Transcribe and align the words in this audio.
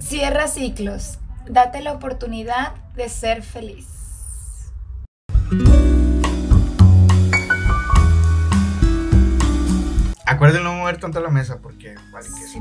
Cierra 0.00 0.48
ciclos. 0.48 1.18
Date 1.46 1.82
la 1.82 1.92
oportunidad 1.92 2.74
de 2.96 3.08
ser 3.08 3.42
feliz. 3.42 3.86
Acuérdense 10.26 10.64
no 10.64 10.72
mover 10.72 10.98
tanto 10.98 11.20
la 11.20 11.28
mesa 11.28 11.58
porque 11.60 11.94
vale 12.12 12.28
que 12.28 12.46
sí. 12.46 12.58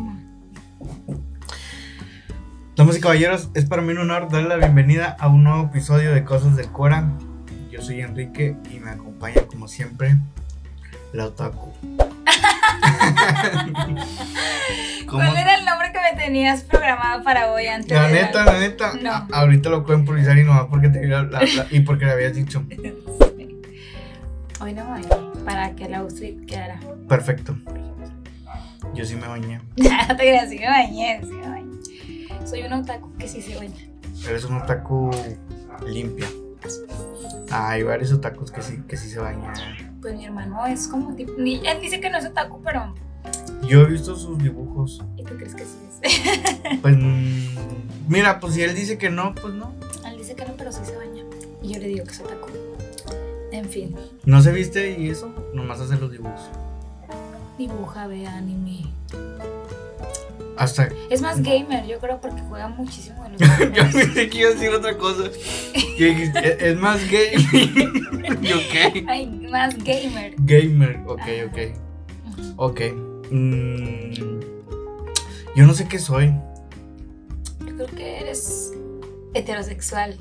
Damas 2.75 2.97
y 2.97 3.01
caballeros, 3.01 3.49
es 3.53 3.65
para 3.65 3.81
mí 3.81 3.93
un 3.93 3.99
honor 3.99 4.29
darle 4.29 4.49
la 4.49 4.57
bienvenida 4.57 5.15
a 5.19 5.27
un 5.27 5.43
nuevo 5.43 5.63
episodio 5.65 6.13
de 6.13 6.23
Cosas 6.25 6.55
del 6.55 6.69
Cora. 6.71 7.09
Yo 7.71 7.81
soy 7.81 8.01
Enrique 8.01 8.57
y 8.69 8.79
me 8.79 8.91
acompaña 8.91 9.41
como 9.47 9.67
siempre 9.67 10.17
la 11.13 11.27
Otaku. 11.27 11.73
¿Cuál 15.09 15.37
era 15.37 15.55
el 15.55 15.65
nombre 15.65 15.91
que 15.91 15.99
me 15.99 16.21
tenías 16.21 16.61
programado 16.63 17.23
para 17.23 17.51
hoy 17.51 17.67
antes? 17.67 17.91
La 17.91 18.09
neta, 18.09 18.45
la 18.45 18.59
neta, 18.59 18.93
No. 19.01 19.11
a- 19.11 19.27
ahorita 19.31 19.69
lo 19.69 19.83
puedo 19.85 19.97
improvisar 19.99 20.37
y 20.37 20.43
nomás 20.43 20.65
porque 20.69 20.89
te 20.89 21.05
la- 21.07 21.23
la- 21.23 21.41
y 21.71 21.79
porque 21.81 22.05
le 22.05 22.11
habías 22.11 22.35
dicho. 22.35 22.63
Hoy 24.61 24.73
no 24.73 24.83
voy, 24.87 25.01
para 25.45 25.73
que 25.73 25.87
la 25.87 25.99
outfit 25.99 26.45
quedara. 26.45 26.81
Perfecto. 27.07 27.55
Yo 28.93 29.05
sí 29.05 29.15
me 29.15 29.25
bañé. 29.25 29.61
no 29.77 30.07
te 30.07 30.15
creas, 30.15 30.49
sí 30.49 30.59
me 30.59 30.67
bañé, 30.67 31.21
sí 31.23 31.31
me 31.31 31.47
bañé. 31.49 31.77
Soy 32.45 32.63
un 32.63 32.73
otaku 32.73 33.15
que 33.17 33.25
sí 33.29 33.41
se 33.41 33.55
baña. 33.55 33.73
Eres 34.27 34.43
un 34.43 34.57
otaku 34.57 35.11
limpia. 35.87 36.27
Hay 37.51 37.83
varios 37.83 38.11
otakus 38.11 38.51
que 38.51 38.61
sí, 38.61 38.83
que 38.85 38.97
sí 38.97 39.09
se 39.09 39.19
bañan. 39.19 39.53
Pues 40.01 40.15
mi 40.15 40.25
hermano 40.25 40.65
es 40.65 40.87
como 40.87 41.13
tipo. 41.15 41.33
ni- 41.37 41.65
él 41.67 41.81
dice 41.81 41.99
que 41.99 42.09
no 42.09 42.17
es 42.17 42.25
otaku, 42.25 42.61
pero. 42.63 42.93
Yo 43.67 43.81
he 43.81 43.85
visto 43.85 44.15
sus 44.15 44.37
dibujos. 44.37 45.01
¿Y 45.17 45.23
tú 45.23 45.35
crees 45.35 45.53
que 45.55 45.65
sí 45.65 45.77
es? 46.01 46.79
Pues 46.81 46.95
mm, 46.97 47.47
mira, 48.07 48.39
pues 48.39 48.53
si 48.53 48.61
él 48.63 48.73
dice 48.73 48.97
que 48.97 49.09
no, 49.09 49.35
pues 49.35 49.53
no. 49.53 49.73
él 50.07 50.17
dice 50.17 50.35
que 50.35 50.45
no, 50.45 50.53
pero 50.57 50.71
sí 50.71 50.79
se 50.85 50.95
baña. 50.95 51.23
Y 51.61 51.73
yo 51.73 51.79
le 51.79 51.87
digo 51.87 52.05
que 52.05 52.11
es 52.11 52.19
otaku. 52.21 52.47
En 53.51 53.65
fin, 53.65 53.95
No 54.25 54.41
se 54.41 54.51
viste 54.51 54.97
y 54.99 55.09
eso, 55.09 55.33
nomás 55.53 55.79
hace 55.81 55.97
los 55.97 56.11
dibujos. 56.11 56.39
dibuja, 57.57 58.07
ve 58.07 58.25
anime. 58.27 58.85
Hasta 60.57 60.89
Es 61.09 61.21
más 61.21 61.41
gamer, 61.41 61.85
yo 61.87 61.99
creo, 61.99 62.19
porque 62.19 62.41
juega 62.49 62.67
muchísimo 62.67 63.23
de 63.23 63.29
los 63.31 63.39
yo 63.73 63.91
pensé 63.91 64.29
que 64.29 64.37
iba 64.39 64.49
a 64.49 64.53
decir 64.53 64.69
otra 64.71 64.97
cosa. 64.97 65.23
Que 65.97 66.05
dijiste, 66.05 66.39
"Es- 66.39 66.61
es 66.61 66.77
más 66.77 66.99
gay. 67.09 67.31
Yo 68.41 68.57
qué. 68.71 69.05
Ay, 69.07 69.25
más 69.51 69.77
gamer. 69.83 70.33
Gamer, 70.37 70.99
ok, 71.07 71.21
ok. 71.47 71.57
Ok. 72.57 72.81
Mm, 73.31 74.39
yo 75.55 75.65
no 75.65 75.73
sé 75.73 75.87
qué 75.87 75.97
soy. 75.99 76.33
Yo 77.65 77.75
creo 77.75 77.87
que 77.87 78.19
eres 78.19 78.71
heterosexual. 79.33 80.17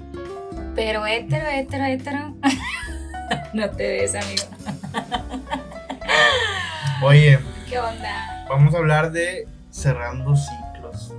Pero 0.75 1.05
hetero, 1.07 1.47
hetero, 1.49 1.85
hetero. 1.85 2.35
no 3.55 3.71
te 3.71 3.89
ves, 3.89 4.15
amigo. 4.15 4.45
Oye, 7.03 7.39
¿Qué 7.69 7.79
onda? 7.79 8.47
vamos 8.49 8.75
a 8.75 8.79
hablar 8.79 9.13
de 9.13 9.47
cerrando 9.79 10.35
ciclos. 10.37 11.15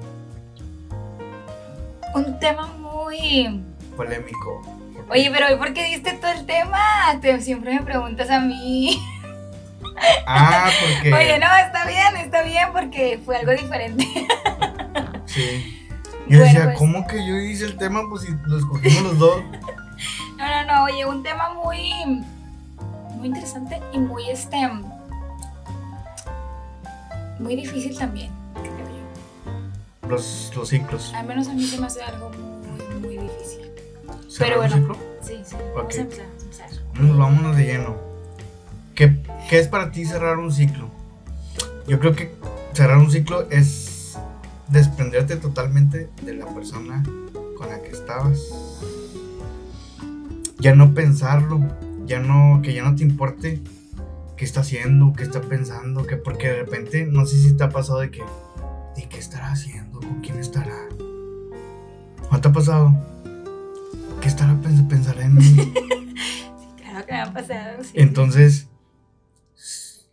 Un 2.14 2.40
tema 2.40 2.68
muy. 2.68 3.64
Polémico. 3.96 4.62
Oye, 5.10 5.32
pero 5.32 5.54
¿y 5.54 5.58
por 5.58 5.74
qué 5.74 5.86
diste 5.86 6.14
todo 6.14 6.32
el 6.32 6.46
tema? 6.46 6.80
Te, 7.22 7.40
siempre 7.42 7.74
me 7.74 7.82
preguntas 7.82 8.30
a 8.30 8.40
mí. 8.40 9.00
Ah, 10.26 10.70
porque. 10.80 11.14
Oye, 11.14 11.40
no, 11.40 11.48
está 11.58 11.86
bien, 11.86 12.16
está 12.18 12.42
bien, 12.44 12.70
porque 12.72 13.20
fue 13.26 13.38
algo 13.38 13.52
diferente. 13.52 14.08
Sí. 15.26 15.88
Yo 16.28 16.40
Bueno, 16.40 16.44
decía, 16.46 16.64
pues. 16.66 16.78
¿cómo 16.78 17.06
que 17.06 17.26
yo 17.26 17.36
hice 17.36 17.66
el 17.66 17.78
tema? 17.78 18.02
Pues 18.10 18.24
si 18.24 18.30
lo 18.46 18.58
escogimos 18.58 19.04
los 19.04 19.20
dos. 19.20 19.44
No, 20.38 20.48
no, 20.48 20.66
no, 20.66 20.84
oye, 20.86 21.06
un 21.06 21.22
tema 21.22 21.54
muy. 21.54 22.24
Muy 23.16 23.28
interesante 23.28 23.82
y 23.92 24.00
muy 24.00 24.30
este. 24.30 24.58
Muy 27.40 27.56
difícil 27.56 27.98
también. 27.98 28.39
Los, 30.10 30.52
los 30.56 30.68
ciclos. 30.68 31.14
Al 31.14 31.28
menos 31.28 31.48
a 31.48 31.54
mí 31.54 31.64
se 31.64 31.80
me 31.80 31.86
hace 31.88 32.02
algo 32.02 32.32
muy, 32.32 33.00
muy 33.00 33.18
difícil. 33.18 33.72
¿Cerrar 34.28 34.58
bueno. 34.58 34.76
un 34.76 34.82
ciclo? 34.82 34.98
Sí, 35.22 35.34
sí. 35.46 35.56
Ok. 35.56 35.76
Vamos 35.76 35.96
a 35.96 36.02
empezar, 36.02 36.26
vamos 36.26 36.42
a 36.42 36.46
empezar. 36.46 36.70
Vamos, 36.96 37.18
vámonos 37.18 37.58
de 37.58 37.64
lleno. 37.66 37.96
¿Qué, 38.96 39.18
¿Qué 39.50 39.60
es 39.60 39.68
para 39.68 39.92
ti 39.92 40.06
cerrar 40.06 40.38
un 40.38 40.52
ciclo? 40.52 40.90
Yo 41.88 42.00
creo 42.00 42.16
que 42.16 42.34
cerrar 42.74 42.98
un 42.98 43.12
ciclo 43.12 43.48
es 43.50 44.18
desprenderte 44.70 45.36
totalmente 45.36 46.10
de 46.22 46.34
la 46.34 46.46
persona 46.48 47.04
con 47.58 47.70
la 47.70 47.82
que 47.82 47.90
estabas. 47.90 48.40
Ya 50.60 50.76
no 50.76 50.94
pensarlo, 50.94 51.62
ya 52.06 52.20
no, 52.20 52.62
que 52.62 52.74
ya 52.74 52.84
no 52.84 52.96
te 52.96 53.04
importe 53.04 53.62
qué 54.36 54.46
está 54.46 54.62
haciendo, 54.62 55.14
qué 55.14 55.24
está 55.24 55.42
pensando, 55.42 56.06
que 56.06 56.18
porque 56.18 56.48
de 56.48 56.56
repente, 56.64 57.06
no 57.06 57.26
sé 57.26 57.38
si 57.38 57.54
te 57.54 57.64
ha 57.64 57.70
pasado 57.70 58.00
de 58.00 58.12
que, 58.12 58.22
¿y 58.98 59.04
qué 59.08 59.18
estará 59.18 59.52
haciendo? 59.52 59.89
¿Con 60.00 60.22
quién 60.22 60.40
estará? 60.40 60.76
¿No 62.32 62.42
te 62.42 62.48
ha 62.48 62.52
pasado? 62.52 62.96
¿Qué 64.22 64.28
estará 64.28 64.56
pens 64.62 64.82
pensará 64.84 65.24
en 65.24 65.36
mí? 65.36 65.74
Claro 66.78 67.06
que 67.06 67.12
me 67.14 67.22
han 67.22 67.34
pasado, 67.34 67.84
sí. 67.84 67.92
Entonces, 67.94 68.68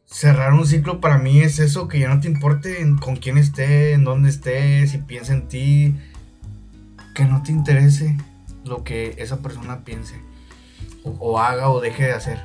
cerrar 0.04 0.52
un 0.52 0.66
ciclo 0.66 1.00
para 1.00 1.19
mí 1.19 1.41
es 1.41 1.58
eso, 1.58 1.88
que 1.88 1.98
ya 1.98 2.08
no 2.08 2.20
te 2.20 2.28
importe 2.28 2.86
con 3.00 3.16
quién 3.16 3.38
esté, 3.38 3.92
en 3.92 4.04
dónde 4.04 4.28
esté, 4.28 4.86
si 4.86 4.98
piensa 4.98 5.32
en 5.32 5.48
ti, 5.48 5.96
que 7.14 7.25
no 7.25 7.42
te 7.42 7.52
interese 7.52 8.16
lo 8.64 8.84
que 8.84 9.14
esa 9.19 9.38
persona 9.38 9.84
piense 9.84 10.20
o, 11.02 11.10
o 11.20 11.38
haga 11.38 11.70
o 11.70 11.80
deje 11.80 12.04
de 12.04 12.12
hacer. 12.12 12.44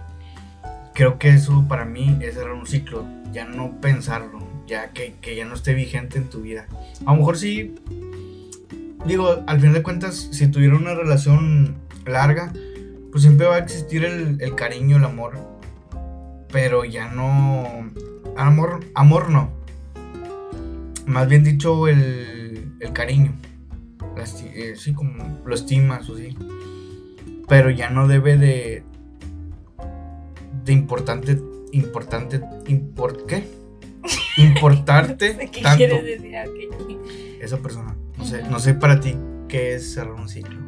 Creo 0.93 1.19
que 1.19 1.29
eso 1.29 1.65
para 1.67 1.85
mí 1.85 2.17
es 2.21 2.35
cerrar 2.35 2.53
un 2.53 2.67
ciclo, 2.67 3.05
ya 3.31 3.45
no 3.45 3.79
pensarlo, 3.81 4.39
ya 4.71 4.91
que, 4.93 5.35
ya 5.35 5.43
no 5.43 5.53
esté 5.53 5.73
vigente 5.73 6.17
en 6.17 6.29
tu 6.29 6.41
vida. 6.41 6.65
A 7.05 7.11
lo 7.11 7.17
mejor 7.17 7.37
sí, 7.37 7.75
digo, 9.05 9.43
al 9.45 9.59
final 9.59 9.73
de 9.73 9.83
cuentas, 9.83 10.29
si 10.31 10.47
tuviera 10.47 10.77
una 10.77 10.95
relación 10.95 11.75
larga, 12.05 12.53
pues 13.11 13.23
siempre 13.23 13.47
va 13.47 13.55
a 13.55 13.59
existir 13.59 14.05
el, 14.05 14.55
cariño, 14.55 14.95
el 14.95 15.03
amor. 15.03 15.37
Pero 16.53 16.85
ya 16.85 17.09
no. 17.09 17.91
Amor, 18.37 18.79
amor 18.95 19.29
no. 19.29 19.51
Más 21.05 21.27
bien 21.27 21.43
dicho, 21.43 21.89
el, 21.89 22.71
el 22.79 22.93
cariño. 22.93 23.33
Eh, 24.53 24.75
sí, 24.77 24.93
como 24.93 25.41
lo 25.45 25.53
estimas 25.53 26.09
o 26.09 26.15
sí. 26.15 26.37
Pero 27.49 27.69
ya 27.71 27.89
no 27.89 28.07
debe 28.07 28.37
de. 28.37 28.83
De 30.63 30.71
importante. 30.71 31.37
Importante. 31.73 32.39
Import, 32.67 33.25
¿Qué? 33.25 33.60
Importarte 34.37 35.33
No 35.33 35.39
sé 35.39 35.51
¿Qué 35.51 35.61
tanto 35.61 35.77
quieres 35.77 36.21
decir? 36.21 36.35
Ok. 36.47 37.41
esa 37.41 37.57
persona. 37.57 37.95
No 38.17 38.25
sé, 38.25 38.43
no 38.43 38.59
sé 38.59 38.73
para 38.73 38.99
ti 38.99 39.15
qué 39.47 39.75
es 39.75 39.93
cerrar 39.93 40.13
un 40.13 40.29
ciclo. 40.29 40.59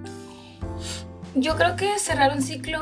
Yo 1.35 1.55
creo 1.55 1.75
que 1.75 1.97
cerrar 1.99 2.31
un 2.33 2.41
ciclo, 2.41 2.79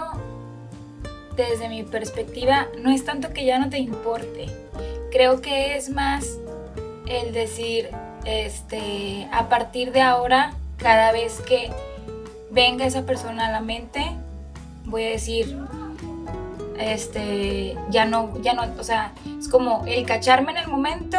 desde 1.36 1.69
mi 1.69 1.84
perspectiva, 1.84 2.68
no 2.81 2.92
es 2.92 3.06
tanto 3.06 3.31
que 3.34 3.46
ya 3.46 3.59
no 3.59 3.69
te 3.69 3.78
importe. 3.80 4.47
Creo 5.12 5.42
que 5.42 5.78
es 5.78 5.90
más 5.90 6.38
el 7.08 7.34
decir, 7.34 7.90
este, 8.25 9.28
a 9.31 9.50
partir 9.50 9.92
de 9.92 10.02
ahora, 10.02 10.53
cada 10.78 11.12
vez 11.12 11.42
que 11.42 11.69
venga 12.52 12.86
esa 12.86 13.06
persona 13.06 13.48
a 13.48 13.52
la 13.52 13.62
mente, 13.62 14.03
voy 14.86 15.03
a 15.03 15.09
decir, 15.09 15.58
este, 16.80 17.76
ya 17.90 18.06
no, 18.06 18.38
ya 18.42 18.54
no, 18.54 18.64
o 18.80 18.84
sea, 18.84 19.14
es 19.40 19.48
como 19.48 19.84
el 19.88 20.06
cacharme 20.06 20.52
en 20.52 20.58
el 20.58 20.68
momento 20.68 21.18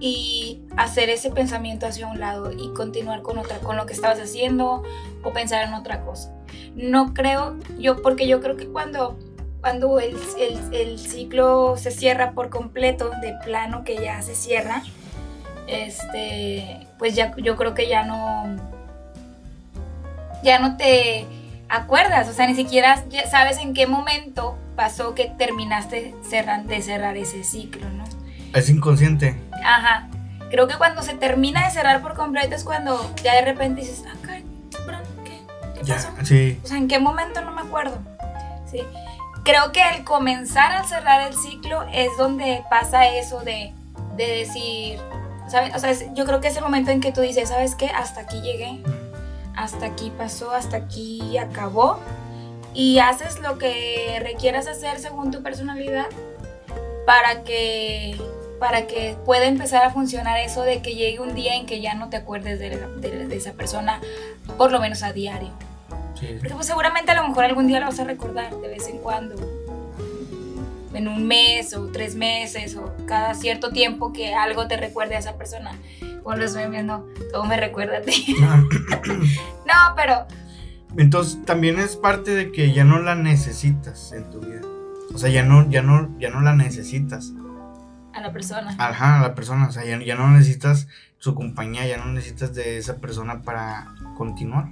y 0.00 0.62
hacer 0.76 1.10
ese 1.10 1.30
pensamiento 1.30 1.86
hacia 1.86 2.06
un 2.06 2.18
lado 2.20 2.50
y 2.52 2.72
continuar 2.72 3.22
con 3.22 3.38
otra, 3.38 3.58
con 3.58 3.76
lo 3.76 3.86
que 3.86 3.92
estabas 3.92 4.18
haciendo 4.18 4.82
o 5.22 5.32
pensar 5.32 5.66
en 5.66 5.74
otra 5.74 6.00
cosa. 6.02 6.32
No 6.74 7.12
creo, 7.12 7.56
yo, 7.78 8.00
porque 8.02 8.26
yo 8.26 8.40
creo 8.40 8.56
que 8.56 8.66
cuando, 8.66 9.18
cuando 9.60 10.00
el, 10.00 10.16
el- 10.38 10.74
el 10.74 10.98
ciclo 10.98 11.76
se 11.76 11.90
cierra 11.90 12.32
por 12.32 12.48
completo, 12.48 13.10
de 13.20 13.34
plano 13.44 13.84
que 13.84 13.96
ya 14.00 14.22
se 14.22 14.34
cierra, 14.34 14.82
este, 15.66 16.86
pues 16.98 17.14
ya, 17.14 17.34
yo 17.36 17.56
creo 17.56 17.74
que 17.74 17.86
ya 17.88 18.04
no, 18.04 18.56
ya 20.42 20.58
no 20.58 20.76
te 20.76 21.26
acuerdas, 21.68 22.28
o 22.28 22.32
sea, 22.32 22.46
ni 22.46 22.54
siquiera 22.54 23.04
sabes 23.30 23.58
en 23.58 23.74
qué 23.74 23.86
momento 23.86 24.56
pasó 24.80 25.14
que 25.14 25.26
terminaste 25.36 26.14
cerran- 26.26 26.64
de 26.64 26.80
cerrar 26.80 27.14
ese 27.18 27.44
ciclo, 27.44 27.86
¿no? 27.90 28.04
Es 28.54 28.70
inconsciente. 28.70 29.38
Ajá. 29.62 30.08
Creo 30.50 30.66
que 30.68 30.76
cuando 30.76 31.02
se 31.02 31.12
termina 31.12 31.66
de 31.66 31.70
cerrar 31.70 32.00
por 32.00 32.14
completo 32.14 32.54
es 32.56 32.64
cuando 32.64 32.98
ya 33.22 33.34
de 33.34 33.42
repente 33.42 33.82
dices, 33.82 34.04
ah, 34.08 34.16
caray, 34.22 34.42
¿qué, 35.22 35.42
qué 35.74 35.84
Ya, 35.84 35.96
pasó? 35.96 36.08
sí. 36.24 36.58
O 36.64 36.66
sea, 36.66 36.78
¿en 36.78 36.88
qué 36.88 36.98
momento 36.98 37.42
no 37.42 37.50
me 37.50 37.60
acuerdo? 37.60 37.98
Sí. 38.70 38.78
Creo 39.44 39.70
que 39.70 39.82
al 39.82 40.02
comenzar 40.04 40.72
a 40.72 40.84
cerrar 40.84 41.28
el 41.28 41.34
ciclo 41.36 41.82
es 41.92 42.08
donde 42.16 42.64
pasa 42.70 43.06
eso 43.06 43.40
de, 43.40 43.74
de 44.16 44.26
decir, 44.26 44.98
¿sabes? 45.50 45.74
O 45.76 45.78
sea, 45.78 45.90
es- 45.90 46.06
yo 46.14 46.24
creo 46.24 46.40
que 46.40 46.48
es 46.48 46.56
el 46.56 46.62
momento 46.62 46.90
en 46.90 47.02
que 47.02 47.12
tú 47.12 47.20
dices, 47.20 47.50
¿sabes 47.50 47.74
qué? 47.74 47.88
Hasta 47.90 48.22
aquí 48.22 48.40
llegué, 48.40 48.82
hasta 49.56 49.84
aquí 49.84 50.10
pasó, 50.16 50.52
hasta 50.52 50.78
aquí 50.78 51.36
acabó. 51.36 52.00
Y 52.74 52.98
haces 53.00 53.40
lo 53.40 53.58
que 53.58 54.18
requieras 54.22 54.66
hacer 54.68 54.98
según 55.00 55.30
tu 55.30 55.42
personalidad 55.42 56.06
para 57.06 57.42
que, 57.42 58.16
para 58.60 58.86
que 58.86 59.16
pueda 59.24 59.46
empezar 59.46 59.84
a 59.84 59.90
funcionar 59.90 60.38
eso 60.38 60.62
de 60.62 60.80
que 60.82 60.94
llegue 60.94 61.18
un 61.20 61.34
día 61.34 61.56
en 61.56 61.66
que 61.66 61.80
ya 61.80 61.94
no 61.94 62.08
te 62.10 62.16
acuerdes 62.16 62.58
de, 62.60 62.76
la- 62.76 62.86
de- 62.88 63.26
de 63.26 63.36
esa 63.36 63.52
persona, 63.54 64.00
por 64.56 64.70
lo 64.70 64.78
menos 64.80 65.02
a 65.02 65.12
diario. 65.12 65.50
Sí. 66.18 66.28
Porque 66.38 66.54
pues 66.54 66.66
seguramente 66.66 67.10
a 67.10 67.20
lo 67.20 67.26
mejor 67.28 67.44
algún 67.44 67.66
día 67.66 67.80
lo 67.80 67.86
vas 67.86 67.98
a 67.98 68.04
recordar 68.04 68.54
de 68.54 68.68
vez 68.68 68.86
en 68.88 68.98
cuando. 68.98 69.34
En 70.92 71.06
un 71.08 71.26
mes 71.26 71.72
o 71.74 71.86
tres 71.86 72.14
meses 72.16 72.76
o 72.76 72.92
cada 73.06 73.34
cierto 73.34 73.70
tiempo 73.70 74.12
que 74.12 74.34
algo 74.34 74.66
te 74.68 74.76
recuerde 74.76 75.16
a 75.16 75.18
esa 75.20 75.34
persona. 75.36 75.72
Con 76.22 76.38
los 76.38 76.52
memes, 76.54 76.84
no, 76.84 77.04
todo 77.32 77.44
me 77.44 77.56
recuerda 77.56 77.98
a 77.98 78.02
ti. 78.02 78.36
No, 79.66 79.94
pero 79.94 80.26
Entonces 80.96 81.38
también 81.44 81.78
es 81.78 81.96
parte 81.96 82.32
de 82.34 82.50
que 82.52 82.72
ya 82.72 82.84
no 82.84 82.98
la 83.00 83.14
necesitas 83.14 84.12
en 84.12 84.28
tu 84.30 84.40
vida. 84.40 84.60
O 85.14 85.18
sea, 85.18 85.28
ya 85.30 85.42
no, 85.44 85.68
ya 85.70 85.82
no, 85.82 86.08
ya 86.18 86.30
no 86.30 86.40
la 86.40 86.54
necesitas. 86.54 87.32
a 88.12 88.20
la 88.20 88.32
persona. 88.32 88.74
Ajá, 88.78 89.18
a 89.20 89.22
la 89.22 89.34
persona. 89.34 89.68
O 89.68 89.72
sea, 89.72 89.84
ya, 89.84 90.02
ya 90.04 90.14
no 90.16 90.28
necesitas 90.30 90.88
su 91.18 91.34
compañía, 91.34 91.86
ya 91.86 91.96
no 91.98 92.06
necesitas 92.12 92.54
de 92.54 92.78
esa 92.78 92.96
persona 92.96 93.42
para 93.42 93.88
continuar. 94.16 94.70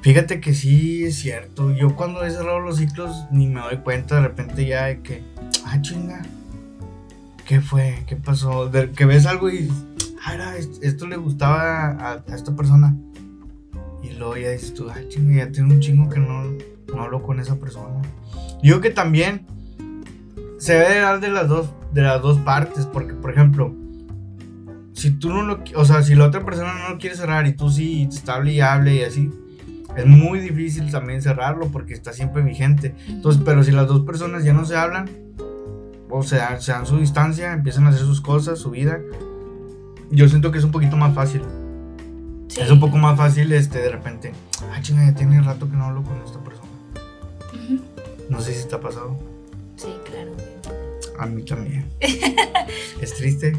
Fíjate 0.00 0.40
que 0.40 0.54
sí 0.54 1.04
es 1.04 1.16
cierto. 1.16 1.72
Yo 1.72 1.96
cuando 1.96 2.24
he 2.24 2.30
cerrado 2.30 2.60
los 2.60 2.76
ciclos 2.78 3.24
ni 3.30 3.46
me 3.48 3.60
doy 3.60 3.78
cuenta 3.78 4.16
de 4.16 4.20
repente 4.22 4.64
ya 4.66 4.84
de 4.86 5.00
que, 5.00 5.22
ah, 5.66 5.80
chinga. 5.82 6.22
¿Qué 7.46 7.60
fue? 7.60 8.04
¿Qué 8.06 8.16
pasó? 8.16 8.68
De 8.68 8.90
que 8.92 9.04
ves 9.04 9.26
algo 9.26 9.50
y, 9.50 9.70
ah, 10.24 10.34
era, 10.34 10.56
est- 10.56 10.82
esto 10.82 11.06
le 11.06 11.16
gustaba 11.16 11.86
a, 11.90 12.12
a 12.28 12.34
esta 12.34 12.54
persona. 12.56 12.94
Y 14.06 14.14
luego 14.14 14.36
ya 14.36 14.50
dices 14.50 14.74
tú, 14.74 14.88
ah, 14.90 14.98
chinga, 15.08 15.44
ya 15.44 15.52
tiene 15.52 15.72
un 15.72 15.80
chingo 15.80 16.08
que 16.08 16.20
no, 16.20 16.44
no 16.94 17.02
hablo 17.02 17.22
con 17.22 17.40
esa 17.40 17.56
persona. 17.56 18.02
Yo 18.62 18.80
que 18.80 18.90
también 18.90 19.46
se 20.58 20.74
debe 20.74 20.94
de 20.94 21.00
dar 21.00 21.20
de 21.20 21.28
las 21.28 21.48
dos, 21.48 21.70
de 21.92 22.02
las 22.02 22.22
dos 22.22 22.38
partes, 22.38 22.86
porque 22.86 23.14
por 23.14 23.30
ejemplo, 23.30 23.74
si 24.92 25.10
tú 25.10 25.30
no 25.30 25.42
lo, 25.42 25.62
o 25.74 25.84
sea, 25.84 26.02
si 26.02 26.14
la 26.14 26.26
otra 26.26 26.44
persona 26.44 26.74
no 26.74 26.94
lo 26.94 26.98
quiere 26.98 27.16
cerrar 27.16 27.46
y 27.46 27.52
tú 27.52 27.70
sí 27.70 28.06
te 28.08 28.16
está 28.16 28.42
y 28.48 28.60
hable 28.60 28.94
y 28.94 29.02
así, 29.02 29.30
es 29.96 30.06
muy 30.06 30.40
difícil 30.40 30.90
también 30.90 31.22
cerrarlo 31.22 31.68
porque 31.68 31.94
está 31.94 32.12
siempre 32.12 32.42
vigente. 32.42 32.94
Entonces, 33.08 33.42
pero 33.44 33.62
si 33.62 33.72
las 33.72 33.86
dos 33.88 34.04
personas 34.04 34.44
ya 34.44 34.52
no 34.52 34.64
se 34.64 34.76
hablan, 34.76 35.10
o 36.08 36.22
se 36.22 36.38
se 36.60 36.72
dan 36.72 36.86
su 36.86 36.98
distancia, 36.98 37.52
empiezan 37.52 37.86
a 37.86 37.88
hacer 37.88 38.02
sus 38.02 38.20
cosas, 38.20 38.58
su 38.58 38.70
vida, 38.70 39.00
yo 40.10 40.28
siento 40.28 40.52
que 40.52 40.58
es 40.58 40.64
un 40.64 40.70
poquito 40.70 40.96
más 40.96 41.14
fácil. 41.14 41.42
Sí. 42.48 42.60
Es 42.60 42.70
un 42.70 42.80
poco 42.80 42.96
más 42.96 43.16
fácil, 43.16 43.52
este, 43.52 43.78
de 43.80 43.88
repente, 43.90 44.32
ah, 44.72 44.80
chinga, 44.80 45.04
ya 45.04 45.14
tiene 45.14 45.40
rato 45.42 45.68
que 45.68 45.76
no 45.76 45.86
hablo 45.86 46.02
con 46.02 46.20
esta 46.24 46.38
persona. 46.40 46.68
No 48.28 48.40
sé 48.40 48.54
si 48.54 48.68
te 48.68 48.74
ha 48.74 48.80
pasado. 48.80 49.18
Sí, 49.76 49.88
claro. 50.04 50.32
A 51.18 51.26
mí 51.26 51.42
también. 51.42 51.90
es 53.00 53.14
triste. 53.14 53.52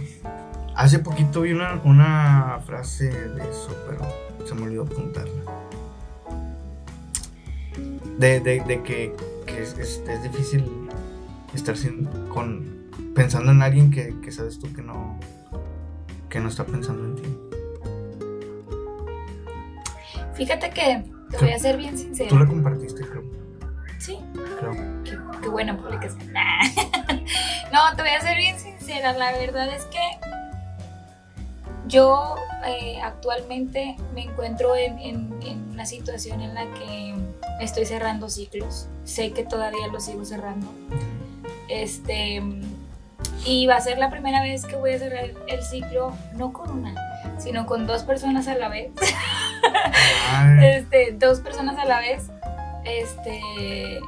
Hace 0.76 1.00
poquito 1.00 1.42
vi 1.42 1.52
una, 1.54 1.82
una 1.84 2.60
frase 2.66 3.10
de 3.10 3.42
eso, 3.50 3.76
pero 3.88 4.02
se 4.48 4.54
me 4.56 4.64
olvidó 4.64 4.84
apuntarla. 4.84 5.42
De, 8.18 8.40
de, 8.40 8.62
de 8.62 8.84
que, 8.84 9.14
que 9.46 9.62
es, 9.64 9.78
es- 9.78 10.02
es 10.08 10.24
difícil 10.24 10.64
estar 11.54 11.78
sin, 11.78 12.06
con, 12.30 12.66
pensando 13.16 13.52
en 13.52 13.62
alguien 13.62 13.92
que, 13.92 14.16
que 14.22 14.32
sabes 14.32 14.60
tú 14.60 14.72
que 14.74 14.82
no, 14.82 15.20
que 16.30 16.40
no 16.40 16.50
está 16.50 16.66
pensando 16.66 17.06
en 17.06 17.16
ti. 17.16 17.37
Fíjate 20.38 20.70
que 20.70 21.04
te 21.32 21.38
voy 21.38 21.52
a 21.52 21.60
ser 21.60 21.78
bien 21.78 21.98
sincera. 21.98 22.30
Tú 22.30 22.40
la 22.40 22.46
compartiste, 22.46 23.02
creo. 23.02 23.24
Sí, 24.00 24.20
creo. 24.60 24.72
qué, 25.04 25.18
qué 25.42 25.50
buena 25.50 25.76
publicación. 25.78 26.32
no, 27.74 27.96
te 27.96 28.02
voy 28.02 28.12
a 28.12 28.22
ser 28.22 28.38
bien 28.38 28.58
sincera. 28.60 29.14
La 29.14 29.32
verdad 29.34 29.68
es 29.70 29.84
que 29.86 30.00
yo 31.88 32.36
eh, 32.66 33.00
actualmente 33.02 33.96
me 34.14 34.24
encuentro 34.26 34.76
en, 34.76 35.00
en- 35.00 35.40
en 35.42 35.70
una 35.72 35.86
situación 35.86 36.42
en 36.42 36.54
la 36.54 36.66
que 36.74 37.16
estoy 37.62 37.86
cerrando 37.86 38.30
ciclos. 38.30 38.88
Sé 39.04 39.32
que 39.32 39.44
todavía 39.44 39.88
los 39.92 40.06
sigo 40.06 40.24
cerrando. 40.26 40.68
Este. 41.70 42.42
Y 43.46 43.66
va 43.68 43.76
a 43.78 43.82
ser 43.82 43.98
la 43.98 44.10
primera 44.10 44.42
vez 44.42 44.66
que 44.66 44.76
voy 44.76 44.94
a 44.94 45.00
cerrar 45.00 45.26
el 45.48 45.64
ciclo, 45.64 46.14
no 46.36 46.52
con 46.54 46.70
una, 46.70 46.94
sino 47.40 47.66
con 47.66 47.88
dos 47.88 48.04
personas 48.04 48.48
a 48.48 48.56
la 48.56 48.68
vez. 48.70 48.92
Este, 50.62 51.16
dos 51.18 51.40
personas 51.40 51.78
a 51.78 51.86
la 51.86 52.00
vez. 52.00 52.24
Este. 52.86 54.00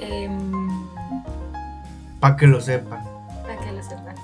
em, 0.00 0.88
para 2.20 2.36
que 2.36 2.46
lo 2.46 2.60
sepan. 2.60 3.02
para 3.42 3.58
que 3.58 3.72
lo 3.72 3.82
sepan. 3.82 4.14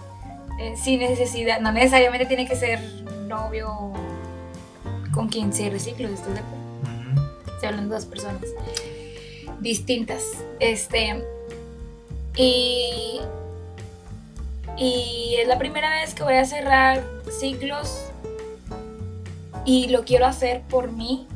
Eh, 0.61 0.75
sin 0.77 1.01
necesidad, 1.01 1.61
no 1.61 1.73
necesariamente 1.73 2.27
tiene 2.27 2.47
que 2.47 2.57
ser 2.57 2.81
novio 3.27 3.93
con 5.13 5.29
quien 5.29 5.53
cierre 5.53 5.79
ciclos, 5.79 6.13
estoy 6.13 6.35
de 6.35 6.41
acuerdo. 6.41 6.65
Ujú. 6.83 7.53
Estoy 7.53 7.69
hablando 7.69 7.95
de 7.95 8.01
dos 8.01 8.07
personas 8.07 8.43
distintas. 9.61 10.23
Este. 10.61 11.25
Y. 12.37 13.21
Y 14.79 15.37
es 15.41 15.49
la 15.49 15.59
primera 15.59 15.89
vez 15.89 16.15
que 16.15 16.23
voy 16.23 16.35
a 16.35 16.45
cerrar 16.45 17.03
ciclos. 17.31 18.11
Y 19.67 19.89
lo 19.89 20.05
quiero 20.05 20.27
hacer 20.27 20.63
por 20.63 20.93
mí. 20.93 21.27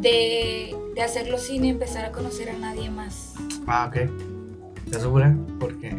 De, 0.00 0.74
de 0.94 1.02
hacerlo 1.02 1.38
sin 1.38 1.64
empezar 1.64 2.04
a 2.04 2.12
conocer 2.12 2.50
a 2.50 2.54
nadie 2.54 2.90
más. 2.90 3.34
Ah, 3.66 3.86
ok. 3.88 4.10
¿Estás 4.84 5.02
segura? 5.02 5.34
Porque, 5.58 5.96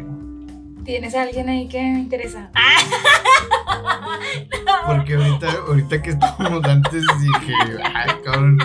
¿Tienes 0.86 1.16
a 1.16 1.22
alguien 1.22 1.48
ahí 1.48 1.66
que 1.66 1.82
me 1.82 1.98
interesa? 1.98 2.48
porque 4.86 5.14
ahorita, 5.14 5.48
ahorita 5.66 6.00
que 6.00 6.10
estábamos 6.10 6.64
antes 6.64 7.04
dije, 7.20 7.54
ay, 7.92 8.10
cabrón, 8.24 8.58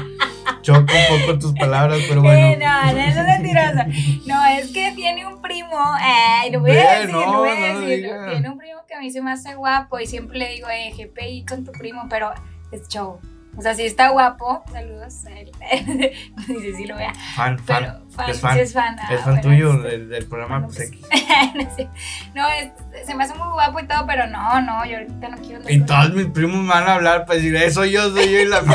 choca 0.62 0.94
un 0.94 1.19
poco 1.19 1.39
tus 1.39 1.53
palabras, 1.53 1.98
pero 2.07 2.21
bueno. 2.21 2.39
Eh, 2.39 2.57
no, 2.57 2.94
no, 2.94 3.00
eso 3.00 3.21
es 3.21 3.25
mentirosa. 3.25 3.88
No, 4.27 4.45
es 4.45 4.71
que 4.71 4.92
tiene 4.95 5.25
un 5.25 5.42
primo. 5.42 5.75
Ay, 6.00 6.51
lo 6.51 6.59
voy 6.59 6.71
a 6.71 7.00
decir, 7.00 7.12
no, 7.12 7.21
lo 7.21 7.39
voy 7.39 7.50
a 7.50 7.74
no 7.74 7.80
decir. 7.80 8.12
Tiene 8.30 8.50
un 8.51 8.57
primo 8.59 8.81
que 8.88 8.94
a 8.94 9.00
mí 9.00 9.09
se 9.09 9.24
me 9.24 9.31
hace 9.31 9.56
guapo 9.56 10.00
y 10.00 10.06
siempre 10.06 10.38
le 10.38 10.50
digo, 10.50 10.68
eh, 10.69 10.94
GPI 10.95 11.45
con 11.45 11.65
tu 11.65 11.71
primo, 11.71 12.06
pero 12.07 12.31
es 12.71 12.88
show. 12.88 13.19
O 13.57 13.62
sea, 13.62 13.75
si 13.75 13.84
está 13.84 14.10
guapo, 14.10 14.63
saludos 14.72 15.25
a 15.25 15.31
él. 15.38 15.51
Dice, 16.48 16.74
sí 16.77 16.86
lo 16.86 16.95
vea. 16.95 17.13
Fan, 17.36 17.60
fan. 17.60 17.84
Pero 17.84 18.10
fan, 18.15 18.29
es 18.29 18.39
fan. 18.39 18.53
sí 18.53 18.60
es 18.62 18.74
fan. 18.74 18.95
ah, 18.98 19.13
es 19.13 19.22
fan 19.22 19.34
bueno, 19.34 19.41
tuyo 19.41 19.74
este, 19.74 19.88
del, 19.89 20.10
del 20.10 20.25
programa 20.25 20.65
pues, 20.65 20.77
pues, 20.77 20.89
X. 20.89 21.01
no, 21.55 21.75
sé. 21.75 21.89
No, 22.34 22.48
es- 22.48 23.05
se 23.05 23.13
me 23.13 23.25
hace 23.25 23.34
muy 23.36 23.50
guapo 23.51 23.79
y 23.81 23.88
todo, 23.88 24.05
pero 24.07 24.25
no, 24.27 24.62
no, 24.62 24.86
yo 24.86 25.00
ahorita 25.00 25.29
no 25.29 25.38
quiero 25.38 25.69
Y 25.69 25.81
todos 25.81 26.13
mis 26.13 26.27
primos 26.27 26.62
me 26.62 26.69
van 26.69 26.88
a 26.88 26.93
hablar 26.93 27.25
para 27.25 27.36
decir, 27.39 27.53
eso 27.57 27.84
yo, 27.84 28.10
soy 28.12 28.31
yo 28.31 28.39
y 28.39 28.45
la. 28.45 28.62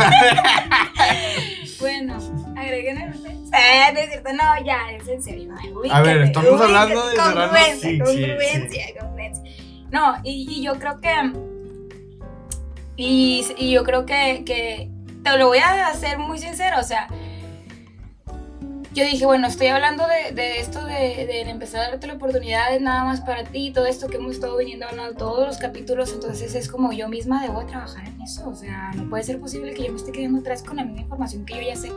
Bueno, 1.78 2.16
agreguen 2.56 2.98
el 2.98 3.10
no 3.10 4.00
es 4.00 4.08
cierto, 4.08 4.32
no, 4.32 4.64
ya, 4.64 4.90
es 4.92 5.06
en 5.08 5.22
serio. 5.22 5.54
A 5.92 6.00
ver, 6.00 6.22
estamos 6.22 6.50
ubícate, 6.50 6.64
hablando 6.64 7.08
de 7.08 7.16
congruencia, 7.16 7.74
sí, 7.74 7.90
sí, 7.90 7.98
congruencia, 7.98 8.84
congruencia. 8.98 9.52
No, 9.90 10.14
y, 10.24 10.46
y 10.50 10.64
yo 10.64 10.78
creo 10.78 11.00
que. 11.00 11.55
Y, 12.96 13.46
y 13.58 13.70
yo 13.72 13.84
creo 13.84 14.06
que, 14.06 14.42
que. 14.44 14.90
Te 15.22 15.36
lo 15.38 15.48
voy 15.48 15.58
a 15.58 15.88
hacer 15.88 16.18
muy 16.18 16.38
sincero, 16.38 16.78
o 16.78 16.84
sea. 16.84 17.08
Yo 18.96 19.04
dije, 19.04 19.26
bueno, 19.26 19.46
estoy 19.46 19.66
hablando 19.66 20.06
de, 20.06 20.32
de 20.34 20.58
esto 20.58 20.82
de, 20.82 21.26
de 21.26 21.42
empezar 21.42 21.82
a 21.82 21.90
darte 21.90 22.06
la 22.06 22.14
oportunidad 22.14 22.80
nada 22.80 23.04
más 23.04 23.20
para 23.20 23.44
ti, 23.44 23.70
todo 23.70 23.84
esto 23.84 24.06
que 24.08 24.16
hemos 24.16 24.36
estado 24.36 24.56
viniendo 24.56 24.86
hablando 24.86 25.14
todos 25.14 25.46
los 25.46 25.58
capítulos, 25.58 26.14
entonces 26.14 26.54
es 26.54 26.66
como 26.70 26.92
yo 26.92 27.06
misma 27.06 27.42
debo 27.42 27.60
de 27.60 27.66
trabajar 27.66 28.08
en 28.08 28.18
eso, 28.22 28.48
o 28.48 28.54
sea, 28.54 28.92
no 28.94 29.10
puede 29.10 29.22
ser 29.22 29.38
posible 29.38 29.74
que 29.74 29.84
yo 29.84 29.92
me 29.92 29.98
esté 29.98 30.12
quedando 30.12 30.38
atrás 30.38 30.62
con 30.62 30.78
la 30.78 30.84
misma 30.84 31.02
información 31.02 31.44
que 31.44 31.56
yo 31.56 31.60
ya 31.60 31.76
sé. 31.76 31.92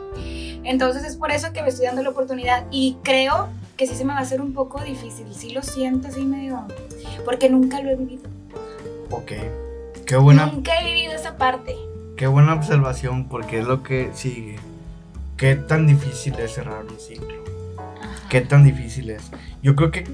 Entonces 0.62 1.02
es 1.04 1.16
por 1.16 1.30
eso 1.30 1.54
que 1.54 1.62
me 1.62 1.70
estoy 1.70 1.86
dando 1.86 2.02
la 2.02 2.10
oportunidad 2.10 2.66
y 2.70 2.98
creo 3.02 3.48
que 3.78 3.86
sí 3.86 3.94
se 3.94 4.04
me 4.04 4.12
va 4.12 4.18
a 4.18 4.22
hacer 4.22 4.42
un 4.42 4.52
poco 4.52 4.82
difícil, 4.82 5.24
sí 5.32 5.52
lo 5.52 5.62
siento 5.62 6.08
así 6.08 6.20
medio, 6.20 6.66
porque 7.24 7.48
nunca 7.48 7.80
lo 7.80 7.88
he 7.88 7.96
vivido, 7.96 8.28
ok. 9.10 9.32
Qué 10.10 10.16
buena, 10.16 10.46
nunca 10.46 10.72
he 10.80 10.84
vivido 10.84 11.12
esa 11.12 11.36
parte. 11.36 11.76
qué 12.16 12.26
buena 12.26 12.54
observación, 12.54 13.28
porque 13.28 13.60
es 13.60 13.64
lo 13.64 13.84
que 13.84 14.10
sigue. 14.12 14.56
Qué 15.36 15.54
tan 15.54 15.86
difícil 15.86 16.34
es 16.40 16.54
cerrar 16.54 16.82
un 16.84 16.98
ciclo. 16.98 17.44
Ajá. 17.78 18.28
¿Qué 18.28 18.40
tan 18.40 18.64
difícil 18.64 19.08
es? 19.10 19.30
Yo 19.62 19.76
creo 19.76 19.92
que 19.92 20.04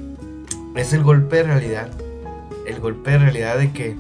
es 0.75 0.93
el 0.93 1.03
golpe 1.03 1.37
de 1.37 1.43
realidad. 1.45 1.89
El 2.67 2.79
golpe 2.79 3.13
de 3.13 3.19
realidad 3.21 3.57
de 3.57 3.73
que, 3.73 3.97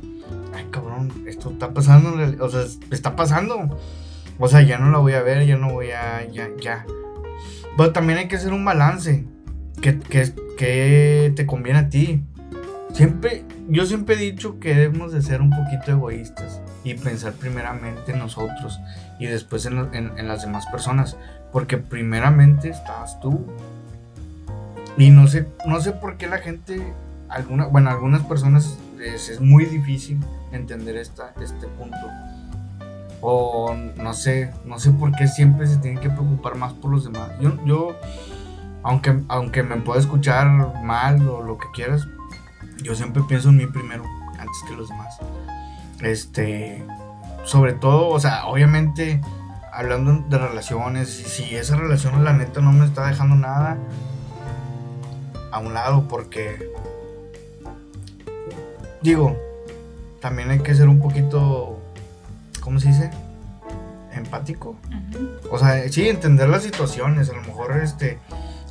ay 0.54 0.66
cabrón, 0.70 1.10
esto 1.26 1.50
está 1.50 1.72
pasando, 1.72 2.12
o 2.44 2.48
sea, 2.50 2.66
está 2.90 3.16
pasando. 3.16 3.78
O 4.38 4.48
sea, 4.48 4.60
ya 4.60 4.76
no 4.76 4.90
la 4.90 4.98
voy 4.98 5.14
a 5.14 5.22
ver, 5.22 5.46
ya 5.46 5.56
no 5.56 5.72
voy 5.72 5.92
a, 5.92 6.30
ya, 6.30 6.50
ya. 6.60 6.84
Pero 7.74 7.92
también 7.92 8.18
hay 8.18 8.28
que 8.28 8.36
hacer 8.36 8.52
un 8.52 8.66
balance. 8.66 9.24
Que, 9.80 9.98
que, 9.98 10.30
que 10.58 11.32
te 11.34 11.46
conviene 11.46 11.78
a 11.78 11.88
ti. 11.88 12.22
Siempre, 12.96 13.44
yo 13.68 13.84
siempre 13.84 14.14
he 14.14 14.18
dicho 14.18 14.58
que 14.58 14.74
debemos 14.74 15.12
de 15.12 15.20
ser 15.20 15.42
un 15.42 15.50
poquito 15.50 15.92
egoístas 15.92 16.62
y 16.82 16.94
pensar 16.94 17.34
primeramente 17.34 18.12
en 18.12 18.18
nosotros 18.18 18.80
y 19.18 19.26
después 19.26 19.66
en, 19.66 20.26
las 20.26 20.40
demás 20.40 20.64
personas. 20.68 21.18
Porque 21.52 21.76
primeramente 21.76 22.70
estás 22.70 23.20
tú. 23.20 23.44
Y 24.96 25.10
no 25.10 25.26
sé, 25.26 25.46
no 25.66 25.78
sé 25.82 25.92
por 25.92 26.16
qué 26.16 26.26
la 26.26 26.38
gente, 26.38 26.94
alguna, 27.28 27.66
bueno, 27.66 27.90
algunas 27.90 28.22
personas 28.22 28.78
es, 28.98 29.42
muy 29.42 29.66
difícil 29.66 30.18
entender 30.50 30.96
esta, 30.96 31.34
este 31.38 31.66
punto. 31.66 31.98
O 33.20 33.76
no 33.98 34.14
sé, 34.14 34.54
no 34.64 34.78
sé 34.78 34.90
por 34.92 35.12
qué 35.12 35.28
siempre 35.28 35.66
se 35.66 35.76
tienen 35.76 36.00
que 36.00 36.08
preocupar 36.08 36.54
más 36.54 36.72
por 36.72 36.92
los 36.92 37.04
demás. 37.04 37.28
Yo, 37.42 37.62
yo 37.66 37.94
aunque, 38.82 39.20
aunque 39.28 39.62
me 39.62 39.76
pueda 39.76 40.00
escuchar 40.00 40.48
mal 40.82 41.28
o 41.28 41.42
lo 41.42 41.58
que 41.58 41.66
quieras, 41.74 42.08
yo 42.82 42.94
siempre 42.94 43.22
pienso 43.28 43.48
en 43.50 43.56
mí 43.56 43.66
primero, 43.66 44.04
antes 44.38 44.56
que 44.68 44.76
los 44.76 44.88
demás. 44.88 45.18
Este, 46.00 46.84
sobre 47.44 47.72
todo, 47.72 48.08
o 48.08 48.20
sea, 48.20 48.46
obviamente, 48.46 49.20
hablando 49.72 50.24
de 50.28 50.38
relaciones, 50.38 51.08
si 51.08 51.54
esa 51.54 51.76
relación 51.76 52.24
la 52.24 52.32
neta 52.32 52.60
no 52.60 52.72
me 52.72 52.84
está 52.84 53.06
dejando 53.06 53.36
nada 53.36 53.78
a 55.52 55.58
un 55.58 55.74
lado, 55.74 56.06
porque, 56.08 56.70
digo, 59.02 59.36
también 60.20 60.50
hay 60.50 60.58
que 60.60 60.74
ser 60.74 60.88
un 60.88 60.98
poquito, 60.98 61.80
¿cómo 62.60 62.80
se 62.80 62.88
dice? 62.88 63.10
Empático. 64.12 64.76
O 65.50 65.58
sea, 65.58 65.88
sí, 65.90 66.08
entender 66.08 66.48
las 66.48 66.62
situaciones, 66.62 67.30
a 67.30 67.34
lo 67.34 67.42
mejor, 67.42 67.76
este, 67.78 68.18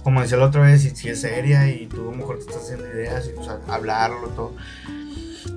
como 0.05 0.21
decía 0.21 0.37
la 0.37 0.45
otra 0.45 0.61
vez, 0.61 0.83
si, 0.83 1.09
es 1.09 1.21
seria 1.21 1.67
y 1.67 1.87
tú 1.87 2.09
a 2.09 2.11
lo 2.11 2.17
mejor 2.17 2.35
te 2.35 2.41
estás 2.41 2.57
haciendo 2.57 2.85
ideas, 2.85 3.27
y, 3.27 3.39
o 3.39 3.43
sea, 3.43 3.57
hablarlo, 3.67 4.27
todo. 4.29 4.55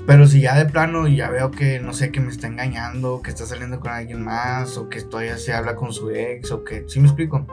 Pero 0.07 0.27
si 0.27 0.41
ya 0.41 0.57
de 0.57 0.65
plano 0.65 1.07
ya 1.07 1.29
veo 1.29 1.51
que, 1.51 1.81
no 1.81 1.93
sé, 1.93 2.11
que 2.11 2.21
me 2.21 2.31
está 2.31 2.47
engañando, 2.47 3.21
que 3.21 3.29
está 3.29 3.45
saliendo 3.45 3.79
con 3.79 3.91
alguien 3.93 4.23
más, 4.23 4.79
o 4.79 4.89
que 4.89 5.03
todavía 5.03 5.37
se 5.37 5.53
habla 5.53 5.77
con 5.77 5.93
su 5.93 6.09
ex, 6.09 6.51
o 6.51 6.65
que, 6.65 6.87
¿sí 6.89 6.99
me 6.99 7.09
explico? 7.09 7.47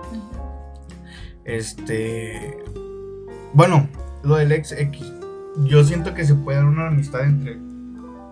Este, 1.43 2.63
bueno, 3.51 3.89
lo 4.23 4.37
del 4.37 4.53
ex 4.53 4.71
X, 4.71 5.11
yo 5.65 5.83
siento 5.83 6.13
que 6.13 6.23
se 6.23 6.33
puede 6.33 6.59
dar 6.59 6.65
una 6.65 6.87
amistad 6.87 7.25
entre, 7.25 7.57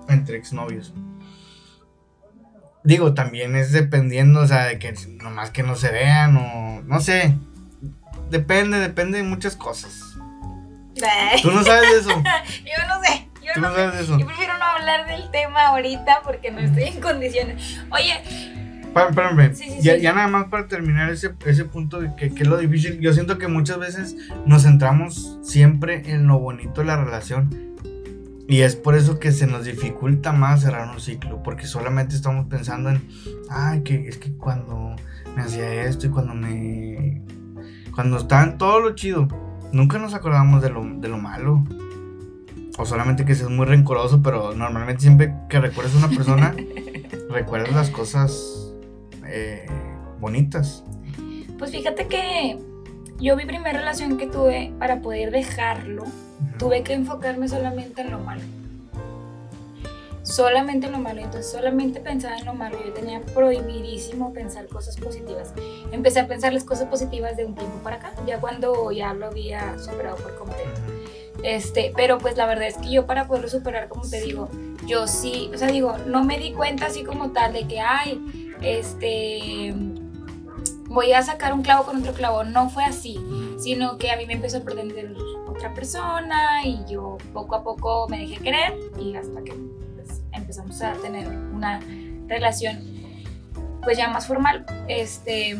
entre 0.08 0.38
exnovios. 0.38 0.93
Digo, 2.86 3.13
también 3.13 3.58
es 3.58 3.74
dependiendo, 3.74 4.39
o 4.39 4.48
sea, 4.48 4.67
de 4.67 4.79
que 4.79 4.93
nomás 5.22 5.50
que 5.51 5.63
no 5.63 5.75
se 5.75 5.91
vean, 5.91 6.38
o 6.38 6.82
no 6.84 7.01
sé, 7.01 7.36
Depende, 8.33 8.79
depende 8.79 9.19
de 9.19 9.23
muchas 9.23 9.55
cosas. 9.55 10.17
¿Tú 11.43 11.51
no 11.51 11.63
sabes 11.63 11.91
de 11.91 11.99
eso? 11.99 12.09
yo 12.65 12.87
no 12.87 13.03
sé. 13.03 13.29
Yo 13.43 13.61
no, 13.61 13.75
sabes 13.75 13.93
de 13.93 14.01
eso? 14.01 14.17
Yo 14.17 14.25
prefiero 14.25 14.57
no 14.57 14.65
hablar 14.65 15.05
del 15.05 15.29
tema 15.29 15.67
ahorita 15.67 16.21
porque 16.23 16.49
no 16.49 16.59
estoy 16.59 16.85
en 16.85 16.99
condiciones. 16.99 17.79
Oye. 17.91 18.23
Espérame, 18.87 19.53
ya, 19.81 20.13
nada 20.13 20.27
más 20.29 20.47
para 20.47 20.67
terminar 20.67 21.11
ese, 21.11 21.35
ese 21.45 21.65
punto 21.65 21.99
de 22.01 22.15
que, 22.15 22.33
que, 22.33 22.41
es 22.41 22.49
lo 22.49 22.57
difícil. 22.57 22.99
Yo 22.99 23.13
siento 23.13 23.37
que 23.37 23.47
muchas 23.47 23.77
veces 23.77 24.15
nos 24.47 24.63
centramos 24.63 25.37
siempre 25.43 26.01
en 26.11 26.25
lo 26.25 26.39
bonito 26.39 26.81
de 26.81 26.87
la 26.87 26.97
relación. 26.97 27.75
Y 28.47 28.61
es 28.61 28.75
por 28.75 28.95
eso 28.95 29.19
que 29.19 29.31
se 29.31 29.45
nos 29.45 29.65
dificulta 29.65 30.31
más 30.31 30.61
cerrar 30.61 30.89
un 30.89 30.99
ciclo. 30.99 31.43
Porque 31.43 31.67
solamente 31.67 32.15
estamos 32.15 32.47
pensando 32.47 32.89
en, 32.89 33.07
ay, 33.51 33.83
que 33.83 34.07
es 34.07 34.17
que 34.17 34.33
cuando 34.33 34.95
me 35.35 35.43
hacía 35.43 35.83
esto 35.83 36.07
y 36.07 36.09
cuando 36.09 36.33
me 36.33 37.21
cuando 37.95 38.17
está 38.17 38.43
en 38.43 38.57
todo 38.57 38.79
lo 38.79 38.95
chido, 38.95 39.27
nunca 39.71 40.00
nos 40.00 40.13
acordamos 40.13 40.62
de 40.62 40.69
lo, 40.69 40.83
de 40.83 41.07
lo 41.07 41.17
malo. 41.17 41.63
O 42.77 42.85
solamente 42.85 43.23
que 43.23 43.35
seas 43.35 43.51
muy 43.51 43.65
rencoroso, 43.65 44.21
pero 44.23 44.55
normalmente 44.55 45.01
siempre 45.01 45.35
que 45.47 45.59
recuerdas 45.59 45.93
a 45.95 46.00
una 46.00 46.09
persona, 46.09 46.55
recuerdas 47.29 47.71
las 47.73 47.89
cosas 47.91 48.73
eh, 49.27 49.67
bonitas. 50.19 50.83
Pues 51.59 51.71
fíjate 51.71 52.07
que 52.07 52.57
yo 53.19 53.35
mi 53.35 53.45
primera 53.45 53.77
relación 53.77 54.17
que 54.17 54.25
tuve 54.25 54.73
para 54.79 55.01
poder 55.01 55.29
dejarlo, 55.29 56.03
tuve 56.57 56.81
que 56.81 56.93
enfocarme 56.93 57.47
solamente 57.47 58.01
en 58.01 58.12
lo 58.12 58.19
malo 58.19 58.41
solamente 60.23 60.87
en 60.87 60.93
lo 60.93 60.99
malo, 60.99 61.21
entonces 61.21 61.51
solamente 61.51 61.99
pensaba 61.99 62.37
en 62.37 62.45
lo 62.45 62.53
malo, 62.53 62.77
yo 62.83 62.93
tenía 62.93 63.21
prohibidísimo 63.21 64.33
pensar 64.33 64.67
cosas 64.67 64.97
positivas. 64.97 65.53
Empecé 65.91 66.21
a 66.21 66.27
pensar 66.27 66.53
las 66.53 66.63
cosas 66.63 66.87
positivas 66.87 67.37
de 67.37 67.45
un 67.45 67.55
tiempo 67.55 67.77
para 67.83 67.97
acá, 67.97 68.13
ya 68.25 68.39
cuando 68.39 68.91
ya 68.91 69.13
lo 69.13 69.27
había 69.27 69.77
superado 69.77 70.15
por 70.17 70.35
completo. 70.35 70.81
Este, 71.43 71.91
pero 71.95 72.19
pues 72.19 72.37
la 72.37 72.45
verdad 72.45 72.67
es 72.67 72.77
que 72.77 72.89
yo 72.89 73.05
para 73.05 73.27
poderlo 73.27 73.49
superar, 73.49 73.89
como 73.89 74.09
te 74.09 74.21
digo, 74.21 74.49
yo 74.87 75.07
sí, 75.07 75.51
o 75.53 75.57
sea, 75.57 75.67
digo, 75.67 75.97
no 76.07 76.23
me 76.23 76.39
di 76.39 76.53
cuenta 76.53 76.85
así 76.85 77.03
como 77.03 77.31
tal 77.31 77.51
de 77.51 77.67
que, 77.67 77.81
ay, 77.81 78.53
este, 78.61 79.73
voy 80.87 81.11
a 81.11 81.21
sacar 81.21 81.53
un 81.53 81.63
clavo 81.63 81.83
con 81.83 81.97
otro 81.97 82.13
clavo, 82.13 82.45
no 82.45 82.69
fue 82.69 82.85
así, 82.85 83.19
sino 83.57 83.97
que 83.97 84.11
a 84.11 84.17
mí 84.17 84.25
me 84.25 84.33
empezó 84.33 84.57
a 84.57 84.61
pretender 84.61 85.13
otra 85.47 85.73
persona 85.73 86.65
y 86.65 86.79
yo 86.87 87.17
poco 87.33 87.55
a 87.55 87.63
poco 87.63 88.07
me 88.07 88.19
dejé 88.19 88.37
querer 88.37 88.73
y 88.99 89.15
hasta 89.15 89.41
que 89.43 89.53
empezamos 90.60 90.81
a 90.81 91.01
tener 91.01 91.27
una 91.27 91.79
relación 92.27 92.79
pues 93.83 93.98
ya 93.98 94.07
más 94.07 94.27
formal, 94.27 94.65
este, 94.88 95.57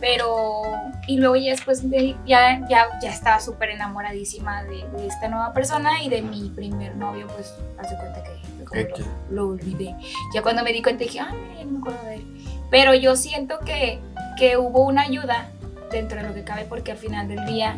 pero, 0.00 0.62
y 1.06 1.18
luego 1.18 1.36
ya 1.36 1.50
después 1.50 1.88
de, 1.90 2.16
ya, 2.26 2.66
ya, 2.70 2.86
ya 3.02 3.10
estaba 3.10 3.38
súper 3.38 3.70
enamoradísima 3.70 4.64
de, 4.64 4.86
esta 5.06 5.28
nueva 5.28 5.52
persona 5.52 6.02
y 6.02 6.08
de 6.08 6.22
mi 6.22 6.48
primer 6.48 6.96
novio, 6.96 7.26
pues 7.26 7.52
hace 7.78 7.94
cuenta 7.96 8.22
que 8.22 8.88
lo, 9.30 9.48
olvidé. 9.48 9.94
Ya 10.34 10.42
cuando 10.42 10.62
me 10.62 10.72
di 10.72 10.80
cuenta 10.80 11.04
dije, 11.04 11.20
ah, 11.20 11.32
no 11.64 11.70
me 11.70 11.78
acuerdo 11.78 12.02
de 12.04 12.14
él. 12.16 12.26
Pero 12.70 12.94
yo 12.94 13.14
siento 13.14 13.58
que, 13.58 14.00
que 14.38 14.56
hubo 14.56 14.82
una 14.82 15.02
ayuda 15.02 15.50
dentro 15.92 16.22
de 16.22 16.28
lo 16.28 16.34
que 16.34 16.44
cabe 16.44 16.64
porque 16.64 16.92
al 16.92 16.98
final 16.98 17.28
del 17.28 17.44
día 17.44 17.76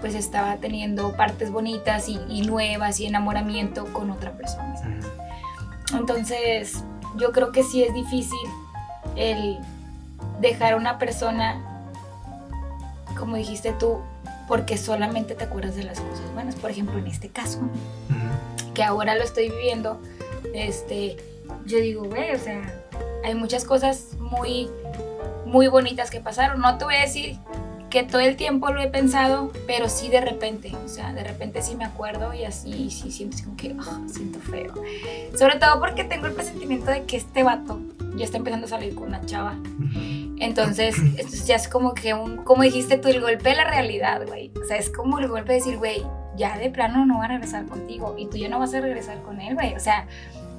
pues 0.00 0.14
estaba 0.14 0.56
teniendo 0.56 1.12
partes 1.12 1.50
bonitas 1.50 2.08
y, 2.08 2.18
y 2.28 2.42
nuevas 2.42 3.00
y 3.00 3.06
enamoramiento 3.06 3.84
con 3.92 4.10
otra 4.10 4.32
persona. 4.32 4.74
Entonces, 5.92 6.82
yo 7.16 7.32
creo 7.32 7.52
que 7.52 7.62
sí 7.62 7.82
es 7.82 7.94
difícil 7.94 8.38
el 9.14 9.58
dejar 10.40 10.74
a 10.74 10.76
una 10.76 10.98
persona, 10.98 11.62
como 13.18 13.36
dijiste 13.36 13.72
tú, 13.72 14.00
porque 14.48 14.76
solamente 14.76 15.34
te 15.34 15.44
acuerdas 15.44 15.76
de 15.76 15.84
las 15.84 16.00
cosas 16.00 16.32
buenas. 16.34 16.54
Por 16.56 16.70
ejemplo, 16.70 16.98
en 16.98 17.06
este 17.06 17.28
caso, 17.28 17.60
que 18.74 18.82
ahora 18.82 19.14
lo 19.14 19.22
estoy 19.22 19.50
viviendo, 19.50 20.00
este, 20.54 21.16
yo 21.64 21.78
digo, 21.78 22.04
güey, 22.04 22.34
o 22.34 22.38
sea, 22.38 22.84
hay 23.24 23.34
muchas 23.34 23.64
cosas 23.64 24.14
muy, 24.18 24.70
muy 25.46 25.68
bonitas 25.68 26.10
que 26.10 26.20
pasaron. 26.20 26.60
No 26.60 26.78
te 26.78 26.84
voy 26.84 26.94
a 26.96 27.00
decir 27.00 27.38
que 27.96 28.02
todo 28.02 28.20
el 28.20 28.36
tiempo 28.36 28.70
lo 28.74 28.82
he 28.82 28.88
pensado, 28.88 29.50
pero 29.66 29.88
sí 29.88 30.10
de 30.10 30.20
repente, 30.20 30.70
o 30.84 30.86
sea, 30.86 31.14
de 31.14 31.24
repente 31.24 31.62
sí 31.62 31.76
me 31.76 31.86
acuerdo 31.86 32.34
y 32.34 32.44
así 32.44 32.90
sí 32.90 33.10
siento 33.10 33.38
como 33.42 33.56
que 33.56 33.74
ah, 33.78 34.02
siento 34.06 34.38
feo. 34.38 34.74
Sobre 35.34 35.56
todo 35.58 35.80
porque 35.80 36.04
tengo 36.04 36.26
el 36.26 36.34
presentimiento 36.34 36.90
de 36.90 37.04
que 37.04 37.16
este 37.16 37.42
vato 37.42 37.80
ya 38.14 38.26
está 38.26 38.36
empezando 38.36 38.66
a 38.66 38.68
salir 38.68 38.94
con 38.94 39.04
una 39.04 39.24
chava. 39.24 39.56
Entonces, 40.38 40.94
esto 41.16 41.46
ya 41.46 41.56
es 41.56 41.68
como 41.68 41.94
que 41.94 42.12
un, 42.12 42.36
como 42.44 42.64
dijiste 42.64 42.98
tú, 42.98 43.08
el 43.08 43.22
golpe 43.22 43.48
de 43.48 43.56
la 43.56 43.64
realidad, 43.64 44.26
güey. 44.26 44.52
O 44.62 44.66
sea, 44.66 44.76
es 44.76 44.90
como 44.90 45.18
el 45.18 45.28
golpe 45.28 45.52
de 45.52 45.58
decir, 45.60 45.78
güey, 45.78 46.02
ya 46.36 46.58
de 46.58 46.68
plano 46.68 47.06
no 47.06 47.20
va 47.20 47.24
a 47.24 47.28
regresar 47.28 47.64
contigo 47.64 48.14
y 48.18 48.26
tú 48.26 48.36
ya 48.36 48.50
no 48.50 48.58
vas 48.58 48.74
a 48.74 48.80
regresar 48.82 49.22
con 49.22 49.40
él, 49.40 49.54
güey. 49.54 49.74
O 49.74 49.80
sea, 49.80 50.06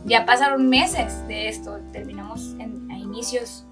ya 0.06 0.26
pasaron 0.26 0.70
meses 0.70 1.28
de 1.28 1.50
esto, 1.50 1.82
terminamos 1.92 2.56
en, 2.58 2.90
a 2.90 2.98
inicios 2.98 3.67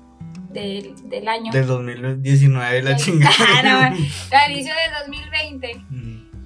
del, 0.55 1.27
año. 1.27 1.51
Del 1.51 1.67
2019, 1.67 2.81
la 2.81 2.95
chingada. 2.95 3.87
al 4.31 4.51
inicio 4.51 4.73
del 4.73 5.05
2020. 5.05 5.85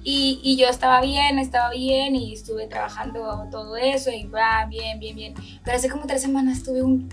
Y, 0.02 0.40
y, 0.42 0.56
yo 0.56 0.68
estaba 0.68 1.02
bien, 1.02 1.38
estaba 1.38 1.70
bien 1.70 2.16
y 2.16 2.32
estuve 2.32 2.66
trabajando 2.66 3.46
todo 3.50 3.76
eso 3.76 4.10
y 4.10 4.24
va 4.24 4.64
bien, 4.66 4.98
bien, 4.98 5.14
bien. 5.14 5.34
Pero 5.62 5.76
hace 5.76 5.90
como 5.90 6.06
tres 6.06 6.22
semanas 6.22 6.62
tuve 6.62 6.82
un 6.82 7.08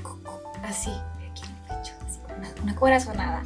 así, 0.63 0.89
aquí 1.29 1.41
en 1.43 1.49
el 1.49 1.61
pecho, 1.63 1.93
así, 2.05 2.19
una, 2.37 2.47
una 2.63 2.75
corazonada. 2.75 3.43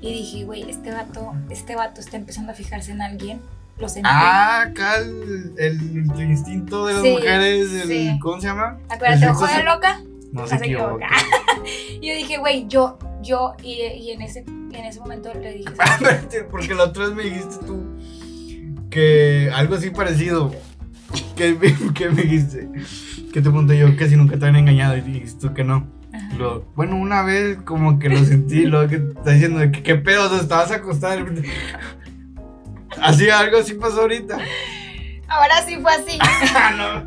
Y 0.00 0.12
dije, 0.12 0.44
güey, 0.44 0.68
este 0.68 0.90
vato, 0.90 1.34
este 1.50 1.76
vato 1.76 2.00
está 2.00 2.16
empezando 2.16 2.50
a 2.50 2.54
fijarse 2.54 2.90
en 2.90 3.00
alguien. 3.00 3.40
Lo 3.78 3.88
sentí. 3.88 4.08
Ah, 4.12 4.62
acá 4.62 4.96
el, 4.96 5.54
el, 5.56 6.30
instinto 6.30 6.86
de 6.86 6.94
las 6.94 7.02
mujeres, 7.02 7.72
el, 7.88 8.18
¿cómo 8.18 8.40
se 8.40 8.48
llama? 8.48 8.78
Acuérdate, 8.88 9.28
ojo 9.28 9.46
de 9.46 9.62
loca. 9.62 10.00
No 10.32 10.46
se, 10.46 10.56
equivoca. 10.56 11.08
y 12.00 12.08
yo 12.08 12.14
dije, 12.14 12.38
güey, 12.38 12.66
yo, 12.68 12.98
yo, 13.22 13.54
y, 13.62 13.74
y, 13.74 14.10
en, 14.10 14.22
ese, 14.22 14.40
en 14.40 14.74
ese 14.74 15.00
momento 15.00 15.32
le 15.34 15.54
dije. 15.54 15.70
Porque 16.50 16.74
la 16.74 16.84
otra 16.84 17.06
vez 17.06 17.14
me 17.14 17.22
dijiste 17.24 17.56
tú 17.66 17.84
que 18.90 19.50
algo 19.54 19.76
así 19.76 19.90
parecido. 19.90 20.54
Que, 21.36 21.56
que 21.94 22.10
me 22.10 22.22
dijiste. 22.22 22.68
Que 23.32 23.40
te 23.40 23.42
pregunté 23.42 23.78
yo 23.78 23.96
que 23.96 24.08
si 24.08 24.16
nunca 24.16 24.38
te 24.38 24.46
habían 24.46 24.62
engañado 24.62 24.96
y 24.96 25.00
dijiste 25.00 25.48
tú 25.48 25.54
que 25.54 25.64
no. 25.64 25.86
Lo, 26.36 26.64
bueno, 26.74 26.96
una 26.96 27.22
vez 27.22 27.58
como 27.64 27.98
que 27.98 28.08
lo 28.08 28.24
sentí, 28.24 28.64
lo 28.64 28.88
que 28.88 28.96
está 28.96 29.30
diciendo 29.30 29.58
de 29.58 29.70
que 29.70 29.82
qué 29.82 29.94
pedo, 29.96 30.30
o 30.30 30.36
estabas 30.36 30.70
acostada. 30.70 31.24
Así 33.00 33.30
algo 33.30 33.58
así 33.58 33.74
pasó 33.74 34.02
ahorita. 34.02 34.38
Ahora 35.30 35.62
sí 35.64 35.76
fue 35.80 35.92
así. 35.92 36.18
No, 36.76 37.04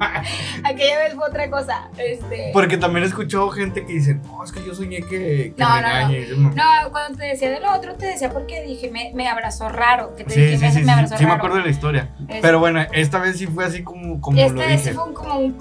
Aquella 0.70 1.00
vez 1.00 1.14
fue 1.14 1.28
otra 1.28 1.50
cosa. 1.50 1.90
Este. 1.98 2.52
Porque 2.54 2.78
también 2.78 3.04
he 3.04 3.08
escuchado 3.08 3.50
gente 3.50 3.86
que 3.86 3.94
dice, 3.94 4.16
no, 4.16 4.44
es 4.44 4.52
que 4.52 4.64
yo 4.66 4.74
soñé 4.74 5.02
que, 5.02 5.08
que 5.10 5.54
No, 5.58 5.70
no, 5.70 5.76
regañe". 5.88 6.20
Y 6.22 6.28
yo, 6.30 6.36
no. 6.38 6.50
No, 6.52 6.92
cuando 6.92 7.18
te 7.18 7.26
decía 7.26 7.50
de 7.52 7.60
lo 7.60 7.72
otro, 7.74 7.96
te 7.96 8.06
decía 8.08 8.30
porque 8.32 8.64
dije, 8.64 8.90
me, 8.92 9.12
me 9.14 9.28
abrazó 9.28 9.68
raro. 9.70 10.16
Que 10.16 10.24
te 10.24 10.34
Sí, 10.34 10.42
dije, 10.42 10.58
sí, 10.58 10.64
me, 10.64 10.72
sí, 10.72 10.78
me 10.80 10.84
sí, 10.86 10.90
abrazó 10.92 11.18
sí 11.18 11.24
me 11.24 11.30
raro. 11.30 11.38
acuerdo 11.38 11.58
de 11.58 11.64
la 11.64 11.70
historia. 11.70 12.10
Pero 12.42 12.60
bueno, 12.60 12.82
esta 12.94 13.20
vez 13.20 13.38
sí 13.38 13.48
fue 13.48 13.66
así 13.66 13.84
como, 13.84 14.22
como 14.22 14.38
Esta 14.40 14.54
lo 14.54 14.60
vez 14.60 14.82
sí 14.82 14.90
dije. 14.90 14.94
fue 14.94 15.04
un- 15.10 15.14
como 15.14 15.36
un. 15.40 15.58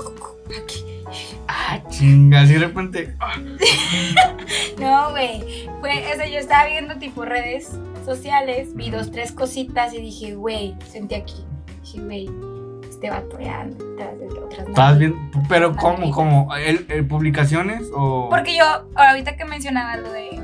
Aquí. 0.62 0.84
Ah, 1.48 1.80
chinga, 1.90 2.40
así 2.42 2.54
de 2.54 2.58
repente. 2.60 3.14
ah, 3.20 3.34
No, 4.78 5.10
güey. 5.10 5.68
Fue, 5.80 5.90
o 6.12 6.16
sea, 6.16 6.26
yo 6.26 6.38
estaba 6.38 6.66
viendo 6.66 6.94
tipo 6.96 7.24
redes 7.24 7.70
sociales, 8.04 8.74
vi 8.74 8.90
dos, 8.90 9.10
tres 9.10 9.32
cositas 9.32 9.92
y 9.94 10.00
dije, 10.00 10.34
güey, 10.34 10.74
sentí 10.90 11.14
aquí. 11.14 11.44
Dije, 11.82 12.00
güey, 12.00 12.28
este 13.02 13.10
vato 13.10 13.40
ya 13.40 13.64
de 13.64 14.38
otras 14.38 14.68
morras". 14.68 14.98
bien, 14.98 15.30
pero 15.48 15.74
¿cómo? 15.74 16.10
¿Cómo? 16.12 16.54
¿El, 16.54 16.86
el 16.88 17.06
publicaciones 17.06 17.88
o...? 17.94 18.28
Porque 18.30 18.56
yo, 18.56 18.64
ahorita 18.94 19.36
que 19.36 19.44
mencionaba 19.44 19.96
lo 19.96 20.12
de. 20.12 20.40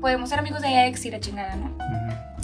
Podemos 0.00 0.28
ser 0.28 0.38
amigos 0.38 0.60
de 0.60 0.86
ex 0.86 1.04
y 1.06 1.10
la 1.10 1.18
chingada, 1.18 1.56
¿no? 1.56 1.76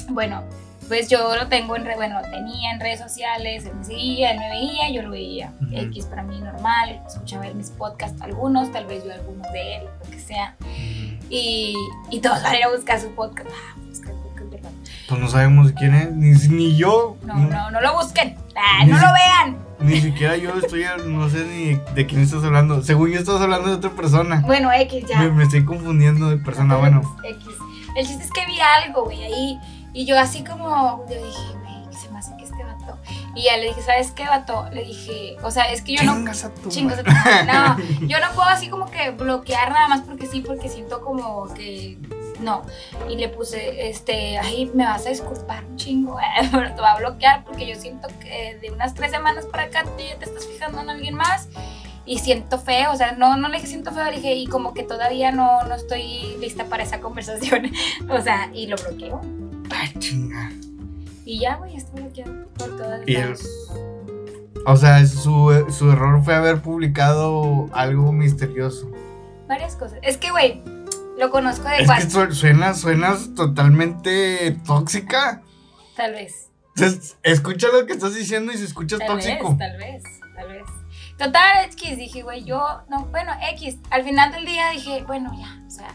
Bueno, 0.08 0.42
pues 0.88 1.08
yo 1.08 1.36
lo 1.36 1.46
tengo 1.48 1.76
en 1.76 1.84
redes, 1.84 1.96
bueno, 1.96 2.20
lo 2.20 2.30
tenía 2.30 2.72
en 2.72 2.80
redes 2.80 3.00
sociales, 3.00 3.64
él 3.64 3.74
me 3.76 3.84
seguía, 3.84 4.32
él 4.32 4.38
me 4.38 4.48
veía, 4.48 4.90
yo 4.90 5.02
lo 5.02 5.10
veía. 5.10 5.52
X 5.70 6.06
para 6.06 6.22
mí 6.22 6.40
normal, 6.40 7.00
escuchaba 7.06 7.46
él 7.46 7.54
mis 7.54 7.70
podcasts, 7.70 8.20
algunos, 8.22 8.72
tal 8.72 8.86
vez 8.86 9.04
yo 9.04 9.12
algunos 9.12 9.50
de 9.52 9.76
él, 9.76 9.82
lo 10.02 10.10
que 10.10 10.18
sea. 10.18 10.56
Y, 11.30 11.76
y 12.10 12.20
todos 12.20 12.42
van 12.42 12.54
a 12.54 12.58
ir 12.58 12.64
a 12.64 12.70
buscar 12.70 12.98
su 12.98 13.14
podcast. 13.14 13.48
Pues 15.08 15.20
no 15.20 15.28
sabemos 15.28 15.72
quién 15.76 15.94
es, 15.94 16.10
ni, 16.12 16.30
ni 16.54 16.76
yo. 16.76 17.16
No, 17.24 17.34
no, 17.34 17.70
no 17.70 17.80
lo 17.80 17.94
busquen. 17.94 18.36
Ah, 18.56 18.84
no 18.86 18.96
si- 18.98 19.04
lo 19.04 19.12
vean. 19.12 19.64
Ni 19.80 20.00
siquiera 20.00 20.36
yo 20.36 20.54
estoy, 20.54 20.84
no 21.06 21.28
sé 21.28 21.44
ni 21.44 21.74
de 21.94 22.06
quién 22.06 22.22
estás 22.22 22.42
hablando. 22.44 22.82
Según 22.82 23.10
yo 23.10 23.18
estás 23.18 23.40
hablando 23.40 23.68
de 23.68 23.74
otra 23.74 23.90
persona. 23.90 24.40
Bueno, 24.46 24.72
X 24.72 25.04
ya. 25.06 25.18
Me, 25.18 25.30
me 25.30 25.42
estoy 25.42 25.64
confundiendo 25.64 26.30
de 26.30 26.38
persona, 26.38 26.76
bueno. 26.76 27.02
X. 27.22 27.46
El 27.96 28.06
chiste 28.06 28.24
es 28.24 28.30
que 28.30 28.46
vi 28.46 28.58
algo, 28.60 29.04
güey, 29.04 29.22
ahí. 29.24 29.58
Y 29.92 30.06
yo 30.06 30.18
así 30.18 30.42
como, 30.42 31.04
yo 31.08 31.14
dije, 31.16 31.52
güey, 31.60 31.90
¿qué 31.90 31.96
se 31.96 32.08
me 32.10 32.18
hace 32.18 32.34
que 32.36 32.44
este 32.44 32.64
vato? 32.64 32.98
Y 33.36 33.44
ya 33.44 33.56
le 33.58 33.66
dije, 33.68 33.82
¿sabes 33.82 34.10
qué, 34.12 34.24
vato? 34.24 34.68
Le 34.72 34.84
dije, 34.84 35.36
o 35.42 35.50
sea, 35.50 35.64
es 35.70 35.82
que 35.82 35.96
yo 35.96 36.02
no... 36.04 36.14
Chingas 36.14 36.44
a 36.44 36.54
tu 36.54 36.68
Chingos 36.68 36.96
de 36.96 37.02
madre. 37.02 37.44
No, 37.52 37.76
yo 38.08 38.18
no 38.20 38.26
puedo 38.34 38.48
así 38.48 38.68
como 38.68 38.90
que 38.90 39.10
bloquear 39.10 39.70
nada 39.70 39.88
más 39.88 40.00
porque 40.02 40.26
sí, 40.26 40.40
porque 40.40 40.68
siento 40.68 41.02
como 41.02 41.52
que 41.54 41.98
no. 42.40 42.62
Y 43.08 43.16
le 43.16 43.28
puse, 43.28 43.88
este, 43.88 44.38
ay, 44.38 44.70
me 44.74 44.84
vas 44.84 45.06
a 45.06 45.10
disculpar 45.10 45.64
un 45.64 45.76
chingo, 45.76 46.18
eh, 46.40 46.48
pero 46.50 46.74
te 46.74 46.80
va 46.80 46.92
a 46.92 46.98
bloquear 46.98 47.44
porque 47.44 47.66
yo 47.66 47.74
siento 47.74 48.08
que 48.20 48.58
de 48.60 48.70
unas 48.70 48.94
tres 48.94 49.10
semanas 49.10 49.46
para 49.46 49.64
acá 49.64 49.84
tú 49.84 49.90
ya 49.98 50.18
te 50.18 50.24
estás 50.24 50.46
fijando 50.46 50.80
en 50.80 50.90
alguien 50.90 51.14
más 51.14 51.48
y 52.06 52.18
siento 52.18 52.58
feo, 52.58 52.92
o 52.92 52.96
sea, 52.96 53.12
no, 53.12 53.36
no 53.36 53.48
le 53.48 53.56
dije 53.56 53.68
siento 53.68 53.90
feo, 53.92 54.04
le 54.04 54.16
dije, 54.16 54.34
y 54.34 54.46
como 54.46 54.74
que 54.74 54.82
todavía 54.82 55.32
no, 55.32 55.64
no 55.64 55.74
estoy 55.74 56.36
lista 56.38 56.66
para 56.66 56.82
esa 56.82 57.00
conversación, 57.00 57.70
o 58.10 58.20
sea, 58.20 58.50
y 58.52 58.66
lo 58.66 58.76
bloqueó. 58.76 59.20
Ay, 59.70 59.92
chinga. 59.98 60.52
Y 61.24 61.40
ya, 61.40 61.56
güey, 61.56 61.76
está 61.76 61.92
bloqueado 61.92 62.46
por 62.58 62.76
todas 62.76 63.00
las... 63.06 63.42
O 64.66 64.76
sea, 64.76 65.04
su, 65.06 65.66
su 65.70 65.90
error 65.90 66.22
fue 66.22 66.34
haber 66.34 66.62
publicado 66.62 67.68
algo 67.72 68.12
misterioso. 68.12 68.90
Varias 69.46 69.76
cosas. 69.76 69.98
Es 70.02 70.16
que, 70.16 70.30
güey, 70.30 70.62
lo 71.18 71.30
conozco 71.30 71.68
de 71.68 71.78
Es 71.82 71.90
que 71.90 72.10
su- 72.10 72.32
suena, 72.34 72.74
suenas 72.74 73.34
totalmente 73.34 74.52
tóxica. 74.66 75.42
tal 75.96 76.12
vez. 76.12 76.50
Entonces, 76.76 77.16
escucha 77.22 77.68
lo 77.68 77.86
que 77.86 77.92
estás 77.92 78.14
diciendo 78.14 78.52
y 78.52 78.58
si 78.58 78.64
escuchas 78.64 78.98
Tal 78.98 79.06
tóxico. 79.08 79.50
vez, 79.50 79.58
tal 79.58 79.76
vez, 79.78 80.02
tal 80.34 80.48
vez. 80.48 80.62
Total, 81.16 81.64
X, 81.66 81.96
dije, 81.96 82.22
güey, 82.22 82.42
yo, 82.44 82.82
no, 82.90 83.06
bueno, 83.06 83.30
X. 83.52 83.76
Al 83.90 84.02
final 84.02 84.32
del 84.32 84.44
día 84.44 84.70
dije, 84.70 85.04
bueno, 85.06 85.32
ya, 85.38 85.62
o 85.66 85.70
sea, 85.70 85.94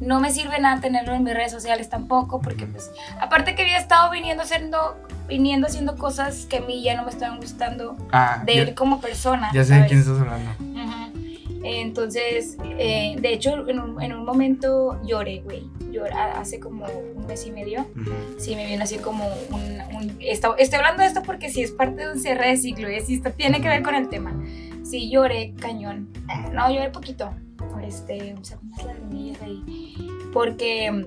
no 0.00 0.18
me 0.18 0.32
sirve 0.32 0.58
nada 0.58 0.80
tenerlo 0.80 1.14
en 1.14 1.22
mis 1.22 1.34
redes 1.34 1.52
sociales 1.52 1.88
tampoco, 1.88 2.40
porque 2.40 2.66
pues, 2.66 2.90
aparte 3.20 3.54
que 3.54 3.62
había 3.62 3.78
estado 3.78 4.10
viniendo 4.10 4.42
haciendo, 4.42 4.96
viniendo 5.28 5.68
haciendo 5.68 5.94
cosas 5.96 6.46
que 6.46 6.56
a 6.58 6.60
mí 6.62 6.82
ya 6.82 6.96
no 6.96 7.04
me 7.04 7.10
estaban 7.10 7.38
gustando 7.38 7.96
Ah, 8.10 8.42
de 8.44 8.56
ya, 8.56 8.62
él 8.62 8.74
como 8.74 9.00
persona. 9.00 9.50
ya 9.54 9.64
sé 9.64 9.74
de 9.74 9.86
quién 9.86 10.00
estás 10.00 10.18
hablando. 10.18 10.50
Ujú. 10.58 11.17
Entonces, 11.64 12.56
eh, 12.78 13.16
de 13.20 13.32
hecho, 13.32 13.68
en 13.68 13.80
un, 13.80 14.02
en 14.02 14.12
un 14.12 14.24
momento 14.24 15.00
lloré, 15.04 15.40
güey. 15.40 15.64
Lloré 15.90 16.12
hace 16.12 16.60
como 16.60 16.86
un 17.16 17.26
mes 17.26 17.46
y 17.46 17.50
medio. 17.50 17.80
Ujú. 18.00 18.10
Sí, 18.38 18.54
me 18.54 18.66
viene 18.66 18.82
así 18.82 18.98
como 18.98 19.24
un... 19.50 19.96
un- 19.96 20.16
esto- 20.20 20.56
estoy 20.58 20.78
hablando 20.78 21.02
de 21.02 21.08
esto 21.08 21.22
porque 21.22 21.48
sí 21.50 21.62
es 21.62 21.72
parte 21.72 22.04
de 22.06 22.12
un 22.12 22.18
cierre 22.20 22.48
de 22.48 22.56
ciclo 22.56 22.90
y 22.90 23.00
sí 23.00 23.14
esto 23.14 23.30
tiene 23.32 23.60
que 23.60 23.68
ver 23.68 23.82
con 23.82 23.94
el 23.94 24.08
tema. 24.08 24.34
Sí, 24.84 25.10
lloré 25.10 25.54
cañón. 25.60 26.08
No, 26.52 26.70
lloré 26.72 26.90
poquito. 26.90 27.30
Este, 27.86 28.34
o 28.34 28.44
sea, 28.44 28.58
unas 28.62 28.84
lagrimillas 28.84 29.40
ahí. 29.42 29.62
Porque 30.32 30.90
mm, 30.90 31.04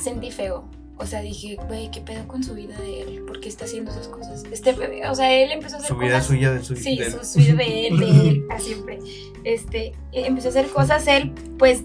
sentí 0.00 0.30
feo. 0.30 0.64
O 1.00 1.06
sea, 1.06 1.20
dije, 1.20 1.56
güey, 1.68 1.90
¿qué 1.90 2.00
pedo 2.00 2.26
con 2.26 2.42
su 2.42 2.54
vida 2.54 2.76
de 2.78 3.02
él? 3.02 3.22
¿Por 3.26 3.40
qué 3.40 3.48
está 3.48 3.64
haciendo 3.66 3.90
esas 3.92 4.08
cosas? 4.08 4.42
Este 4.50 4.72
bebé, 4.72 5.08
o 5.08 5.14
sea, 5.14 5.32
él 5.32 5.52
empezó 5.52 5.76
a 5.76 5.78
hacer 5.78 5.88
Su 5.88 5.96
vida 5.96 6.20
suya 6.20 6.52
de 6.52 6.64
su 6.64 6.74
Sí, 6.76 6.96
del- 6.98 7.12
su, 7.12 7.24
su 7.24 7.38
vida 7.38 7.54
de 7.54 7.86
él, 7.86 8.00
de 8.00 8.06
él, 8.28 8.46
a 8.50 8.58
siempre. 8.58 8.98
Este, 9.44 9.86
eh, 9.86 9.94
empezó 10.26 10.48
a 10.48 10.50
hacer 10.50 10.66
cosas 10.68 11.06
él, 11.06 11.32
pues... 11.58 11.82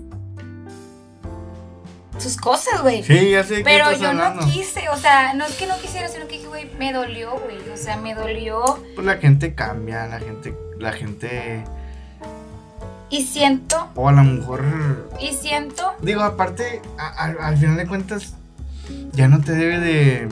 Sus 2.20 2.38
cosas, 2.38 2.82
güey. 2.84 3.04
Sí, 3.04 3.32
ya 3.32 3.44
sé 3.44 3.56
de 3.58 3.64
Pero 3.64 3.92
yo 3.92 4.10
hablando. 4.10 4.42
no 4.46 4.52
quise, 4.52 4.88
o 4.90 4.98
sea, 4.98 5.34
no 5.34 5.46
es 5.46 5.56
que 5.56 5.66
no 5.66 5.76
quisiera, 5.80 6.08
sino 6.08 6.28
que 6.28 6.38
dije, 6.38 6.48
güey, 6.48 6.70
me 6.78 6.94
dolió, 6.94 7.32
güey. 7.40 7.58
O 7.74 7.78
sea, 7.78 7.98
me 7.98 8.14
dolió. 8.14 8.64
Pues 8.96 9.06
la 9.06 9.18
gente 9.18 9.56
cambia, 9.56 10.06
la 10.08 10.20
gente, 10.20 10.54
la 10.80 10.92
gente, 10.92 11.64
Y 13.10 13.24
siento, 13.26 13.90
o 13.96 14.08
a 14.10 14.12
lo 14.12 14.24
mejor, 14.24 14.64
y 15.20 15.34
siento, 15.34 15.94
digo, 16.02 16.22
aparte, 16.22 16.82
a- 16.98 17.26
a- 17.26 17.48
al 17.48 17.58
final 17.58 17.78
de 17.78 17.88
cuentas, 17.88 18.36
ya 19.14 19.28
no 19.28 19.40
te 19.42 19.54
debe 19.54 19.80
de, 19.80 20.30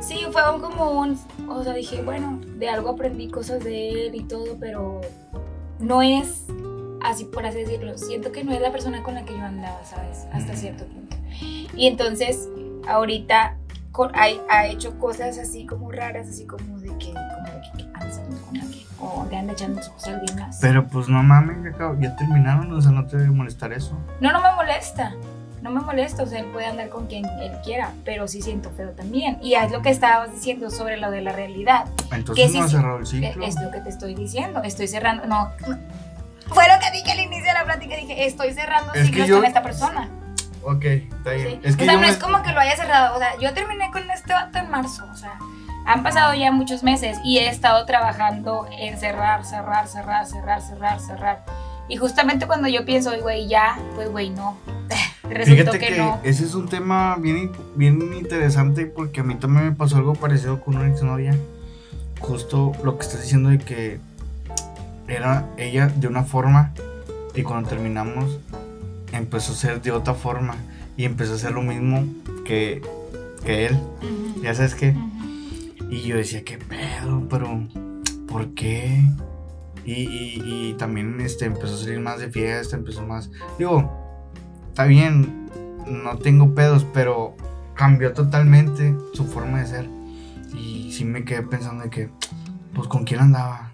sí, 0.00 0.20
fue 0.32 0.42
un- 0.54 0.60
como 0.60 0.90
un. 1.00 1.18
O 1.48 1.62
sea, 1.64 1.74
dije, 1.74 2.02
bueno, 2.02 2.40
de 2.58 2.68
algo 2.68 2.90
aprendí 2.90 3.28
cosas 3.28 3.62
de 3.64 4.06
él 4.06 4.14
y 4.14 4.24
todo, 4.24 4.56
pero 4.58 5.00
no 5.78 6.02
es 6.02 6.44
así 7.04 7.24
por 7.24 7.44
así 7.46 7.58
decirlo. 7.58 7.98
Siento 7.98 8.32
que 8.32 8.44
no 8.44 8.52
es 8.52 8.60
la 8.60 8.70
persona 8.72 9.02
con 9.02 9.14
la 9.14 9.24
que 9.24 9.32
yo 9.36 9.42
andaba, 9.44 9.84
¿sabes? 9.84 10.26
Hasta 10.32 10.54
cierto 10.56 10.86
punto. 10.86 11.16
Y 11.76 11.86
entonces, 11.88 12.48
ahorita 12.88 13.56
con- 13.90 14.14
ha, 14.14 14.26
ha 14.48 14.66
hecho 14.66 14.98
cosas 14.98 15.38
así 15.38 15.66
como 15.66 15.90
raras, 15.90 16.28
así 16.28 16.46
como 16.46 16.78
de 16.78 16.88
que, 16.98 17.12
como 17.12 17.46
de 17.46 17.60
que, 17.76 17.92
con 17.92 18.56
alguien, 18.56 18.86
o 19.00 19.26
le 19.30 19.36
anda 19.36 19.52
echando 19.52 19.82
sus 19.82 19.92
cosas 19.94 20.14
alguien 20.20 20.38
más. 20.38 20.58
pero 20.60 20.86
pues 20.86 21.08
no 21.08 21.22
mames, 21.22 21.56
ya, 21.78 21.94
ya 22.00 22.16
terminaron, 22.16 22.72
o 22.72 22.80
sea, 22.80 22.92
no 22.92 23.06
te 23.06 23.16
debe 23.18 23.30
molestar 23.30 23.72
eso. 23.72 23.98
No, 24.20 24.32
no 24.32 24.40
me 24.40 24.52
molesta. 24.54 25.14
No 25.62 25.70
me 25.70 25.80
molesta, 25.80 26.24
o 26.24 26.26
sea, 26.26 26.40
él 26.40 26.46
puede 26.46 26.66
andar 26.66 26.88
con 26.88 27.06
quien 27.06 27.24
él 27.24 27.52
quiera, 27.64 27.92
pero 28.04 28.26
sí 28.26 28.42
siento 28.42 28.70
feo 28.70 28.90
también. 28.90 29.38
Y 29.42 29.54
es 29.54 29.70
lo 29.70 29.80
que 29.80 29.90
estabas 29.90 30.32
diciendo 30.32 30.70
sobre 30.70 30.96
lo 30.96 31.10
de 31.10 31.20
la 31.22 31.32
realidad. 31.32 31.86
Entonces 32.10 32.50
sí, 32.52 32.58
no 32.60 32.68
sí, 32.68 32.76
cerrado 32.76 32.96
el 32.98 33.02
Es, 33.04 33.08
ciclo. 33.10 33.44
es 33.46 33.54
lo 33.62 33.70
que 33.70 33.80
te 33.80 33.88
estoy 33.88 34.14
diciendo. 34.16 34.60
Estoy 34.64 34.88
cerrando. 34.88 35.24
No. 35.26 35.50
Fue 36.48 36.64
lo 36.66 36.78
que 36.80 36.90
dije 36.90 37.12
al 37.12 37.20
inicio 37.20 37.44
de 37.46 37.52
la 37.54 37.64
plática. 37.64 37.96
Dije, 37.96 38.26
estoy 38.26 38.52
cerrando 38.52 38.92
Es 38.92 39.00
que 39.02 39.06
ciclos 39.06 39.28
yo- 39.28 39.36
con 39.36 39.44
esta 39.44 39.62
persona. 39.62 40.08
Ok, 40.64 40.84
está 40.84 41.30
bien. 41.30 41.48
¿sí? 41.48 41.60
Es 41.62 41.76
que 41.76 41.82
o 41.84 41.86
sea, 41.86 41.94
yo 41.94 42.00
no 42.00 42.06
me- 42.06 42.08
es 42.12 42.16
como 42.18 42.42
que 42.42 42.52
lo 42.52 42.60
haya 42.60 42.76
cerrado. 42.76 43.14
O 43.16 43.18
sea, 43.18 43.38
yo 43.38 43.54
terminé 43.54 43.90
con 43.92 44.08
este 44.10 44.32
vato 44.32 44.58
en 44.58 44.68
marzo. 44.70 45.06
O 45.12 45.16
sea, 45.16 45.38
han 45.86 46.02
pasado 46.02 46.34
ya 46.34 46.50
muchos 46.52 46.82
meses 46.82 47.18
y 47.24 47.38
he 47.38 47.48
estado 47.48 47.86
trabajando 47.86 48.66
en 48.78 48.98
cerrar, 48.98 49.44
cerrar, 49.44 49.86
cerrar, 49.88 50.26
cerrar, 50.26 50.60
cerrar, 50.60 51.00
cerrar. 51.00 51.44
Y 51.88 51.96
justamente 51.96 52.46
cuando 52.46 52.68
yo 52.68 52.84
pienso, 52.84 53.10
güey, 53.20 53.48
ya, 53.48 53.78
pues, 53.94 54.10
güey, 54.10 54.30
no. 54.30 54.56
Resultó 55.22 55.72
Fíjate 55.72 55.78
que, 55.78 55.86
que, 55.88 55.98
no. 55.98 56.20
ese 56.22 56.44
es 56.44 56.54
un 56.54 56.68
tema 56.68 57.16
bien, 57.16 57.52
bien 57.74 58.12
interesante 58.14 58.86
porque 58.86 59.20
a 59.20 59.24
mí 59.24 59.34
también 59.36 59.66
me 59.66 59.72
pasó 59.72 59.96
algo 59.96 60.14
parecido 60.14 60.60
con 60.60 60.76
una 60.76 60.88
exnovia. 60.88 61.36
Justo 62.20 62.72
lo 62.84 62.98
que 62.98 63.04
estás 63.04 63.22
diciendo 63.22 63.48
de 63.48 63.58
que 63.58 63.98
era 65.08 65.46
ella 65.56 65.88
de 65.88 66.06
una 66.06 66.22
forma 66.22 66.72
y 67.34 67.42
cuando 67.42 67.68
terminamos 67.68 68.38
empezó 69.12 69.52
a 69.52 69.56
ser 69.56 69.82
de 69.82 69.90
otra 69.90 70.14
forma 70.14 70.56
y 70.96 71.04
empezó 71.04 71.32
a 71.32 71.36
hacer 71.36 71.52
lo 71.52 71.62
mismo 71.62 72.04
que, 72.44 72.82
que 73.44 73.66
él. 73.66 73.78
Ya 74.42 74.54
sabes 74.54 74.74
qué. 74.74 74.94
Y 75.90 76.02
yo 76.02 76.16
decía, 76.16 76.44
¿qué 76.44 76.58
pedo? 76.58 77.26
Pero, 77.28 77.66
¿por 78.26 78.54
qué? 78.54 79.02
Y, 79.84 79.92
y- 79.94 80.42
y 80.70 80.74
también 80.74 81.20
este, 81.20 81.44
empezó 81.46 81.74
a 81.74 81.78
salir 81.78 82.00
más 82.00 82.18
de 82.20 82.30
fiesta, 82.30 82.76
empezó 82.76 83.04
más... 83.06 83.30
Digo, 83.58 83.90
está 84.68 84.84
bien, 84.84 85.50
no 85.86 86.18
tengo 86.18 86.54
pedos, 86.54 86.86
pero 86.94 87.36
cambió 87.74 88.12
totalmente 88.12 88.94
su 89.14 89.24
forma 89.26 89.60
de 89.60 89.66
ser. 89.66 89.88
Y 90.56 90.92
sí 90.92 91.04
me 91.04 91.24
quedé 91.24 91.42
pensando 91.42 91.84
de 91.84 91.90
que, 91.90 92.10
pues, 92.74 92.86
¿con 92.88 93.04
quién 93.04 93.20
andaba? 93.20 93.72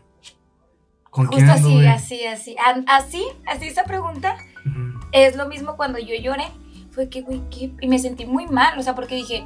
¿Con 1.11 1.27
quién 1.29 1.47
Justo 1.47 1.55
así, 1.55 1.67
anduve? 1.73 1.89
así, 1.89 2.27
así. 2.27 2.57
An- 2.65 2.85
Así, 2.89 3.25
así 3.47 3.67
esa 3.67 3.85
pregunta 3.85 4.37
Ujú. 4.67 5.01
es 5.13 5.37
lo 5.37 5.49
mismo 5.49 5.77
cuando 5.77 5.99
yo 5.99 6.15
lloré. 6.21 6.45
Fue 6.91 7.09
que, 7.09 7.23
güey, 7.23 7.43
¿qué? 7.51 7.73
Y 7.81 7.89
me 7.89 7.99
sentí 7.99 8.25
muy 8.27 8.47
mal, 8.47 8.79
o 8.79 8.83
sea, 8.83 8.95
porque 8.95 9.15
dije, 9.15 9.45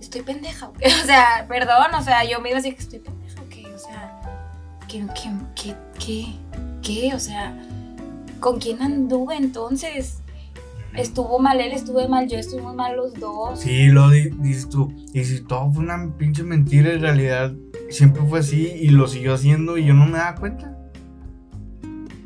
estoy 0.00 0.22
pendeja. 0.22 0.66
güey. 0.66 0.82
O 1.02 1.06
sea, 1.06 1.46
perdón, 1.48 1.94
o 1.94 2.02
sea, 2.02 2.24
yo 2.24 2.40
misma 2.40 2.60
dije, 2.60 2.76
estoy 2.78 2.98
pendeja, 3.00 3.23
¿o 3.23 3.23
¿qué? 5.14 5.30
¿qué, 5.54 5.74
qué, 5.98 6.26
qué? 6.82 7.14
O 7.14 7.18
sea, 7.18 7.56
¿con 8.40 8.58
quién 8.60 8.82
anduve 8.82 9.36
entonces? 9.36 10.20
Estuvo 10.96 11.40
mal 11.40 11.60
él, 11.60 11.72
estuve 11.72 12.06
mal 12.06 12.28
yo, 12.28 12.38
estuvimos 12.38 12.74
mal 12.76 12.96
los 12.96 13.14
dos. 13.14 13.58
Sí, 13.58 13.86
lo 13.86 14.10
di- 14.10 14.30
dices 14.38 14.68
tú. 14.68 14.92
Y 15.12 15.24
si 15.24 15.40
todo 15.42 15.72
fue 15.72 15.82
una 15.82 16.12
pinche 16.16 16.44
mentira, 16.44 16.92
en 16.92 17.00
realidad 17.00 17.52
siempre 17.90 18.22
fue 18.22 18.38
así 18.38 18.68
y 18.68 18.90
lo 18.90 19.08
siguió 19.08 19.34
haciendo 19.34 19.76
y 19.76 19.84
yo 19.86 19.94
no 19.94 20.06
me 20.06 20.18
daba 20.18 20.36
cuenta. 20.36 20.78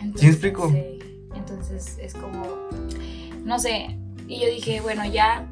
Entonces, 0.00 0.20
¿Sí 0.20 0.26
me 0.26 0.32
explico? 0.32 0.68
sí, 0.70 0.98
entonces 1.34 1.98
es 1.98 2.12
como, 2.12 2.42
no 3.44 3.58
sé, 3.58 3.96
y 4.26 4.38
yo 4.40 4.46
dije, 4.48 4.82
bueno, 4.82 5.02
ya, 5.06 5.46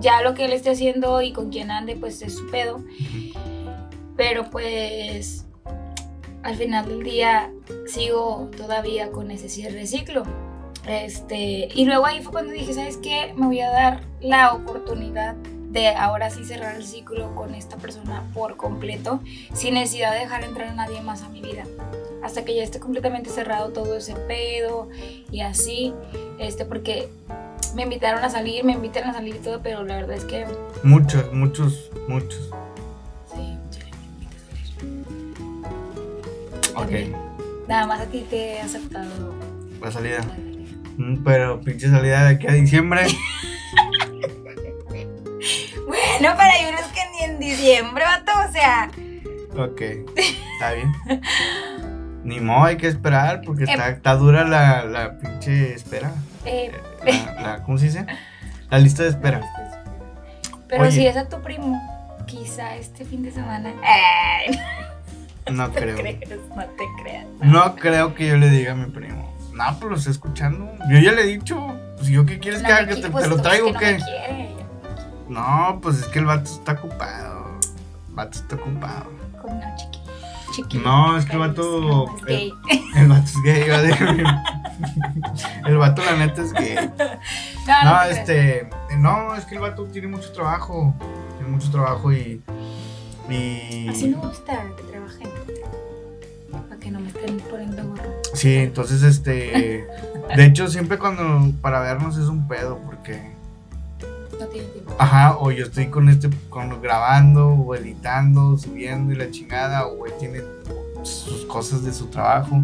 ya 0.00 0.20
lo 0.20 0.34
que 0.34 0.44
él 0.44 0.52
esté 0.52 0.68
haciendo 0.70 1.22
y 1.22 1.32
con 1.32 1.48
quien 1.48 1.70
ande, 1.70 1.96
pues 1.96 2.20
es 2.20 2.34
su 2.34 2.46
pedo. 2.50 2.84
Pero 4.18 4.50
pues 4.50 5.45
al 6.46 6.54
final 6.54 6.86
del 6.86 7.02
día 7.02 7.50
sigo 7.86 8.48
todavía 8.56 9.10
con 9.10 9.32
ese 9.32 9.48
cierre 9.48 9.80
de 9.80 9.86
ciclo. 9.86 10.22
Este, 10.86 11.68
y 11.74 11.84
luego 11.84 12.06
ahí 12.06 12.22
fue 12.22 12.30
cuando 12.30 12.52
dije, 12.52 12.72
¿sabes 12.72 12.98
qué? 12.98 13.34
Me 13.36 13.46
voy 13.46 13.60
a 13.60 13.70
dar 13.70 14.02
la 14.20 14.54
oportunidad 14.54 15.34
de 15.34 15.88
ahora 15.88 16.30
sí 16.30 16.44
cerrar 16.44 16.76
el 16.76 16.86
ciclo 16.86 17.34
con 17.34 17.56
esta 17.56 17.76
persona 17.76 18.22
por 18.32 18.56
completo, 18.56 19.18
sin 19.52 19.74
necesidad 19.74 20.12
de 20.12 20.20
dejar 20.20 20.44
entrar 20.44 20.68
a 20.68 20.74
nadie 20.74 21.00
más 21.00 21.22
a 21.22 21.28
mi 21.28 21.42
vida. 21.42 21.64
Hasta 22.22 22.44
que 22.44 22.54
ya 22.54 22.62
esté 22.62 22.78
completamente 22.78 23.28
cerrado 23.30 23.70
todo 23.70 23.96
ese 23.96 24.14
pedo 24.14 24.88
y 25.32 25.40
así, 25.40 25.92
este, 26.38 26.64
porque 26.64 27.08
me 27.74 27.82
invitaron 27.82 28.24
a 28.24 28.30
salir, 28.30 28.64
me 28.64 28.72
invitan 28.72 29.10
a 29.10 29.12
salir 29.12 29.34
y 29.34 29.38
todo, 29.40 29.60
pero 29.62 29.82
la 29.82 29.96
verdad 29.96 30.16
es 30.16 30.24
que 30.24 30.46
Muchos, 30.84 31.32
muchos, 31.32 31.90
muchos. 32.06 32.52
También. 36.76 37.16
Nada 37.68 37.86
más 37.86 38.00
a 38.00 38.06
ti 38.06 38.24
te 38.28 38.54
he 38.56 38.60
aceptado. 38.60 39.34
la 39.82 39.90
salida. 39.90 40.20
Mm, 40.96 41.22
Pero 41.24 41.60
pinche 41.60 41.88
salida 41.90 42.24
de 42.24 42.34
aquí 42.36 42.46
a 42.46 42.52
diciembre. 42.52 43.02
Bueno, 45.86 46.34
pero 46.36 46.50
hay 46.50 46.66
unos 46.68 46.82
que 46.92 47.00
ni 47.12 47.24
en 47.24 47.38
diciembre, 47.38 48.04
vato, 48.04 48.32
o 48.48 48.52
sea. 48.52 48.90
Ok, 49.56 49.80
está 49.80 50.72
bien. 50.72 50.92
Ni 52.24 52.40
modo, 52.40 52.64
hay 52.64 52.76
que 52.76 52.88
esperar 52.88 53.42
porque 53.44 53.64
Em. 53.64 53.70
está, 53.70 53.88
está 53.90 54.14
dura 54.16 54.44
la, 54.44 54.84
la 54.84 55.18
pinche 55.18 55.74
espera. 55.74 56.12
eh, 56.44 56.72
La, 57.04 57.40
la- 57.42 57.62
¿Cómo 57.62 57.78
se 57.78 57.86
dice? 57.86 58.06
La 58.70 58.78
lista 58.78 59.02
de 59.04 59.10
espera. 59.10 59.40
pero 60.68 60.82
Oye. 60.82 60.90
si 60.92 61.06
es 61.06 61.16
a 61.16 61.28
tu 61.28 61.40
primo, 61.42 61.80
quizá 62.26 62.74
este 62.76 63.04
fin 63.04 63.22
de 63.22 63.30
semana. 63.30 63.72
Ay, 63.84 64.58
No 65.52 65.70
creo. 65.72 65.96
no 65.96 66.64
te 66.64 66.84
creas. 67.02 67.26
No 67.42 67.76
creo 67.76 68.14
que 68.14 68.26
yo 68.28 68.36
le 68.36 68.48
diga 68.50 68.72
a 68.72 68.74
mi 68.74 68.86
primo. 68.86 69.34
No, 69.52 69.64
pues 69.78 69.90
lo 69.90 69.96
estoy 69.96 70.12
escuchando. 70.12 70.70
Yo 70.90 70.98
ya 70.98 71.12
le 71.12 71.22
he 71.22 71.26
dicho. 71.26 71.74
Pues 71.96 72.08
yo 72.08 72.26
qué 72.26 72.38
quieres 72.38 72.60
No 72.62 72.68
que 72.68 72.72
haga, 72.74 72.86
que 72.88 72.94
qui- 72.96 73.02
te, 73.02 73.10
pues, 73.10 73.24
te 73.24 73.30
lo 73.30 73.40
traigo 73.40 73.68
es 73.68 73.76
o 73.76 73.78
que 73.78 73.96
qué. 73.96 74.54
No. 75.28 75.70
No, 75.72 75.80
pues 75.80 75.98
es 76.00 76.06
que 76.06 76.18
el 76.18 76.26
vato 76.26 76.50
está 76.50 76.72
ocupado. 76.72 77.58
El 78.08 78.14
vato 78.14 78.38
está 78.38 78.56
ocupado. 78.56 79.10
Con 79.40 79.52
una. 79.52 79.74
No, 80.82 81.16
es 81.18 81.24
que 81.26 81.32
el 81.32 81.38
vato- 81.38 82.16
es 82.18 82.24
gay. 82.24 82.52
El 82.96 83.08
vato 83.08 83.24
es 83.24 83.42
gay, 83.44 83.64
iba 83.66 83.76
a. 83.76 84.42
El 85.68 85.76
vato, 85.78 86.02
la 86.04 86.16
neta, 86.16 86.42
es 86.42 86.52
gay. 86.52 86.76
No, 87.66 87.84
No, 87.84 88.02
este. 88.04 88.68
No, 88.98 89.34
es 89.34 89.44
que 89.44 89.54
el 89.56 89.60
vato 89.60 89.84
tiene 89.84 90.08
mucho 90.08 90.32
trabajo. 90.32 90.94
Tiene 91.38 91.50
mucho 91.52 91.70
trabajo 91.70 92.12
y. 92.12 92.42
Y. 93.30 93.88
Así 93.88 94.08
me 94.08 94.16
gusta 94.16 94.64
que 94.76 94.82
trabajen. 94.84 95.28
Para 96.50 96.80
que 96.80 96.90
no 96.90 97.00
me 97.00 97.08
estén 97.08 97.38
poniendo 97.40 97.86
gorro. 97.88 98.12
Sí, 98.34 98.54
entonces, 98.54 99.02
este. 99.02 99.86
De 100.34 100.44
hecho, 100.44 100.68
siempre 100.68 100.98
cuando. 100.98 101.52
Para 101.60 101.80
vernos 101.80 102.16
es 102.18 102.26
un 102.26 102.46
pedo, 102.48 102.78
porque. 102.86 103.34
No 104.38 104.46
tiene 104.46 104.68
tiempo. 104.68 104.94
Ajá, 104.98 105.36
o 105.38 105.50
yo 105.50 105.64
estoy 105.64 105.86
con 105.86 106.08
este. 106.08 106.30
Con, 106.48 106.80
grabando, 106.80 107.48
o 107.48 107.74
editando, 107.74 108.56
subiendo 108.58 109.12
y 109.12 109.16
la 109.16 109.30
chingada, 109.30 109.86
o 109.86 110.06
él 110.06 110.12
tiene 110.18 110.40
sus 111.02 111.44
cosas 111.46 111.84
de 111.84 111.92
su 111.92 112.06
trabajo. 112.06 112.62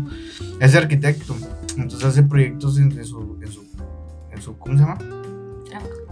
Es 0.61 0.75
arquitecto, 0.75 1.37
entonces 1.77 2.09
hace 2.09 2.23
proyectos 2.23 2.79
en, 2.79 2.93
en 2.93 3.05
su, 3.05 3.39
en 3.41 3.53
su. 3.53 3.65
En 4.31 4.43
su. 4.43 4.57
¿Cómo 4.59 4.77
se 4.77 4.85
llama? 4.85 4.99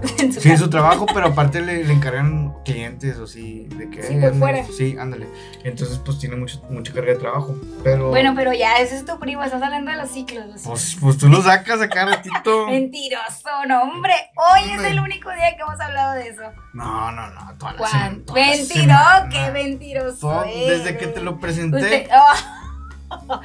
Trabajo. 0.00 0.16
En 0.22 0.32
su 0.32 0.40
Sí, 0.40 0.48
en 0.48 0.54
casa. 0.54 0.64
su 0.64 0.70
trabajo, 0.70 1.06
pero 1.12 1.26
aparte 1.28 1.60
le, 1.60 1.84
le 1.84 1.92
encargan 1.92 2.54
clientes 2.64 3.16
o 3.18 3.26
sí, 3.26 3.66
de 3.76 3.88
que... 3.90 4.02
Sí, 4.02 4.14
"Eh, 4.14 4.16
por 4.20 4.24
ándale". 4.32 4.38
fuera. 4.38 4.64
Sí, 4.76 4.96
ándale. 4.98 5.26
Entonces, 5.64 5.98
pues 6.04 6.18
tiene 6.18 6.36
mucho, 6.36 6.62
mucha 6.70 6.92
carga 6.92 7.12
de 7.12 7.18
trabajo. 7.18 7.54
Pero... 7.84 8.08
Bueno, 8.08 8.32
pero 8.34 8.52
ya, 8.52 8.76
ese 8.78 8.96
es 8.96 9.04
tu 9.04 9.18
primo, 9.18 9.42
estás 9.44 9.62
hablando 9.62 9.90
de 9.90 9.96
los 9.98 10.10
ciclos. 10.10 10.46
los 10.46 10.62
Pues, 10.62 10.80
ciclos. 10.80 11.00
pues 11.02 11.18
tú 11.18 11.28
lo 11.28 11.42
sacas 11.42 11.80
acá 11.80 12.04
ratito. 12.06 12.66
Mentiroso, 12.68 13.48
no, 13.68 13.82
hombre. 13.82 14.14
Hoy 14.36 14.70
es 14.72 14.82
el 14.84 15.00
único 15.00 15.30
día 15.30 15.56
que 15.56 15.62
hemos 15.62 15.80
hablado 15.80 16.14
de 16.14 16.28
eso. 16.28 16.42
No, 16.72 17.10
no, 17.12 17.30
no. 17.30 17.54
Toda 17.58 17.72
la 17.72 17.78
Juan, 17.78 17.92
sema- 17.92 18.24
toda 18.26 18.46
la 18.46 18.54
semana. 18.56 19.28
qué 19.30 19.50
mentiroso. 19.50 20.18
Todo- 20.20 20.44
desde 20.44 20.96
que 20.96 21.06
te 21.08 21.20
lo 21.20 21.38
presenté. 21.40 21.76
Usted, 21.76 22.08
oh, 22.14 22.59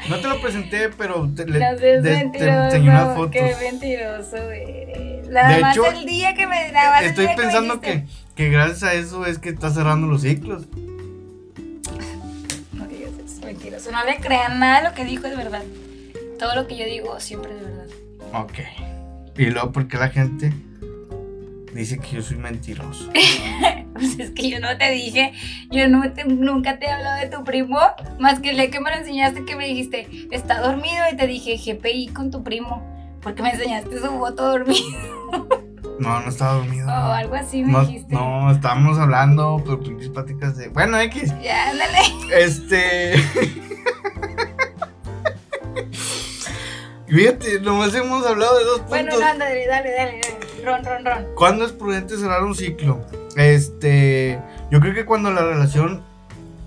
No 0.09 0.19
te 0.19 0.27
lo 0.27 0.39
presenté, 0.41 0.89
pero 0.89 1.29
te, 1.35 1.45
le- 1.45 1.59
no 1.59 1.77
seas 1.77 1.81
de- 1.81 2.01
te 2.01 2.15
mentiroso, 2.23 2.63
enseñé 2.65 2.89
unas 2.89 3.15
fotos. 3.15 3.31
qué 3.31 3.55
mentiroso 3.61 4.37
eres. 4.51 5.27
Nada 5.29 5.55
De 5.55 5.61
más 5.61 5.75
hecho, 5.75 5.85
el 5.91 6.05
día 6.05 6.33
que 6.35 6.47
me 6.47 6.67
el 6.69 6.75
Estoy 7.05 7.25
día 7.27 7.35
pensando 7.35 7.81
que, 7.81 8.05
que 8.35 8.49
gracias 8.49 8.83
a 8.83 8.93
eso 8.93 9.25
es 9.25 9.39
que 9.39 9.49
estás 9.49 9.73
cerrando 9.73 10.07
los 10.07 10.21
ciclos. 10.21 10.63
No 12.73 12.85
digas 12.87 13.11
eso, 13.25 13.45
mentiroso. 13.45 13.91
No 13.91 14.03
le 14.05 14.17
crean 14.17 14.59
nada 14.59 14.81
de 14.81 14.89
lo 14.89 14.95
que 14.95 15.03
dijo 15.05 15.25
es 15.27 15.35
verdad. 15.35 15.63
Todo 16.39 16.55
lo 16.55 16.67
que 16.67 16.77
yo 16.77 16.85
digo 16.85 17.19
siempre 17.19 17.51
es 17.55 17.61
verdad. 17.61 17.85
Ok. 18.33 18.59
Y 19.37 19.45
luego, 19.47 19.71
porque 19.71 19.97
la 19.97 20.09
gente 20.09 20.53
dice 21.79 21.99
que 21.99 22.15
yo 22.15 22.21
soy 22.21 22.37
mentiroso? 22.37 23.09
Pues 23.95 24.19
es 24.19 24.31
que 24.31 24.49
yo 24.49 24.59
no 24.59 24.77
te 24.77 24.91
dije, 24.91 25.31
yo 25.71 25.87
no 25.87 26.11
te- 26.11 26.25
nunca 26.25 26.77
te 26.79 26.85
he 26.85 26.89
hablado 26.91 27.17
de 27.21 27.27
tu 27.29 27.45
primo, 27.45 27.79
más 28.19 28.41
que 28.41 28.49
el 28.49 28.69
que 28.69 28.81
me 28.81 28.89
lo 28.91 28.97
enseñaste 28.97 29.45
que 29.45 29.55
me 29.55 29.67
dijiste, 29.67 30.09
está 30.31 30.59
dormido 30.59 31.01
y 31.09 31.15
te 31.15 31.27
dije 31.27 31.55
GPI 31.55 32.07
con 32.09 32.29
tu 32.29 32.43
primo, 32.43 32.83
porque 33.21 33.41
me 33.41 33.51
enseñaste 33.51 33.97
su 33.99 34.07
foto 34.19 34.49
dormido 34.49 34.83
No, 35.99 36.19
no 36.19 36.27
estaba 36.27 36.55
dormido. 36.55 36.87
o 36.87 36.91
algo 36.91 37.35
así 37.35 37.63
me 37.63 37.71
No, 37.71 37.85
dijiste. 37.85 38.13
no, 38.13 38.51
estábamos 38.51 38.97
hablando, 38.99 39.61
pero 39.63 39.79
pinches 39.79 40.09
pláticas 40.09 40.57
de. 40.57 40.67
Bueno, 40.67 40.99
X. 40.99 41.33
Ya, 41.41 41.69
ándale. 41.69 41.99
Este. 42.33 43.13
Fíjate, 47.07 47.59
nomás 47.61 47.93
hemos 47.95 48.25
hablado 48.25 48.57
de 48.57 48.63
dos 48.65 48.79
puntos. 48.79 48.89
Bueno, 48.89 49.17
no, 49.19 49.25
ándale, 49.25 49.67
dale, 49.67 49.91
dale, 49.91 50.21
dale. 50.21 50.44
Ron. 50.65 50.81
¿Cuándo 51.35 51.65
es 51.65 51.71
prudente 51.71 52.17
cerrar 52.17 52.43
un 52.43 52.55
ciclo? 52.55 53.01
Este. 53.35 54.39
Yo 54.71 54.79
creo 54.79 54.93
que 54.93 55.05
cuando 55.05 55.31
la 55.31 55.43
relación 55.43 56.01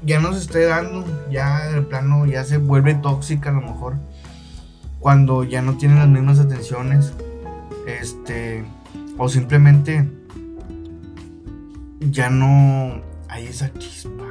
ya 0.05 0.21
no 0.21 0.33
se 0.33 0.41
esté 0.41 0.65
dando, 0.65 1.05
ya 1.31 1.69
de 1.69 1.83
plano 1.83 2.25
ya 2.27 2.45
se 2.45 2.59
vuelve 2.59 2.95
tóxica 2.95 3.51
a 3.51 3.53
lo 3.53 3.63
mejor. 3.63 3.97
Cuando 5.01 5.45
ya 5.45 5.63
no 5.63 5.77
tienen 5.77 5.99
las 5.99 6.09
mismas 6.09 6.39
atenciones. 6.39 7.13
Este. 7.87 8.65
O 9.17 9.29
simplemente 9.29 10.09
ya 12.01 12.31
no 12.31 13.03
hay 13.29 13.47
esa 13.47 13.73
chispa 13.75 14.25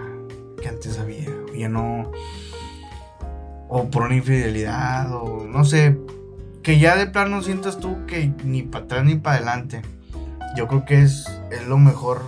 que 0.62 0.70
antes 0.70 0.98
había. 1.00 1.30
Ya 1.56 1.70
no. 1.70 2.12
O 3.70 3.90
por 3.90 4.04
una 4.04 4.16
infidelidad, 4.16 5.14
o 5.14 5.46
no 5.46 5.66
sé. 5.66 5.98
Que 6.68 6.80
ya 6.80 6.98
de 6.98 7.08
plano 7.08 7.42
sientas 7.42 7.80
tú 7.80 8.06
que 8.08 8.30
ni 8.44 8.62
para 8.62 8.84
atrás 8.84 9.06
ni 9.06 9.16
para 9.16 9.38
adelante. 9.38 9.84
Yo 10.58 10.68
creo 10.68 10.84
que 10.84 11.02
es, 11.02 11.26
es 11.50 11.66
lo 11.66 11.78
mejor 11.78 12.24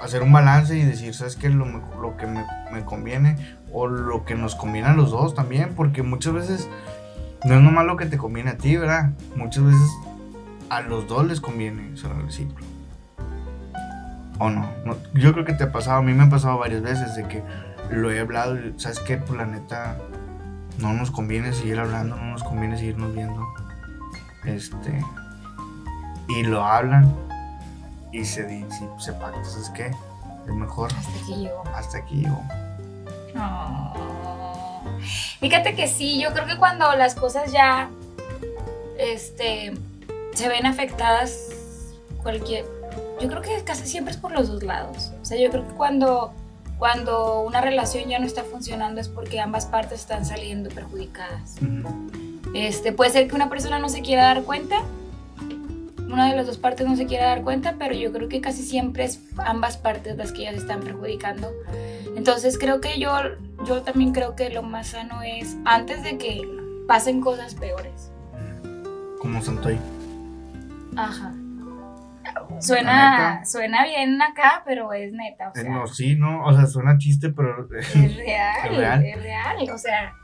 hacer 0.00 0.22
un 0.22 0.32
balance 0.32 0.78
y 0.78 0.82
decir, 0.82 1.12
¿sabes 1.12 1.36
qué? 1.36 1.50
Lo, 1.50 1.66
lo 1.66 2.16
que 2.16 2.26
me, 2.26 2.42
me 2.72 2.86
conviene 2.86 3.36
o 3.70 3.86
lo 3.86 4.24
que 4.24 4.34
nos 4.34 4.54
conviene 4.54 4.88
a 4.88 4.94
los 4.94 5.10
dos 5.10 5.34
también, 5.34 5.74
porque 5.76 6.02
muchas 6.02 6.32
veces 6.32 6.70
no 7.44 7.56
es 7.56 7.60
nomás 7.60 7.84
lo 7.84 7.98
que 7.98 8.06
te 8.06 8.16
conviene 8.16 8.48
a 8.48 8.56
ti, 8.56 8.78
¿verdad? 8.78 9.10
Muchas 9.36 9.62
veces 9.62 9.90
a 10.70 10.80
los 10.80 11.06
dos 11.06 11.26
les 11.26 11.42
conviene 11.42 11.94
cerrar 11.98 12.22
el 12.22 12.32
ciclo. 12.32 12.64
¿O 14.38 14.48
no? 14.48 14.70
Yo 15.12 15.34
creo 15.34 15.44
que 15.44 15.52
te 15.52 15.64
ha 15.64 15.70
pasado, 15.70 15.98
a 15.98 16.02
mí 16.02 16.14
me 16.14 16.22
ha 16.22 16.30
pasado 16.30 16.56
varias 16.56 16.80
veces 16.80 17.14
de 17.14 17.28
que 17.28 17.42
lo 17.90 18.10
he 18.10 18.20
hablado 18.20 18.56
¿sabes 18.78 19.00
qué? 19.00 19.18
Pues 19.18 19.36
la 19.36 19.44
neta, 19.44 19.98
no 20.80 20.92
nos 20.92 21.10
conviene 21.10 21.52
seguir 21.52 21.78
hablando, 21.78 22.16
no 22.16 22.32
nos 22.32 22.42
conviene 22.42 22.76
seguirnos 22.76 23.14
viendo. 23.14 23.46
Este. 24.44 25.04
Y 26.28 26.42
lo 26.44 26.64
hablan 26.64 27.14
y 28.12 28.24
se 28.24 28.44
dice, 28.44 28.88
se 28.98 29.12
pacta, 29.12 29.44
¿sabes 29.44 29.70
qué? 29.70 29.86
Es 30.46 30.54
mejor 30.54 30.90
Hasta 30.92 31.18
aquí 31.22 31.34
llegó. 31.34 31.62
hasta 31.74 31.98
aquí 31.98 32.22
yo. 32.22 32.40
No. 33.34 33.92
Fíjate 35.40 35.74
que 35.74 35.86
sí, 35.86 36.20
yo 36.20 36.32
creo 36.32 36.46
que 36.46 36.56
cuando 36.56 36.92
las 36.94 37.14
cosas 37.14 37.52
ya 37.52 37.88
este 38.98 39.72
se 40.34 40.48
ven 40.48 40.66
afectadas 40.66 41.48
cualquier 42.22 42.66
yo 43.20 43.28
creo 43.28 43.42
que 43.42 43.62
casi 43.64 43.86
siempre 43.86 44.12
es 44.12 44.18
por 44.18 44.32
los 44.32 44.48
dos 44.48 44.62
lados. 44.62 45.12
O 45.20 45.24
sea, 45.24 45.38
yo 45.38 45.50
creo 45.50 45.66
que 45.66 45.74
cuando 45.74 46.32
cuando 46.80 47.42
una 47.42 47.60
relación 47.60 48.08
ya 48.08 48.18
no 48.18 48.24
está 48.24 48.42
funcionando 48.42 49.02
es 49.02 49.08
porque 49.08 49.38
ambas 49.38 49.66
partes 49.66 50.00
están 50.00 50.24
saliendo 50.24 50.70
perjudicadas. 50.70 51.56
Ujú. 51.60 52.10
Este, 52.54 52.92
puede 52.92 53.10
ser 53.10 53.28
que 53.28 53.36
una 53.36 53.50
persona 53.50 53.78
no 53.78 53.90
se 53.90 54.00
quiera 54.00 54.24
dar 54.24 54.42
cuenta, 54.44 54.82
una 56.10 56.30
de 56.30 56.36
las 56.36 56.46
dos 56.46 56.56
partes 56.56 56.88
no 56.88 56.96
se 56.96 57.04
quiera 57.04 57.26
dar 57.26 57.42
cuenta, 57.42 57.76
pero 57.78 57.94
yo 57.94 58.10
creo 58.12 58.30
que 58.30 58.40
casi 58.40 58.62
siempre 58.62 59.04
es 59.04 59.20
ambas 59.36 59.76
partes 59.76 60.16
las 60.16 60.32
que 60.32 60.44
ya 60.44 60.52
se 60.52 60.56
están 60.56 60.80
perjudicando. 60.80 61.52
Entonces 62.16 62.58
creo 62.58 62.80
que 62.80 62.98
yo, 62.98 63.12
yo 63.66 63.82
también 63.82 64.12
creo 64.12 64.34
que 64.34 64.48
lo 64.48 64.62
más 64.62 64.88
sano 64.88 65.22
es 65.22 65.56
antes 65.66 66.02
de 66.02 66.16
que 66.16 66.42
pasen 66.88 67.20
cosas 67.20 67.54
peores. 67.54 68.10
Como 69.20 69.42
Santoy. 69.42 69.78
Ajá. 70.96 71.34
Suena, 72.60 73.44
suena 73.44 73.84
bien 73.84 74.20
acá, 74.22 74.62
pero 74.64 74.92
es 74.92 75.12
neta, 75.12 75.48
o 75.48 75.58
Eh, 75.58 75.62
sea, 75.62 75.70
no, 75.70 75.86
sí, 75.86 76.16
no, 76.16 76.44
o 76.44 76.52
sea, 76.54 76.66
suena 76.66 76.98
chiste, 76.98 77.30
pero 77.30 77.66
es 77.78 78.16
real, 78.16 78.56
Es 78.70 78.76
real. 78.76 79.04
es 79.04 79.22
real, 79.22 79.56
o 79.72 79.78
sea, 79.78 80.14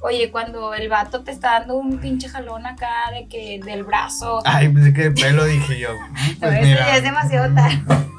oye, 0.00 0.30
cuando 0.30 0.72
el 0.74 0.88
vato 0.88 1.22
te 1.24 1.30
está 1.32 1.58
dando 1.60 1.76
un 1.76 1.98
pinche 1.98 2.28
jalón 2.28 2.66
acá 2.66 3.10
de 3.12 3.26
que 3.28 3.60
del 3.64 3.84
brazo, 3.84 4.40
Ay, 4.44 4.68
pensé 4.68 4.92
que 4.92 5.02
de 5.04 5.10
pelo 5.12 5.44
dije 5.44 5.78
yo. 5.80 5.90
mm, 6.10 6.40
Pues 6.40 6.62
mira. 6.62 6.86
ya 6.86 6.96
es 6.96 7.02
demasiado 7.02 7.54
tarde. 7.54 7.82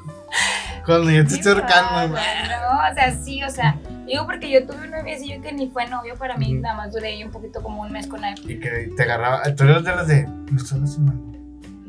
Cuando 0.86 1.12
yo 1.12 1.26
te 1.28 1.36
estoy 1.36 1.54
No, 1.54 1.62
ahorcando. 1.62 2.08
No, 2.16 2.92
o 2.92 2.94
sea, 2.96 3.12
sí, 3.14 3.44
o 3.44 3.50
sea, 3.52 3.78
digo 4.08 4.26
porque 4.26 4.50
yo 4.50 4.66
tuve 4.66 4.86
un 4.86 4.90
noviecillo 4.92 5.40
que 5.42 5.52
ni 5.54 5.70
fue 5.70 5.86
novio 5.88 6.16
para 6.18 6.38
mí, 6.38 6.54
nada 6.54 6.76
más 6.76 6.92
duré 6.92 7.10
ahí 7.10 7.24
un 7.24 7.30
poquito 7.30 7.62
como 7.62 7.82
un 7.84 7.92
mes 7.92 8.08
con 8.08 8.24
él. 8.26 8.34
Y 8.50 8.60
que 8.60 8.90
te 8.98 9.04
agarraba. 9.04 9.44
Tú 9.56 9.64
eras 9.66 9.84
de 9.84 9.96
las 9.96 10.08
de. 10.08 10.26
Me 10.28 10.58
estás 10.58 10.80
lastimando. 10.80 11.31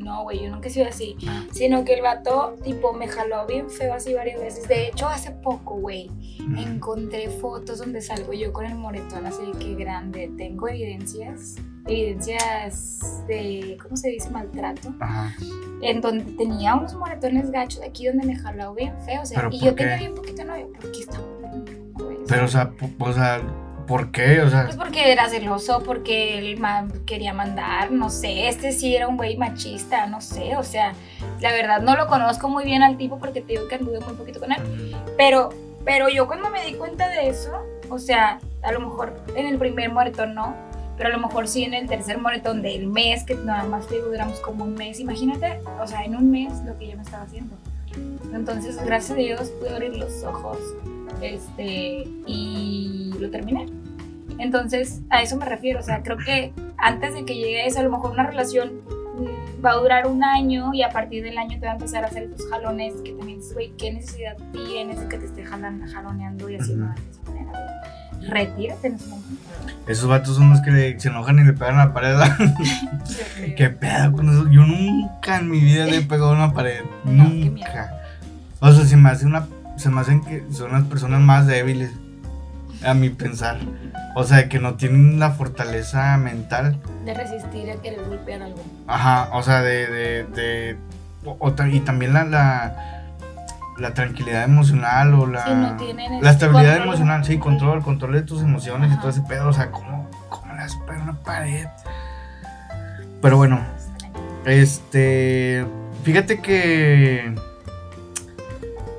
No, 0.03 0.23
güey, 0.23 0.43
yo 0.43 0.49
nunca 0.49 0.67
he 0.67 0.71
sido 0.71 0.87
así. 0.87 1.15
Ah. 1.27 1.45
Sino 1.51 1.83
que 1.85 1.93
el 1.93 2.01
vato, 2.01 2.55
tipo, 2.63 2.93
me 2.93 3.07
jaló 3.07 3.45
bien 3.47 3.69
feo 3.69 3.93
así 3.93 4.13
varias 4.13 4.39
veces. 4.39 4.67
De 4.67 4.87
hecho, 4.87 5.07
hace 5.07 5.31
poco, 5.31 5.75
güey, 5.75 6.09
encontré 6.57 7.29
fotos 7.29 7.79
donde 7.79 8.01
salgo 8.01 8.33
yo 8.33 8.51
con 8.51 8.65
el 8.65 8.75
moretón 8.75 9.25
así 9.25 9.43
que 9.59 9.75
grande. 9.75 10.31
Tengo 10.37 10.67
evidencias, 10.67 11.55
evidencias 11.87 13.25
de, 13.27 13.77
¿cómo 13.81 13.95
se 13.97 14.09
dice? 14.09 14.29
Maltrato. 14.29 14.93
Ajá. 14.99 15.33
En 15.81 16.01
donde 16.01 16.23
tenía 16.33 16.75
unos 16.75 16.93
moretones 16.95 17.51
gachos 17.51 17.81
de 17.81 17.87
aquí 17.87 18.07
donde 18.07 18.25
me 18.25 18.35
jaló 18.35 18.73
bien 18.73 18.93
feo. 19.05 19.21
O 19.21 19.25
sea, 19.25 19.39
¿Pero 19.41 19.49
y 19.51 19.59
yo 19.59 19.75
qué? 19.75 19.83
tenía 19.83 19.97
bien 19.97 20.15
poquito 20.15 20.43
novio. 20.43 20.69
Porque 20.79 20.99
estaba 20.99 21.25
muy 21.41 21.65
loco, 21.65 22.05
güey. 22.05 22.17
Pero, 22.27 22.45
o 22.45 22.47
sea, 22.47 22.73
o 22.99 23.13
sea, 23.13 23.41
¿por 23.85 24.11
qué? 24.11 24.41
O 24.41 24.49
sea, 24.49 24.63
Pues 24.65 24.75
porque 24.75 25.11
era 25.11 25.27
celoso, 25.29 25.83
porque 25.83 26.37
él 26.39 26.59
quería 27.05 27.33
mandar, 27.33 27.91
no 27.91 28.09
sé, 28.09 28.47
este 28.47 28.71
sí 28.71 28.95
era 28.95 29.07
un 29.07 29.17
güey 29.17 29.37
machista, 29.37 30.07
no 30.07 30.21
sé, 30.21 30.55
o 30.55 30.63
sea, 30.63 30.93
la 31.39 31.51
verdad 31.51 31.81
no 31.81 31.95
lo 31.95 32.07
conozco 32.07 32.49
muy 32.49 32.63
bien 32.65 32.83
al 32.83 32.97
tipo 32.97 33.19
porque 33.19 33.41
te 33.41 33.53
digo 33.53 33.67
que 33.67 33.75
anduve 33.75 33.99
muy 33.99 34.13
poquito 34.13 34.39
con 34.39 34.51
él, 34.51 34.95
pero, 35.17 35.49
pero 35.85 36.09
yo 36.09 36.27
cuando 36.27 36.49
me 36.49 36.65
di 36.65 36.73
cuenta 36.73 37.07
de 37.09 37.29
eso, 37.29 37.51
o 37.89 37.99
sea, 37.99 38.39
a 38.61 38.71
lo 38.71 38.79
mejor 38.79 39.13
en 39.35 39.47
el 39.47 39.57
primer 39.57 39.91
moretón 39.91 40.33
no, 40.33 40.55
pero 40.97 41.09
a 41.09 41.11
lo 41.11 41.19
mejor 41.19 41.47
sí 41.47 41.63
en 41.63 41.73
el 41.73 41.87
tercer 41.87 42.17
moretón 42.19 42.61
del 42.61 42.87
mes, 42.87 43.23
que 43.23 43.35
nada 43.35 43.63
más 43.63 43.87
te 43.87 43.99
duramos 43.99 44.39
como 44.39 44.63
un 44.63 44.75
mes, 44.75 44.99
imagínate, 44.99 45.59
o 45.81 45.87
sea, 45.87 46.03
en 46.03 46.15
un 46.15 46.29
mes 46.31 46.53
lo 46.65 46.77
que 46.77 46.87
yo 46.87 46.95
me 46.95 47.03
estaba 47.03 47.23
haciendo. 47.23 47.55
Entonces, 48.33 48.83
gracias 48.83 49.11
a 49.11 49.15
Dios 49.15 49.49
pude 49.59 49.69
abrir 49.69 49.95
los 49.97 50.23
ojos 50.23 50.57
este, 51.21 52.07
y 52.27 53.13
lo 53.19 53.29
terminé. 53.29 53.65
Entonces, 54.39 55.01
a 55.09 55.21
eso 55.21 55.37
me 55.37 55.45
refiero. 55.45 55.79
O 55.79 55.83
sea, 55.83 56.01
creo 56.03 56.17
que 56.17 56.53
antes 56.77 57.13
de 57.13 57.25
que 57.25 57.35
llegue 57.35 57.65
eso, 57.67 57.79
a 57.79 57.83
lo 57.83 57.91
mejor 57.91 58.11
una 58.11 58.25
relación 58.25 58.71
mm, 59.17 59.63
va 59.65 59.71
a 59.71 59.75
durar 59.75 60.07
un 60.07 60.23
año 60.23 60.73
y 60.73 60.81
a 60.81 60.89
partir 60.89 61.23
del 61.23 61.37
año 61.37 61.59
te 61.59 61.65
va 61.65 61.73
a 61.73 61.75
empezar 61.75 62.03
a 62.03 62.07
hacer 62.07 62.23
estos 62.23 62.47
jalones 62.49 62.93
que 63.05 63.11
también 63.13 63.39
dices, 63.39 63.53
güey, 63.53 63.71
¿qué 63.77 63.93
necesidad 63.93 64.35
tienes 64.51 64.99
de 64.99 65.07
que 65.07 65.17
te 65.17 65.25
esté 65.25 65.45
jalan, 65.45 65.85
jaloneando 65.87 66.49
y 66.49 66.55
haciendo 66.55 66.87
de 66.87 66.93
esa 67.11 67.31
manera? 67.31 67.81
Retírate 68.27 68.87
en 68.87 68.95
ese 68.95 69.07
momento. 69.09 69.27
esos 69.87 70.07
vatos 70.09 70.35
son 70.37 70.49
los 70.49 70.61
que 70.61 70.71
le- 70.71 70.99
se 70.99 71.09
enojan 71.09 71.39
y 71.39 71.43
le 71.43 71.53
pegan 71.53 71.75
a 71.79 71.85
la 71.87 71.93
pared. 71.93 72.15
¿Qué 73.57 73.69
pedo 73.69 74.11
con 74.13 74.29
eso? 74.29 74.49
Yo 74.49 74.61
nunca 74.65 75.37
en 75.37 75.49
mi 75.49 75.59
vida 75.59 75.85
le 75.85 75.97
he 75.97 76.01
pegado 76.01 76.31
a 76.31 76.35
una 76.35 76.53
pared. 76.53 76.81
No, 77.03 77.25
nunca. 77.25 77.91
O 78.59 78.71
sea, 78.71 78.85
se 78.85 78.95
me 78.97 79.09
hace 79.09 79.25
una. 79.25 79.45
Se 79.77 79.89
me 79.89 80.01
hacen 80.01 80.21
que 80.23 80.43
son 80.51 80.71
las 80.71 80.83
personas 80.83 81.19
más 81.21 81.47
débiles. 81.47 81.91
A 82.85 82.93
mi 82.93 83.09
pensar. 83.09 83.57
O 84.15 84.23
sea, 84.25 84.49
que 84.49 84.59
no 84.59 84.75
tienen 84.75 85.17
la 85.19 85.31
fortaleza 85.31 86.17
mental. 86.17 86.77
De 87.05 87.13
resistir 87.13 87.71
a 87.71 87.75
querer 87.81 88.03
golpear 88.07 88.41
algo. 88.41 88.61
Ajá, 88.87 89.29
o 89.33 89.41
sea, 89.41 89.61
de. 89.61 89.87
de, 89.87 90.23
de- 90.25 90.77
o- 91.25 91.37
o 91.39 91.53
ta- 91.53 91.69
y 91.69 91.79
también 91.79 92.13
la, 92.13 92.25
la. 92.25 93.05
la 93.79 93.93
tranquilidad 93.93 94.43
emocional 94.43 95.13
o 95.13 95.25
la. 95.27 95.45
Si 95.45 95.51
no 95.53 95.77
tienen 95.77 96.21
la 96.21 96.31
este 96.31 96.45
estabilidad 96.45 96.73
control. 96.73 96.87
emocional, 96.89 97.23
sí, 97.25 97.37
control, 97.37 97.81
control 97.83 98.13
de 98.13 98.21
tus 98.23 98.41
emociones 98.41 98.91
y 98.93 98.97
todo 98.99 99.09
ese 99.09 99.21
pedo. 99.21 99.47
O 99.47 99.53
sea, 99.53 99.71
¿cómo, 99.71 100.09
cómo 100.29 100.53
le 100.53 100.59
vas 100.59 100.75
a 100.75 100.85
pegar 100.85 100.99
a 100.99 101.03
una 101.03 101.13
pared? 101.19 101.67
Pero 103.21 103.37
bueno, 103.37 103.61
este. 104.45 105.65
Fíjate 106.03 106.41
que. 106.41 107.33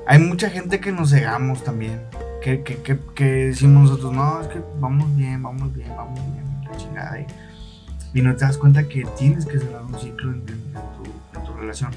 Hay 0.07 0.19
mucha 0.19 0.49
gente 0.49 0.79
que 0.79 0.91
nos 0.91 1.11
cegamos 1.11 1.63
también. 1.63 2.01
Que, 2.43 2.61
que, 2.61 2.75
que, 2.83 2.99
que 3.15 3.23
decimos 3.47 3.89
nosotros, 3.89 4.13
no, 4.13 4.39
es 4.41 4.47
que 4.47 4.61
vamos 4.79 5.15
bien, 5.15 5.41
vamos 5.41 5.73
bien, 5.73 5.89
vamos 5.97 6.19
bien, 6.33 6.45
la 6.69 6.77
chingada. 6.77 7.19
Y, 7.19 7.25
y 8.19 8.21
no 8.21 8.35
te 8.35 8.45
das 8.45 8.57
cuenta 8.57 8.87
que 8.87 9.03
tienes 9.17 9.45
que 9.47 9.57
cerrar 9.57 9.83
un 9.83 9.97
ciclo 9.99 10.31
en, 10.31 10.41
en- 10.41 10.45
tu, 10.73 11.39
en 11.39 11.45
tu 11.45 11.53
relación. 11.53 11.91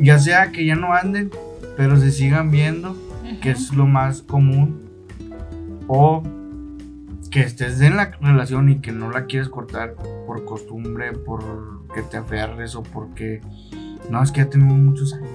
Ya 0.00 0.18
sea 0.18 0.50
que 0.50 0.66
ya 0.66 0.74
no 0.74 0.92
anden, 0.92 1.30
pero 1.76 1.96
se 2.00 2.10
sigan 2.10 2.50
viendo, 2.50 2.96
que 3.40 3.50
es 3.52 3.72
lo 3.74 3.86
más 3.86 4.22
común. 4.22 4.82
O 5.86 6.22
que 7.30 7.40
estés 7.42 7.80
en 7.80 7.96
la 7.96 8.06
relación 8.20 8.68
y 8.70 8.80
que 8.80 8.90
no 8.90 9.10
la 9.10 9.26
quieres 9.26 9.48
cortar 9.48 9.94
por 10.26 10.44
costumbre, 10.44 11.12
por 11.12 11.84
que 11.94 12.02
te 12.02 12.16
aferres 12.16 12.74
o 12.74 12.82
porque 12.82 13.40
no 14.10 14.20
es 14.22 14.32
que 14.32 14.40
ya 14.40 14.50
tenemos 14.50 14.76
muchos 14.78 15.12
años. 15.14 15.28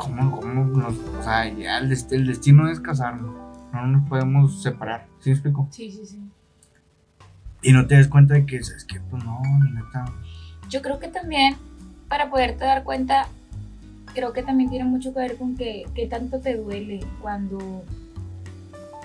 ¿Cómo, 0.00 0.40
cómo 0.40 0.64
nos, 0.64 0.94
o 0.96 1.22
sea, 1.22 1.46
ya 1.48 1.78
el, 1.78 1.90
dest- 1.90 2.12
el 2.12 2.26
destino 2.26 2.68
es 2.70 2.80
casarnos, 2.80 3.34
no 3.72 3.86
nos 3.86 4.08
podemos 4.08 4.62
separar, 4.62 5.06
¿sí 5.20 5.30
me 5.30 5.34
explico? 5.34 5.68
Sí, 5.70 5.90
sí, 5.92 6.06
sí. 6.06 6.20
Y 7.62 7.72
no 7.72 7.86
te 7.86 7.94
das 7.96 8.08
cuenta 8.08 8.34
de 8.34 8.46
que 8.46 8.56
es 8.56 8.84
que 8.88 8.98
pues 9.00 9.22
no, 9.24 9.40
ni 9.62 9.72
neta. 9.72 10.06
Yo 10.70 10.80
creo 10.82 10.98
que 10.98 11.08
también, 11.08 11.56
para 12.08 12.30
poderte 12.30 12.64
dar 12.64 12.82
cuenta, 12.84 13.26
creo 14.14 14.32
que 14.32 14.42
también 14.42 14.70
tiene 14.70 14.84
mucho 14.86 15.12
que 15.12 15.20
ver 15.20 15.36
con 15.36 15.56
que, 15.56 15.84
qué 15.94 16.06
tanto 16.06 16.40
te 16.40 16.56
duele 16.56 17.00
cuando, 17.20 17.58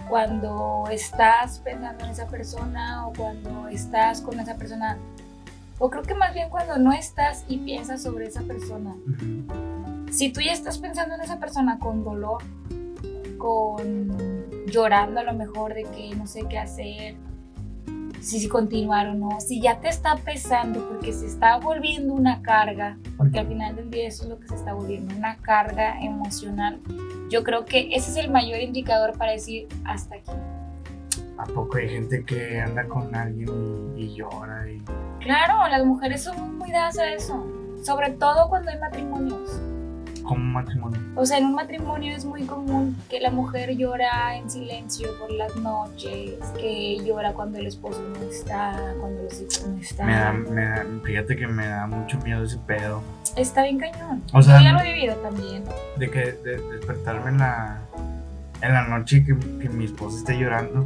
cuando 0.07 0.85
estás 0.91 1.59
pensando 1.59 2.05
en 2.05 2.11
esa 2.11 2.27
persona 2.27 3.05
o 3.07 3.13
cuando 3.13 3.67
estás 3.67 4.21
con 4.21 4.39
esa 4.39 4.55
persona. 4.55 4.97
O 5.77 5.89
creo 5.89 6.03
que 6.03 6.15
más 6.15 6.33
bien 6.33 6.49
cuando 6.49 6.77
no 6.77 6.93
estás 6.93 7.43
y 7.49 7.57
piensas 7.57 8.01
sobre 8.03 8.27
esa 8.27 8.41
persona. 8.43 8.91
Ujú. 8.91 9.74
Si 10.15 10.31
tú 10.31 10.39
ya 10.39 10.53
estás 10.53 10.77
pensando 10.77 11.15
en 11.15 11.21
esa 11.21 11.41
persona 11.41 11.77
con 11.77 12.05
dolor, 12.05 12.41
con 13.37 14.65
llorando 14.65 15.19
a 15.19 15.23
lo 15.23 15.33
mejor 15.33 15.73
de 15.73 15.83
que 15.83 16.15
no 16.15 16.25
sé 16.25 16.45
qué 16.49 16.57
hacer, 16.57 17.15
si, 18.21 18.39
si 18.39 18.47
continuar 18.47 19.09
o 19.09 19.13
no, 19.13 19.41
si 19.41 19.59
ya 19.61 19.81
te 19.81 19.89
está 19.89 20.15
pesando 20.15 20.87
porque 20.87 21.11
se 21.11 21.25
está 21.25 21.57
volviendo 21.57 22.13
una 22.13 22.41
carga, 22.41 22.97
porque 23.17 23.39
al 23.39 23.47
final 23.47 23.75
del 23.75 23.91
día 23.91 24.07
eso 24.07 24.23
es 24.23 24.29
lo 24.29 24.39
que 24.39 24.47
se 24.47 24.55
está 24.55 24.73
volviendo, 24.73 25.13
una 25.13 25.35
carga 25.35 25.99
emocional, 26.01 26.79
yo 27.29 27.43
creo 27.43 27.65
que 27.65 27.89
ese 27.93 28.11
es 28.11 28.15
el 28.15 28.31
mayor 28.31 28.61
indicador 28.61 29.17
para 29.17 29.33
decir 29.33 29.67
hasta 29.83 30.15
aquí. 30.15 30.31
¿A 31.37 31.43
poco 31.43 31.75
hay 31.75 31.89
gente 31.89 32.23
que 32.23 32.61
anda 32.61 32.87
con 32.87 33.13
alguien 33.13 33.49
y, 33.97 34.05
y 34.05 34.15
llora? 34.15 34.71
Y... 34.71 34.81
Claro, 35.19 35.67
las 35.67 35.85
mujeres 35.85 36.23
somos 36.23 36.53
muy 36.53 36.71
dadas 36.71 36.97
a 36.99 37.11
eso, 37.11 37.45
sobre 37.83 38.11
todo 38.11 38.47
cuando 38.47 38.71
hay 38.71 38.79
matrimonios. 38.79 39.59
Como 40.25 40.41
un 40.41 40.53
matrimonio. 40.53 40.99
O 41.15 41.25
sea, 41.25 41.37
en 41.37 41.45
un 41.45 41.53
matrimonio 41.55 42.15
es 42.15 42.25
muy 42.25 42.43
común 42.45 42.97
que 43.09 43.19
la 43.19 43.29
mujer 43.29 43.77
llora 43.77 44.35
en 44.37 44.49
silencio 44.49 45.07
por 45.19 45.31
las 45.31 45.55
noches, 45.55 46.33
que 46.59 46.97
llora 47.05 47.33
cuando 47.33 47.59
el 47.59 47.67
esposo 47.67 48.01
no 48.01 48.29
está, 48.29 48.93
cuando 48.99 49.21
los 49.23 49.39
hijos 49.39 49.67
no 49.67 49.77
están. 49.79 50.07
Me 50.07 50.13
da, 50.13 50.33
me 50.33 50.61
da- 50.65 50.85
fíjate 51.03 51.35
que 51.35 51.47
me 51.47 51.67
da 51.67 51.85
mucho 51.87 52.17
miedo 52.19 52.43
ese 52.43 52.57
pedo. 52.57 53.01
Está 53.35 53.63
bien 53.63 53.77
cañón. 53.77 54.23
O 54.33 54.41
sea, 54.41 54.57
Yo 54.57 54.63
ya 54.63 54.73
lo 54.73 54.79
he 54.81 54.93
vivido 54.93 55.15
también. 55.17 55.63
De 55.97 56.09
que 56.09 56.19
de, 56.31 56.57
despertarme 56.71 57.29
en 57.31 57.37
la, 57.37 57.81
en 58.61 58.73
la 58.73 58.87
noche 58.87 59.17
y 59.17 59.25
que, 59.25 59.37
que 59.59 59.69
mi 59.69 59.85
esposa 59.85 60.17
esté 60.17 60.37
llorando. 60.39 60.83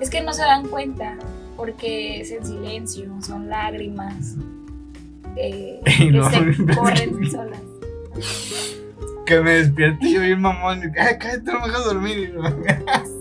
Es 0.00 0.08
que 0.08 0.20
no 0.22 0.32
se 0.32 0.42
dan 0.42 0.66
cuenta 0.68 1.14
porque 1.56 2.20
es 2.20 2.30
en 2.30 2.46
silencio, 2.46 3.10
son 3.20 3.50
lágrimas 3.50 4.36
eh, 5.36 5.80
que 5.84 6.04
luego- 6.04 6.30
se 6.30 6.74
corren 6.74 7.30
solas. 7.30 7.60
Que 9.26 9.40
me 9.40 9.50
despierte 9.52 10.10
yo 10.10 10.20
bien 10.22 10.40
mamón. 10.40 10.80
y 10.80 10.98
Ay, 10.98 11.18
cállate, 11.18 11.42
no 11.52 11.60
me 11.60 11.66
dejas 11.68 11.84
dormir. 11.84 12.34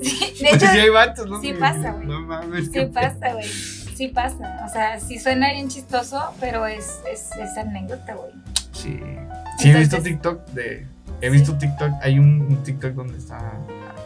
Sí, 0.01 0.43
de 0.43 0.49
Pues 0.51 0.63
hecho, 0.63 0.71
sí 0.71 0.79
hay 0.79 0.89
vatos, 0.89 1.27
¿no? 1.27 1.41
sí 1.41 1.53
pasa, 1.53 1.91
güey. 1.91 2.07
No 2.07 2.21
mames. 2.21 2.69
sí 2.71 2.86
pasa, 2.86 3.33
güey. 3.33 3.47
Sí 3.47 4.07
pasa. 4.10 4.63
O 4.65 4.69
sea, 4.71 4.99
sí 4.99 5.17
suena 5.19 5.51
bien 5.51 5.67
chistoso, 5.69 6.21
pero 6.39 6.65
es, 6.67 6.99
es, 7.12 7.31
es 7.31 7.57
anécdota, 7.57 8.13
güey. 8.13 8.31
Sí. 8.71 8.99
Sí, 9.57 9.71
he 9.71 9.75
visto 9.75 10.01
TikTok 10.01 10.45
de, 10.49 10.86
He 11.19 11.29
visto 11.31 11.57
TikTok, 11.57 11.91
hay 12.03 12.19
un, 12.19 12.41
un 12.41 12.63
TikTok 12.63 12.91
donde 12.93 13.17
está 13.17 13.39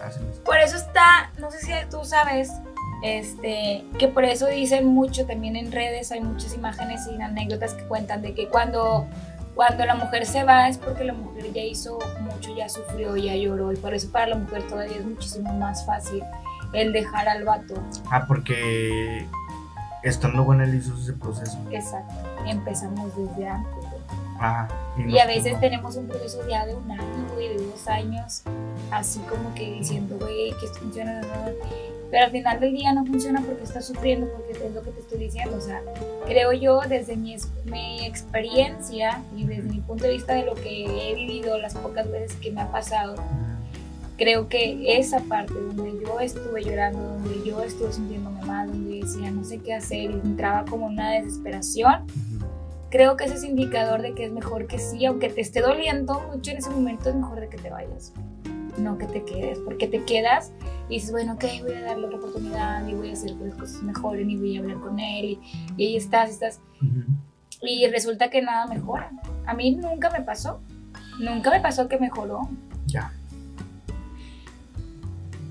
haciendo. 0.04 0.32
Por 0.46 0.58
eso 0.60 0.78
está, 0.78 1.30
no 1.40 1.52
sé 1.52 1.60
si 1.60 1.72
tú 1.90 2.06
sabes, 2.06 2.50
este, 3.04 3.84
que 4.00 4.08
por 4.08 4.24
eso 4.24 4.48
dicen 4.48 4.86
mucho 4.88 5.26
también 5.26 5.58
en 5.58 5.74
redes, 5.74 6.12
hay 6.14 6.22
muchas 6.22 6.54
imágenes 6.56 7.02
y 7.14 7.22
anécdotas 7.22 7.74
que 7.74 7.84
cuentan 7.84 8.22
de 8.22 8.34
que 8.34 8.48
cuando, 8.48 9.08
cuando 9.62 9.86
la 9.86 9.94
mujer 9.94 10.26
se 10.26 10.44
va 10.44 10.70
es 10.70 10.80
porque 10.80 11.04
la 11.04 11.14
mujer 11.14 11.54
ya 11.54 11.62
hizo 11.62 12.00
mucho, 12.22 12.56
ya 12.56 12.68
sufrió, 12.68 13.16
ya 13.16 13.36
lloró, 13.36 13.72
y 13.72 13.76
por 13.76 13.94
eso 13.94 14.12
para 14.12 14.26
la 14.26 14.36
mujer 14.38 14.64
todavía 14.68 14.98
es 14.98 15.06
muchísimo 15.06 15.54
más 15.54 15.86
fácil 15.86 16.24
el 16.74 16.92
dejar 16.92 17.30
al 17.30 17.44
vato. 17.44 17.76
Ah, 18.10 18.26
porque 18.28 19.28
estando 20.02 20.48
con 20.48 20.62
él 20.62 20.74
hizo 20.74 20.96
ese 20.98 21.14
proceso. 21.14 21.60
Exacto, 21.70 22.12
empezamos 22.48 23.16
desde 23.16 23.50
antes. 23.50 23.72
güey. 23.82 24.02
Ah, 24.40 24.68
Y 24.98 25.20
a 25.20 25.28
veces 25.28 25.60
tenemos 25.60 25.96
un 25.96 26.08
proceso 26.08 26.40
ya 26.50 26.66
de 26.66 26.74
un 26.74 26.90
año, 26.90 27.28
güey, 27.36 27.56
de 27.56 27.64
dos 27.64 27.88
años, 27.88 28.42
así 28.90 29.20
como 29.30 29.54
que 29.54 29.74
diciendo, 29.74 30.18
güey, 30.20 30.56
que 30.60 30.66
esto 30.66 30.80
funciona, 30.80 31.22
no, 31.22 31.28
no. 31.28 32.01
Pero 32.12 32.26
al 32.26 32.32
final 32.32 32.60
del 32.60 32.74
día 32.74 32.92
no 32.92 33.06
funciona 33.06 33.42
porque 33.42 33.64
estás 33.64 33.86
sufriendo, 33.86 34.28
porque 34.28 34.52
es 34.52 34.74
lo 34.74 34.84
que 34.84 34.92
te 34.92 35.00
estoy 35.00 35.18
diciendo, 35.18 35.58
o 35.58 35.62
sea, 35.62 35.82
creo 36.28 36.52
yo 36.52 36.82
desde 36.82 37.16
mi, 37.16 37.38
mi 37.66 38.06
experiencia 38.06 39.24
y 39.36 39.46
desde 39.46 39.64
mi 39.64 39.80
punto 39.80 40.04
de 40.04 40.12
vista 40.12 40.34
de 40.34 40.46
lo 40.46 40.54
que 40.56 40.86
he 40.86 41.16
vivido 41.16 41.58
las 41.58 41.74
pocas 41.74 42.12
veces 42.12 42.36
que 42.42 42.52
me 42.52 42.62
ha 42.62 42.70
pasado, 42.70 43.16
creo 44.18 44.50
que 44.50 45.00
esa 45.00 45.22
parte 45.22 45.54
donde 45.54 46.04
yo 46.04 46.20
estuve 46.20 46.64
llorando, 46.64 47.00
donde 47.00 47.50
yo 47.50 47.64
estuve 47.64 47.94
sintiéndome 47.94 48.42
mal, 48.42 48.68
donde 48.68 49.00
decía 49.00 49.32
no 49.32 49.46
sé 49.46 49.60
qué 49.60 49.74
hacer 49.74 50.12
y 50.12 50.14
entraba 50.14 50.66
como 50.66 50.88
una 50.88 51.12
desesperación, 51.12 52.08
creo 52.90 53.16
que 53.16 53.24
ese 53.24 53.36
es 53.36 53.44
indicador 53.46 54.02
de 54.02 54.14
que 54.14 54.26
es 54.26 54.32
mejor 54.34 54.68
que 54.68 54.80
sí, 54.80 55.06
aunque 55.06 55.30
te 55.30 55.40
esté 55.40 55.62
doliendo 55.62 56.20
mucho 56.30 56.52
en 56.52 56.58
ese 56.58 56.70
momento, 56.70 57.10
es 57.10 57.16
mejor 57.16 57.40
de 57.40 57.48
que 57.48 57.58
te 57.58 57.70
vayas. 57.70 58.12
No 58.78 58.98
que 58.98 59.06
te 59.06 59.24
quedes, 59.24 59.60
porque 59.60 59.88
te 59.88 60.04
quedas 60.04 60.52
y 60.90 60.96
dices, 60.96 61.12
bueno, 61.12 61.34
ok, 61.34 61.44
voy 61.64 61.74
a 61.74 61.82
darle 61.82 62.08
otra 62.08 62.18
oportunidad 62.18 62.88
y 62.88 62.94
voy 62.94 63.10
a 63.10 63.14
hacer 63.14 63.36
que 63.38 63.46
las 63.46 63.56
cosas 63.56 63.82
mejoren 63.84 64.30
y 64.30 64.38
voy 64.38 64.58
a 64.58 64.60
hablar 64.60 64.80
con 64.80 65.00
él 65.00 65.26
y, 65.26 65.40
y 65.78 65.86
ahí 65.86 65.96
estás, 65.98 66.30
estás. 66.30 66.60
Y 67.62 67.88
resulta 67.88 68.30
que 68.30 68.42
nada 68.42 68.66
mejora. 68.68 69.12
A 69.46 69.54
mí 69.54 69.72
nunca 69.76 70.10
me 70.10 70.22
pasó. 70.22 70.62
Nunca 71.20 71.52
me 71.52 71.60
pasó 71.60 71.88
que 71.88 71.98
mejoró. 71.98 72.50
Ya. 72.88 73.14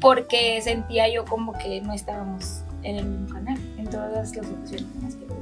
Porque 0.01 0.61
sentía 0.63 1.09
yo 1.13 1.25
como 1.25 1.53
que 1.53 1.81
no 1.81 1.93
estábamos 1.93 2.63
en 2.83 2.97
el 2.97 3.05
mismo 3.07 3.35
canal, 3.35 3.59
en 3.77 3.89
todas 3.89 4.13
las 4.13 4.31
ocasiones 4.31 4.87
en 4.97 5.03
las 5.03 5.15
que 5.15 5.27
lo. 5.27 5.41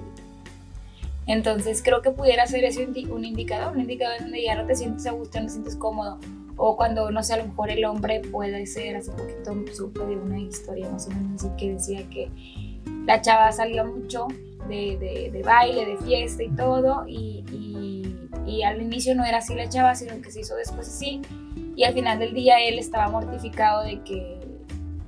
Entonces 1.27 1.83
creo 1.83 2.01
que 2.01 2.11
pudiera 2.11 2.47
ser 2.47 2.65
ese 2.65 2.87
un 2.87 3.25
indicador, 3.25 3.75
un 3.75 3.81
indicador 3.81 4.21
donde 4.21 4.43
ya 4.43 4.55
no 4.55 4.67
te 4.67 4.75
sientes 4.75 5.07
a 5.07 5.13
gusto, 5.13 5.39
no 5.39 5.47
te 5.47 5.53
sientes 5.53 5.77
cómodo. 5.77 6.19
O 6.61 6.77
cuando, 6.77 7.11
no 7.13 7.23
sé, 7.23 7.35
a 7.35 7.37
lo 7.39 7.45
mejor 7.47 7.71
el 7.71 7.85
hombre 7.85 8.21
puede 8.21 8.67
ser, 8.67 8.97
hace 8.97 9.13
poquito 9.13 9.55
supe 9.75 10.01
de 10.05 10.17
una 10.17 10.39
historia 10.41 10.91
más 10.91 11.07
o 11.07 11.11
menos 11.11 11.43
así 11.45 11.51
que 11.57 11.73
decía 11.75 12.07
que 12.11 12.29
la 13.07 13.23
chava 13.23 13.51
salió 13.53 13.85
mucho 13.87 14.27
de, 14.69 14.99
de- 14.99 15.31
de 15.33 15.43
baile, 15.43 15.87
de 15.87 15.97
fiesta 15.99 16.43
y 16.43 16.49
todo, 16.51 17.05
y, 17.07 17.45
y- 17.53 18.29
y 18.47 18.63
al 18.65 18.83
inicio 18.83 19.15
no 19.15 19.25
era 19.25 19.39
así 19.39 19.55
la 19.55 19.69
chava, 19.69 19.95
sino 19.95 20.21
que 20.21 20.31
se 20.33 20.41
hizo 20.41 20.57
después 20.57 20.89
así, 20.89 21.23
y 21.77 21.85
al 21.85 21.95
final 21.95 22.19
del 22.19 22.35
día 22.35 22.57
él 22.67 22.79
estaba 22.79 23.09
mortificado 23.09 23.85
de 23.85 24.03
que 24.03 24.39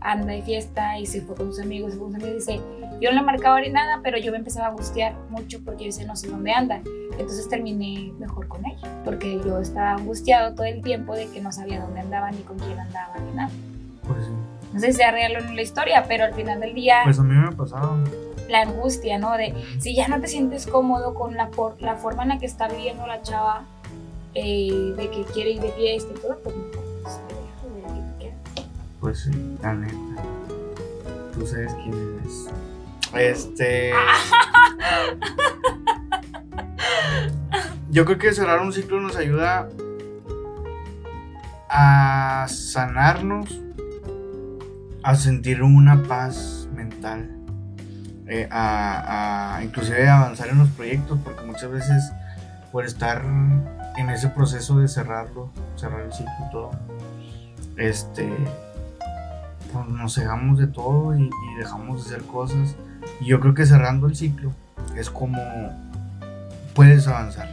anda 0.00 0.32
de 0.32 0.42
fiesta 0.42 0.98
y 0.98 1.04
se 1.06 1.20
fue 1.22 1.34
con 1.34 1.48
sus 1.48 1.60
amigos, 1.60 1.92
se 1.92 1.98
fue 1.98 2.10
con 2.10 2.20
sus 2.20 2.22
amigos, 2.24 2.46
y 2.48 2.52
dice, 2.52 2.64
yo 3.00 3.10
no 3.10 3.16
le 3.16 3.22
marcaba 3.22 3.60
ni 3.60 3.70
nada, 3.70 4.00
pero 4.02 4.18
yo 4.18 4.30
me 4.32 4.38
empezaba 4.38 4.66
a 4.66 4.70
angustiar 4.70 5.14
mucho 5.30 5.58
porque 5.64 5.84
yo 5.84 5.86
decía, 5.90 6.06
no 6.06 6.16
sé 6.16 6.28
dónde 6.28 6.52
anda. 6.52 6.80
Entonces 7.18 7.48
terminé 7.48 8.12
mejor 8.18 8.48
con 8.48 8.64
ella, 8.66 8.88
porque 9.04 9.40
yo 9.44 9.58
estaba 9.58 9.92
angustiado 9.92 10.54
todo 10.54 10.64
el 10.66 10.82
tiempo 10.82 11.14
de 11.14 11.28
que 11.30 11.40
no 11.40 11.52
sabía 11.52 11.80
dónde 11.80 12.00
andaba, 12.00 12.30
ni 12.30 12.38
con 12.42 12.58
quién 12.58 12.78
andaba, 12.78 13.14
ni 13.18 13.32
nada. 13.36 13.50
Pues 14.06 14.24
sí. 14.24 14.30
No 14.72 14.80
sé 14.80 14.86
si 14.88 14.92
sea 14.94 15.10
real 15.10 15.36
o 15.36 15.40
no 15.40 15.52
la 15.52 15.62
historia, 15.62 16.04
pero 16.06 16.24
al 16.24 16.34
final 16.34 16.60
del 16.60 16.74
día 16.74 17.00
Pues 17.04 17.18
a 17.18 17.22
mí 17.24 17.34
me 17.34 17.48
ha 17.48 17.50
pasado. 17.50 17.96
la 18.48 18.62
angustia, 18.62 19.18
¿no? 19.18 19.36
De 19.36 19.52
si 19.80 19.94
ya 19.96 20.06
no 20.08 20.20
te 20.20 20.28
sientes 20.28 20.66
cómodo 20.66 21.14
con 21.14 21.34
la, 21.36 21.48
por- 21.48 21.80
la 21.82 21.96
forma 21.96 22.22
en 22.22 22.28
la 22.30 22.38
que 22.38 22.46
está 22.46 22.68
viviendo 22.68 23.06
la 23.06 23.20
chava, 23.22 23.64
eh, 24.34 24.94
de 24.96 25.10
que 25.10 25.24
quiere 25.32 25.50
ir 25.52 25.60
de 25.60 25.72
fiesta 25.72 26.12
y 26.16 26.20
todo, 26.20 26.38
pues 26.42 26.54
mejor 26.56 26.84
pues, 27.02 27.18
te 27.28 27.34
dejo 27.34 27.74
de 27.74 27.82
que 27.82 28.00
te 28.24 28.24
quedes. 28.54 28.68
Pues 29.00 29.18
sí, 29.20 29.56
la 29.62 29.74
neta. 29.74 30.22
Tú 31.34 31.46
sabes 31.46 31.72
quién 31.74 32.18
eres. 32.20 32.48
Este. 33.14 33.92
Yo 37.90 38.04
creo 38.04 38.18
que 38.18 38.32
cerrar 38.32 38.60
un 38.60 38.72
ciclo 38.72 39.00
nos 39.00 39.16
ayuda 39.16 39.68
a 41.68 42.46
sanarnos, 42.48 43.60
a 45.02 45.16
sentir 45.16 45.62
una 45.62 46.04
paz 46.04 46.68
mental, 46.72 47.30
eh, 48.28 48.48
a, 48.50 49.56
a 49.56 49.64
inclusive 49.64 50.08
avanzar 50.08 50.48
en 50.48 50.58
los 50.58 50.68
proyectos, 50.68 51.18
porque 51.24 51.44
muchas 51.44 51.70
veces 51.70 52.12
por 52.70 52.84
estar 52.84 53.24
en 53.24 54.10
ese 54.10 54.28
proceso 54.28 54.78
de 54.78 54.86
cerrarlo, 54.86 55.50
cerrar 55.76 56.02
el 56.02 56.12
ciclo 56.12 56.32
y 56.46 56.50
todo, 56.50 56.70
este, 57.76 58.28
pues 59.72 59.86
nos 59.88 60.14
cegamos 60.14 60.58
de 60.58 60.68
todo 60.68 61.16
y, 61.16 61.22
y 61.22 61.54
dejamos 61.58 62.08
de 62.08 62.14
hacer 62.14 62.26
cosas. 62.26 62.76
Y 63.20 63.26
yo 63.26 63.40
creo 63.40 63.54
que 63.54 63.66
cerrando 63.66 64.06
el 64.06 64.16
ciclo 64.16 64.52
es 64.96 65.10
como 65.10 65.38
puedes 66.74 67.06
avanzar 67.06 67.48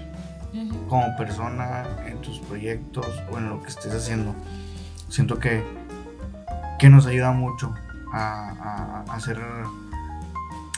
como 0.87 1.15
persona 1.17 1.83
en 2.07 2.19
tus 2.21 2.39
proyectos 2.39 3.05
o 3.31 3.37
en 3.37 3.49
lo 3.49 3.61
que 3.61 3.67
estés 3.69 3.93
haciendo. 3.93 4.33
Siento 5.09 5.37
que, 5.39 5.63
que 6.79 6.89
nos 6.89 7.05
ayuda 7.05 7.31
mucho 7.31 7.73
a, 8.13 8.49
a- 9.07 9.11
a 9.11 9.15
hacer, 9.15 9.37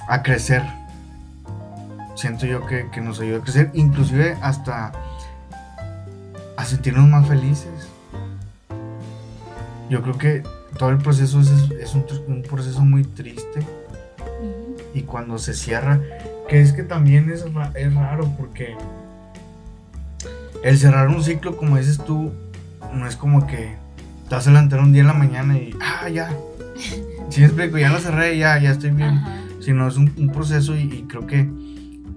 a 0.07 0.23
crecer. 0.23 0.63
Siento 2.15 2.45
yo 2.45 2.65
que, 2.65 2.89
que 2.91 2.99
nos 3.01 3.19
ayuda 3.19 3.37
a 3.37 3.41
crecer, 3.41 3.71
inclusive 3.73 4.37
hasta 4.41 4.91
a 6.57 6.65
sentirnos 6.65 7.07
más 7.07 7.27
felices. 7.27 7.87
Yo 9.89 10.01
creo 10.01 10.17
que 10.17 10.43
todo 10.77 10.89
el 10.89 10.97
proceso 10.97 11.39
es, 11.39 11.49
es 11.71 11.95
un, 11.95 12.41
proceso 12.43 12.81
muy 12.81 13.03
triste. 13.03 13.65
Y 14.99 15.03
cuando 15.03 15.37
se 15.39 15.53
cierra, 15.53 15.99
que 16.47 16.61
es 16.61 16.73
que 16.73 16.83
también 16.83 17.29
es, 17.29 17.45
es 17.75 17.93
raro 17.95 18.33
porque 18.37 18.75
el 20.63 20.77
cerrar 20.77 21.07
un 21.07 21.23
ciclo, 21.23 21.57
como 21.57 21.77
dices 21.77 21.97
tú, 22.05 22.31
no 22.93 23.07
es 23.07 23.15
como 23.15 23.47
que 23.47 23.75
te 24.27 24.35
vas 24.35 24.45
a 24.47 24.51
levantar 24.51 24.79
un 24.79 24.91
día 24.91 25.01
en 25.01 25.07
la 25.07 25.13
mañana 25.13 25.57
y, 25.57 25.73
ah, 25.81 26.09
ya, 26.09 26.29
si 27.29 27.39
me 27.41 27.47
explico, 27.47 27.77
ya 27.77 27.89
lo 27.89 27.99
cerré, 27.99 28.37
ya, 28.37 28.59
ya 28.59 28.71
estoy 28.71 28.91
bien, 28.91 29.09
Ajá. 29.17 29.37
sino 29.61 29.87
es 29.87 29.95
un, 29.97 30.13
un 30.17 30.29
proceso 30.29 30.75
y, 30.75 30.81
y 30.81 31.03
creo 31.07 31.25
que 31.27 31.49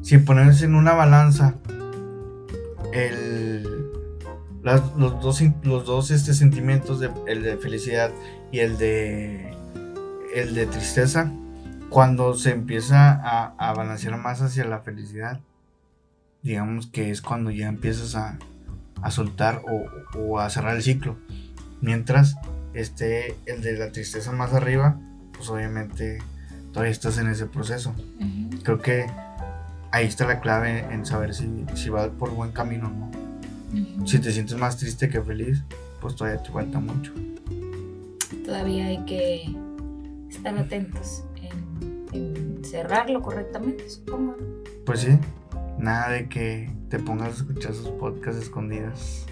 si 0.03 0.18
pones 0.18 0.62
en 0.62 0.75
una 0.75 0.92
balanza 0.92 1.55
el, 2.92 3.87
las- 4.62 4.95
los 4.97 5.21
dos, 5.23 5.42
los 5.62 5.85
dos 5.87 6.11
este, 6.11 6.35
sentimientos, 6.35 7.01
de, 7.01 7.11
el 7.27 7.42
de 7.42 7.57
felicidad 7.57 8.11
y 8.51 8.59
el 8.61 8.77
de, 8.79 9.55
el 10.35 10.55
de 10.55 10.66
tristeza, 10.66 11.31
cuando 11.92 12.35
se 12.35 12.50
empieza 12.52 13.12
a, 13.12 13.55
a 13.59 13.74
balancear 13.74 14.16
más 14.16 14.40
hacia 14.40 14.64
la 14.64 14.81
felicidad, 14.81 15.40
digamos 16.42 16.87
que 16.87 17.11
es 17.11 17.20
cuando 17.20 17.50
ya 17.50 17.68
empiezas 17.68 18.14
a, 18.14 18.38
a 19.02 19.11
soltar 19.11 19.61
o, 19.68 20.18
o 20.18 20.38
a 20.40 20.48
cerrar 20.48 20.74
el 20.76 20.83
ciclo. 20.83 21.18
Mientras 21.83 22.37
esté 22.72 23.37
el 23.44 23.61
de 23.61 23.76
la 23.76 23.92
tristeza 23.92 24.33
más 24.33 24.55
arriba, 24.55 24.98
pues 25.37 25.50
obviamente 25.50 26.18
todavía 26.72 26.92
estás 26.92 27.18
en 27.18 27.28
ese 27.28 27.44
proceso. 27.44 27.94
Creo 28.62 28.78
que 28.78 29.07
ahí 29.90 30.07
está 30.07 30.26
la 30.26 30.40
clave 30.40 30.87
en 30.90 31.05
saber 31.05 31.35
si, 31.35 31.66
si 31.74 31.90
vas 31.90 32.09
por 32.09 32.31
buen 32.31 32.52
camino 32.52 32.88
o 32.88 32.90
no. 32.90 34.07
Si 34.07 34.18
te 34.18 34.33
sientes 34.33 34.57
más 34.57 34.78
triste 34.78 35.11
que 35.11 35.20
feliz, 35.20 35.62
pues 36.00 36.16
todavía 36.16 36.42
te 36.42 36.50
falta 36.50 36.81
mucho. 36.81 37.12
Todavía 38.46 38.87
hay 38.87 39.04
que 39.04 39.54
estar 40.31 40.56
atentos 40.56 41.25
en, 41.25 41.31
en 41.31 41.31
cerrarlo 42.73 43.20
correctamente, 43.20 43.88
supongo. 43.90 44.35
Pues 44.87 45.00
sí, 45.00 45.18
nada 45.79 46.08
de 46.10 46.27
que 46.29 46.70
te 46.88 46.98
pongas 46.98 47.29
a 47.29 47.31
escuchar 47.33 47.75
sus 47.75 47.88
podcasts 47.90 48.42
escondidas. 48.42 49.27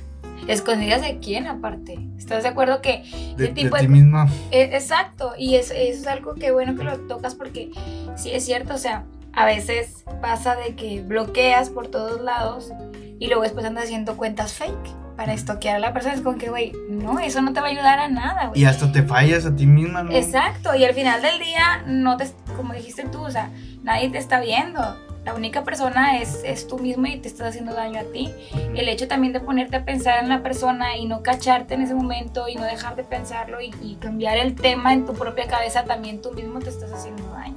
¿Escondidas 0.47 1.01
de 1.01 1.19
quién 1.21 1.47
aparte? 1.47 1.99
¿Estás 2.19 2.43
de 2.43 2.51
acuerdo 2.51 2.83
que 2.83 3.03
De, 3.39 3.45
Ese 3.45 3.53
tipo 3.55 3.77
de 3.77 3.83
ti 3.83 3.89
misma. 3.89 4.27
Eh, 4.51 4.71
Exacto, 4.73 5.33
y 5.39 5.55
es- 5.57 5.71
eso 5.71 6.01
es 6.01 6.07
algo 6.07 6.35
que 6.35 6.51
bueno 6.53 6.77
que 6.77 6.85
lo 6.85 6.99
tocas 7.01 7.35
porque 7.35 7.71
sí 8.17 8.31
es 8.31 8.45
cierto, 8.45 8.75
o 8.75 8.79
sea, 8.79 9.05
a 9.33 9.47
veces 9.47 10.05
pasa 10.21 10.55
de 10.57 10.75
que 10.77 11.01
bloqueas 11.03 11.71
por 11.71 11.89
todos 11.89 12.21
lados 12.21 12.73
y 13.19 13.27
luego 13.29 13.43
después 13.43 13.65
andas 13.65 13.85
haciendo 13.85 14.17
cuentas 14.19 14.53
fake 14.53 14.95
para 15.17 15.33
estoquear 15.33 15.77
a 15.77 15.79
la 15.79 15.93
persona. 15.93 16.15
Es 16.15 16.21
como 16.21 16.39
que, 16.39 16.49
güey, 16.49 16.73
no, 16.89 17.19
eso 17.19 17.43
no 17.43 17.53
te 17.53 17.61
va 17.61 17.67
a 17.67 17.71
ayudar 17.71 17.99
a 17.99 18.09
nada, 18.09 18.47
güey. 18.49 18.61
Y 18.61 18.65
hasta 18.65 18.91
te 18.91 19.03
fallas 19.03 19.47
a 19.47 19.55
ti 19.55 19.67
misma, 19.67 20.03
¿no? 20.03 20.13
Exacto, 20.13 20.75
y 20.75 20.85
al 20.85 20.95
final 20.95 21.23
del 21.23 21.39
día, 21.39 21.83
no 21.87 22.17
te, 22.17 22.31
como 22.57 22.73
dijiste 22.73 23.05
tú, 23.05 23.23
o 23.23 23.31
sea, 23.31 23.51
nadie 23.83 24.11
te 24.11 24.19
está 24.19 24.41
viendo. 24.41 24.81
la 25.25 25.35
única 25.35 25.65
persona 25.65 26.19
es, 26.19 26.41
es 26.45 26.67
tú 26.67 26.79
mismo 26.79 27.07
y 27.07 27.19
te 27.19 27.29
estás 27.29 27.49
haciendo 27.49 27.75
daño 27.75 28.01
a 28.01 28.05
ti. 28.05 28.31
El 28.75 28.89
hecho 28.89 29.07
también 29.07 29.33
de 29.33 29.41
ponerte 29.41 29.77
a 29.77 29.85
pensar 29.85 30.23
en 30.23 30.29
la 30.31 30.43
persona 30.43 30.97
y 30.97 31.07
no 31.07 31.23
cacharte 31.23 31.75
en 31.75 31.83
ese 31.83 31.95
momento 31.95 32.49
y 32.49 32.55
no 32.55 32.65
dejar 32.65 32.97
de 32.97 33.05
pensarlo 33.05 33.61
y, 33.61 33.75
y 33.83 33.97
cambiar 33.97 34.39
el 34.39 34.55
tema 34.55 34.95
en 34.95 35.05
tu 35.05 35.13
propia 35.13 35.47
cabeza, 35.47 35.85
también 35.85 36.23
tú 36.23 36.33
mismo 36.33 36.59
te 36.61 36.71
estás 36.71 36.93
haciendo 36.93 37.23
daño. 37.33 37.57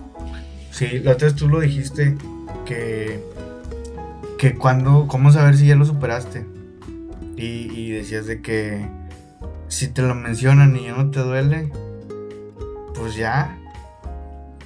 Sí, 0.71 0.99
la 0.99 1.11
otra 1.13 1.27
vez 1.27 1.35
tú 1.35 1.47
lo 1.47 1.59
dijiste 1.61 2.17
que, 2.65 3.23
que 4.37 4.55
cuando, 4.55 5.07
¿cómo 5.07 5.31
saber 5.31 5.55
si 5.55 5.67
ya 5.67 5.75
lo 5.75 5.85
superaste? 5.85 6.45
Y, 7.35 7.71
y 7.73 7.91
decías 7.91 8.25
de 8.27 8.41
que 8.41 8.87
si 9.67 9.87
te 9.87 10.01
lo 10.01 10.13
mencionan 10.15 10.75
y 10.75 10.85
ya 10.85 10.93
no 10.93 11.09
te 11.09 11.19
duele, 11.19 11.69
pues 12.95 13.15
ya. 13.15 13.57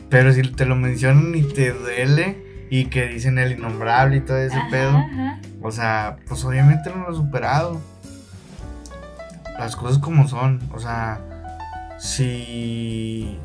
Pero 0.10 0.32
si 0.34 0.42
te 0.42 0.66
lo 0.66 0.76
mencionan 0.76 1.34
y 1.36 1.44
te 1.44 1.72
duele 1.72 2.68
y 2.70 2.86
que 2.86 3.08
dicen 3.08 3.38
el 3.40 3.54
innombrable 3.54 4.18
y 4.18 4.22
todo 4.22 4.38
ese 4.38 4.58
Ajá, 4.58 4.70
pedo, 4.70 4.90
ajá. 4.98 5.40
o 5.62 5.72
sea, 5.72 6.18
pues 6.28 6.44
obviamente 6.44 6.90
no 6.90 7.04
lo 7.08 7.14
he 7.14 7.16
superado. 7.16 7.80
Las 9.58 9.76
cosas 9.76 9.98
como 10.00 10.28
son, 10.28 10.62
o 10.74 10.80
sea, 10.80 11.20
si 11.98 13.38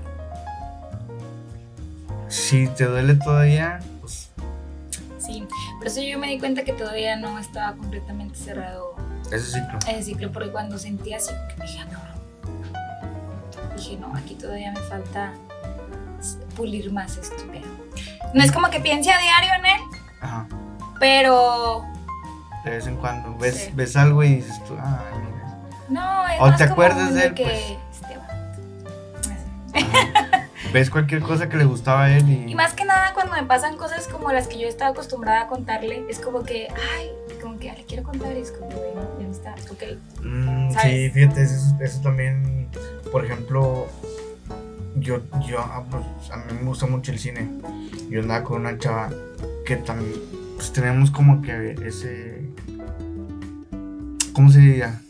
si 2.28 2.66
te 2.68 2.84
duele 2.84 3.14
todavía, 3.14 3.78
pues 4.00 4.30
Sí, 5.18 5.46
por 5.78 5.86
eso 5.86 6.00
yo 6.02 6.18
me 6.18 6.28
di 6.28 6.38
cuenta 6.38 6.64
que 6.64 6.72
todavía 6.72 7.16
no 7.16 7.38
estaba 7.38 7.76
completamente 7.76 8.36
cerrado 8.36 8.91
ese 9.32 9.52
ciclo. 9.52 9.78
ese 9.88 10.02
ciclo, 10.02 10.30
porque 10.32 10.50
cuando 10.50 10.78
sentí 10.78 11.12
así, 11.14 11.32
que 11.56 11.62
dije, 11.62 11.80
ah, 11.80 11.86
cabrón. 11.90 12.12
Dije, 13.76 13.96
no, 13.98 14.14
aquí 14.16 14.34
todavía 14.34 14.72
me 14.72 14.80
falta 14.80 15.32
pulir 16.56 16.92
más 16.92 17.16
esto. 17.16 17.42
pero 17.50 17.66
No 18.34 18.42
es 18.42 18.52
como 18.52 18.68
que 18.70 18.80
piense 18.80 19.10
a 19.10 19.18
diario 19.18 19.50
en 19.58 19.66
él, 19.66 19.80
Ajá. 20.20 20.46
pero 21.00 21.84
De 22.64 22.70
vez 22.70 22.86
en 22.86 22.96
cuando 22.96 23.36
ves, 23.38 23.56
Sí. 23.64 23.70
ves 23.74 23.96
algo 23.96 24.22
y 24.22 24.36
dices 24.36 24.62
tú, 24.64 24.76
ah, 24.78 25.00
mira. 25.18 25.58
no, 25.88 26.28
es 26.28 26.40
O 26.40 26.46
más 26.46 26.58
te 26.58 26.64
como 26.64 26.72
acuerdas 26.74 27.14
de 27.14 27.26
él, 27.26 27.34
que 27.34 27.44
pues. 27.44 27.78
este 27.92 28.12
ves 30.72 30.90
cualquier 30.90 31.20
cosa 31.22 31.48
que 31.48 31.56
le 31.56 31.64
gustaba 31.64 32.04
a 32.04 32.16
él 32.16 32.28
y, 32.28 32.50
Y 32.50 32.54
más 32.54 32.72
que 32.74 32.84
nada 32.84 33.12
cuando 33.14 33.34
me 33.34 33.42
pasan 33.44 33.76
cosas 33.76 34.06
como 34.08 34.30
las 34.32 34.48
que 34.48 34.58
yo 34.58 34.68
estaba 34.68 34.90
acostumbrada 34.92 35.42
a 35.42 35.46
contarle, 35.48 36.04
es 36.08 36.18
como 36.18 36.44
que, 36.44 36.68
ay, 36.98 37.10
que 37.62 37.70
ah, 37.70 37.74
le 37.76 37.84
quiero 37.84 38.02
contar 38.02 38.36
y 38.36 38.40
es 38.40 38.50
como, 38.50 38.66
bueno, 38.70 39.08
ya 39.20 39.24
no 39.24 39.30
está, 39.30 39.54
ok. 39.70 40.24
Mm, 40.24 40.70
sí, 40.82 41.10
fíjate, 41.10 41.42
eso, 41.42 41.76
eso 41.80 42.00
también, 42.00 42.66
por 43.12 43.24
ejemplo, 43.24 43.86
yo, 44.96 45.22
yo, 45.46 45.60
ah, 45.60 45.84
pues, 45.88 46.04
a 46.32 46.38
mí 46.38 46.44
me 46.58 46.64
gusta 46.64 46.86
mucho 46.86 47.12
el 47.12 47.20
cine. 47.20 47.48
Yo 48.10 48.20
andaba 48.20 48.42
con 48.42 48.62
una 48.62 48.76
chava 48.78 49.10
que 49.64 49.76
también, 49.76 50.12
pues 50.56 50.72
tenemos 50.72 51.12
como 51.12 51.40
que 51.40 51.76
ese, 51.86 52.50
¿cómo 54.32 54.50
se 54.50 54.58
diría? 54.58 55.00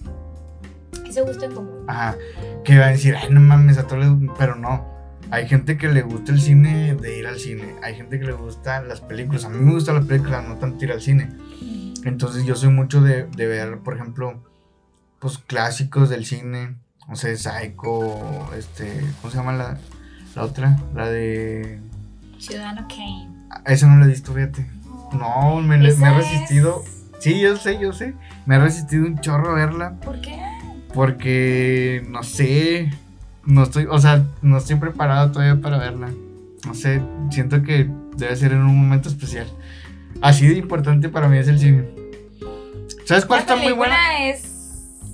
Ese 1.09 1.23
gusto 1.23 1.47
en 1.47 1.55
común. 1.55 1.85
Ajá, 1.89 2.17
que 2.65 2.79
va 2.79 2.87
a 2.87 2.91
decir, 2.91 3.17
ay, 3.17 3.31
no 3.31 3.41
mames, 3.41 3.79
a 3.79 3.87
todos 3.87 4.05
les... 4.05 4.31
Pero 4.39 4.57
no, 4.57 4.87
hay 5.31 5.49
gente 5.49 5.79
que 5.79 5.89
le 5.89 6.03
gusta 6.03 6.33
el 6.33 6.41
cine 6.41 6.97
de 6.97 7.19
ir 7.19 7.27
al 7.27 7.39
cine. 7.39 7.77
Hay 7.83 7.95
gente 7.95 8.21
que 8.21 8.27
le 8.27 8.33
gusta 8.33 8.83
las 8.83 9.01
películas. 9.01 9.47
A 9.47 9.49
mí 9.49 9.59
me 9.59 9.73
gustan 9.73 9.95
las 9.95 10.05
películas, 10.05 10.47
no 10.47 10.57
tanto 10.57 10.85
ir 10.85 10.93
al 10.93 11.01
cine. 11.01 11.31
Entonces 12.05 12.45
yo 12.45 12.55
soy 12.57 12.71
mucho 12.71 13.01
de, 13.01 13.25
de 13.27 13.47
ver, 13.47 13.79
por 13.79 13.95
ejemplo, 13.97 14.43
pues 15.19 15.39
clásicos 15.39 16.09
del 16.11 16.25
cine. 16.25 16.77
No 17.09 17.17
sé, 17.17 17.37
Psycho, 17.37 18.53
este, 18.57 19.01
¿cómo 19.21 19.31
se 19.31 19.37
llama 19.39 19.53
la, 19.53 19.79
la 20.35 20.43
otra? 20.43 20.79
La 20.95 21.09
de... 21.09 21.81
Ciudadano 22.39 22.87
Kane. 22.89 23.29
Esa 23.67 23.87
no 23.87 23.99
la 23.99 24.07
he 24.07 24.09
visto, 24.09 24.33
fíjate. 24.33 24.67
No, 25.13 25.61
me, 25.61 25.77
me 25.79 25.87
he 25.89 26.15
resistido. 26.15 26.83
es- 26.85 26.99
Sí, 27.21 27.41
yo 27.41 27.57
sé, 27.57 27.79
yo 27.79 27.93
sé. 27.93 28.15
Me 28.47 28.57
he 28.57 28.59
resistido 28.59 29.07
un 29.07 29.19
chorro 29.21 29.51
a 29.51 29.55
verla. 29.55 29.95
¿Por 30.01 30.21
qué? 30.21 30.41
Porque, 30.93 32.05
no 32.09 32.23
sé, 32.23 32.91
no 33.45 33.63
estoy, 33.65 33.87
o 33.89 33.99
sea, 33.99 34.27
no 34.43 34.59
estoy 34.59 34.77
preparado 34.77 35.31
todavía 35.33 35.61
para 35.61 35.79
verla. 35.79 36.11
No 36.67 36.75
sé, 36.75 37.03
siento 37.31 37.63
que 37.63 37.89
debe 38.17 38.35
ser 38.37 38.53
en 38.53 38.63
un 38.63 38.77
momento 38.77 39.09
especial. 39.09 39.47
Así 40.23 40.47
de 40.49 40.55
importante 40.55 41.09
para 41.09 41.29
mí 41.29 41.39
es 41.39 41.49
el 41.49 41.59
cine. 41.59 41.85
¿Sabes 43.05 43.25
cuál 43.27 43.39
La 43.39 43.41
está 43.43 43.57
muy 43.57 43.73
buena? 43.73 44.29
es 44.29 44.49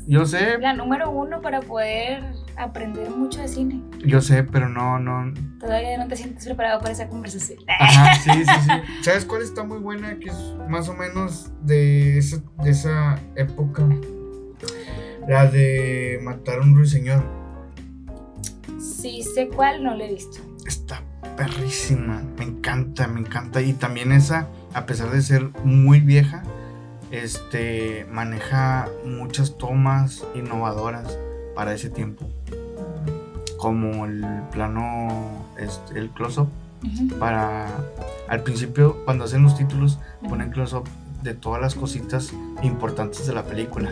Yo 0.07 0.27
sé, 0.27 0.59
la 0.59 0.75
número 0.75 1.11
uno 1.11 1.41
para 1.41 1.61
poder 1.61 2.23
aprender 2.57 3.09
mucho 3.11 3.41
de 3.41 3.49
cine. 3.49 3.81
yo 4.05 4.21
sé, 4.21 4.43
pero 4.45 4.69
no, 4.69 4.99
no. 4.99 5.33
Todavía 5.61 5.97
no 5.97 6.07
te 6.09 6.17
sientes 6.17 6.45
preparado 6.45 6.81
para 6.81 6.93
esa 6.93 7.09
conversación. 7.09 7.59
Ajá, 7.81 8.15
sí, 8.17 8.31
sí, 8.45 8.45
sí. 8.45 8.71
¿Sabes 9.03 9.25
cuál 9.25 9.43
está 9.43 9.65
muy 9.65 9.79
buena? 9.79 10.19
Que 10.19 10.29
es 10.29 10.37
más 10.69 10.89
o 10.89 10.95
menos 10.95 11.51
de 11.63 12.19
esa, 12.19 12.43
de 12.63 12.71
esa 12.71 13.19
época. 13.37 13.89
La 15.27 15.47
de 15.47 16.19
matar 16.23 16.59
a 16.59 16.63
un 16.63 16.75
ruiseñor. 16.75 17.23
Sí 18.79 19.23
sé 19.23 19.49
cuál, 19.49 19.83
no 19.85 19.95
lo 19.95 20.05
he 20.05 20.13
visto. 20.15 20.39
está 20.67 21.03
perrísima. 21.39 22.23
Me 22.37 22.45
encanta, 22.45 23.07
me 23.07 23.21
encanta. 23.21 23.63
Y 23.63 23.73
también 23.73 24.13
esa, 24.13 24.49
a 24.75 24.85
pesar 24.85 25.11
de 25.11 25.23
ser 25.23 25.51
muy 25.65 26.01
vieja, 26.01 26.43
este 27.13 28.07
maneja 28.11 28.89
muchas 29.07 29.57
tomas 29.57 30.25
innovadoras 30.35 31.17
para 31.55 31.73
ese 31.73 31.89
tiempo. 31.89 32.29
Como 33.57 34.05
el 34.05 34.25
plano, 34.53 35.47
este, 35.59 35.99
el 35.99 36.11
close-up. 36.11 36.49
Para. 37.19 37.67
Al 38.29 38.43
principio, 38.43 39.05
cuando 39.05 39.25
hacen 39.25 39.43
los 39.43 39.57
títulos, 39.57 39.99
ponen 40.29 40.51
close-up 40.51 40.89
de 41.23 41.35
todas 41.35 41.61
las 41.61 41.75
cositas 41.75 42.33
importantes 42.63 43.27
de 43.27 43.33
la 43.33 43.45
película. 43.45 43.91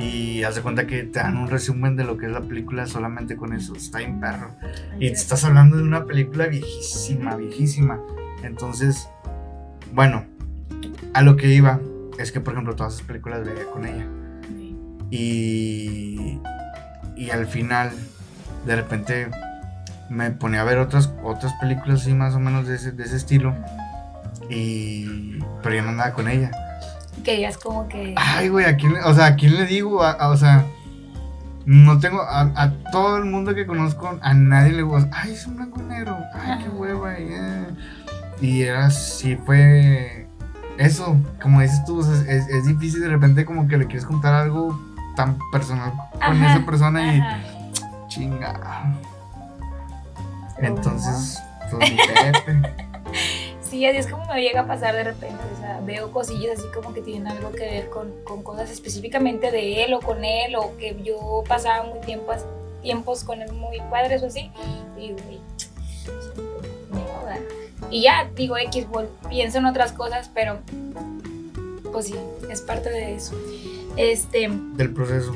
Y 0.00 0.42
haz 0.44 0.54
de 0.54 0.62
cuenta 0.62 0.86
que 0.86 1.02
te 1.02 1.18
dan 1.18 1.36
un 1.36 1.48
resumen 1.48 1.94
de 1.94 2.04
lo 2.04 2.16
que 2.16 2.26
es 2.26 2.32
la 2.32 2.40
película 2.40 2.86
solamente 2.86 3.36
con 3.36 3.52
eso. 3.52 3.74
Está 3.76 3.98
bien 3.98 4.18
perro. 4.18 4.50
Y 4.98 5.08
te 5.08 5.12
estás 5.12 5.44
hablando 5.44 5.76
de 5.76 5.82
una 5.82 6.06
película 6.06 6.46
viejísima, 6.46 7.36
viejísima. 7.36 8.00
Entonces, 8.42 9.08
bueno, 9.92 10.24
a 11.12 11.20
lo 11.20 11.36
que 11.36 11.48
iba 11.48 11.80
es 12.18 12.32
que, 12.32 12.40
por 12.40 12.54
ejemplo, 12.54 12.74
todas 12.76 12.94
esas 12.94 13.06
películas 13.06 13.44
veía 13.44 13.66
con 13.66 13.86
ella. 13.86 14.06
Y, 15.10 16.40
y 17.16 17.30
al 17.30 17.46
final, 17.46 17.90
de 18.64 18.76
repente, 18.76 19.28
me 20.08 20.30
ponía 20.30 20.62
a 20.62 20.64
ver 20.64 20.78
otras, 20.78 21.12
otras 21.22 21.52
películas 21.60 22.02
así 22.02 22.14
más 22.14 22.34
o 22.34 22.40
menos 22.40 22.66
de 22.66 22.76
ese, 22.76 22.92
de 22.92 23.04
ese 23.04 23.16
estilo. 23.16 23.54
Y, 24.48 25.40
pero 25.62 25.74
yo 25.74 25.82
no 25.82 25.90
andaba 25.90 26.12
con 26.12 26.26
ella. 26.26 26.50
Querías 27.24 27.58
como 27.58 27.88
que. 27.88 28.14
Ay, 28.16 28.48
güey, 28.48 28.64
¿a 28.66 28.76
quién, 28.76 28.94
le- 28.94 29.02
o 29.02 29.14
sea, 29.14 29.26
¿a 29.26 29.36
quién 29.36 29.54
le 29.56 29.66
digo? 29.66 30.02
A- 30.02 30.12
a- 30.12 30.28
o 30.28 30.36
sea, 30.36 30.64
no 31.66 31.98
tengo, 32.00 32.20
a, 32.22 32.40
a 32.56 32.72
todo 32.90 33.18
el 33.18 33.24
mundo 33.26 33.54
que 33.54 33.66
conozco, 33.66 34.18
a 34.22 34.34
nadie 34.34 34.72
le 34.72 34.82
gusta, 34.82 35.10
ay, 35.12 35.32
es 35.32 35.46
un 35.46 35.56
blanco 35.56 35.80
y 35.80 35.84
negro, 35.84 36.16
ay, 36.34 36.58
qué 36.62 36.68
hueva, 36.70 37.18
y, 37.18 37.28
eh". 37.30 37.66
y 38.40 38.62
era 38.62 38.86
así, 38.86 39.36
fue 39.36 40.26
eso, 40.78 41.16
como 41.42 41.60
dices 41.60 41.84
tú, 41.84 41.98
o 41.98 42.02
sea, 42.02 42.14
es, 42.32 42.48
es 42.48 42.66
difícil 42.66 43.00
de 43.02 43.08
repente 43.08 43.44
como 43.44 43.68
que 43.68 43.76
le 43.76 43.84
quieres 43.86 44.06
contar 44.06 44.32
algo 44.34 44.80
tan 45.16 45.36
personal 45.52 45.92
con 46.12 46.22
Ajá, 46.22 46.54
esa 46.56 46.64
persona 46.66 47.14
y 47.14 47.20
Ajá. 47.20 47.38
chinga. 48.08 48.94
Pero 50.58 50.76
Entonces, 50.76 51.42
pues 51.70 51.90
mi 51.90 51.96
Pepe. 51.98 52.74
Sí, 53.70 53.86
así 53.86 53.98
es 53.98 54.08
como 54.08 54.26
me 54.26 54.42
llega 54.42 54.62
a 54.62 54.66
pasar 54.66 54.94
de 54.96 55.04
repente. 55.04 55.38
O 55.54 55.60
sea, 55.60 55.80
veo 55.84 56.10
cosillas 56.10 56.58
así 56.58 56.68
como 56.74 56.92
que 56.92 57.02
tienen 57.02 57.28
algo 57.28 57.52
que 57.52 57.60
ver 57.60 57.88
con, 57.88 58.12
con 58.24 58.42
cosas 58.42 58.70
específicamente 58.70 59.52
de 59.52 59.84
él 59.84 59.94
o 59.94 60.00
con 60.00 60.24
él, 60.24 60.56
o 60.56 60.76
que 60.76 60.96
yo 61.04 61.44
pasaba 61.46 61.84
muy 61.84 62.00
tiempos, 62.00 62.38
tiempos 62.82 63.22
con 63.22 63.40
él 63.40 63.52
muy 63.52 63.78
padres 63.90 64.22
o 64.24 64.26
así. 64.26 64.50
Y. 64.98 65.14
Y 67.90 68.02
ya, 68.02 68.30
digo, 68.36 68.56
X, 68.56 68.86
pienso 69.28 69.58
en 69.58 69.66
otras 69.66 69.92
cosas, 69.92 70.30
pero 70.32 70.58
pues 71.90 72.06
sí, 72.06 72.14
es 72.48 72.60
parte 72.60 72.88
de 72.88 73.14
eso. 73.14 73.34
Este, 73.96 74.48
del 74.74 74.92
proceso. 74.92 75.34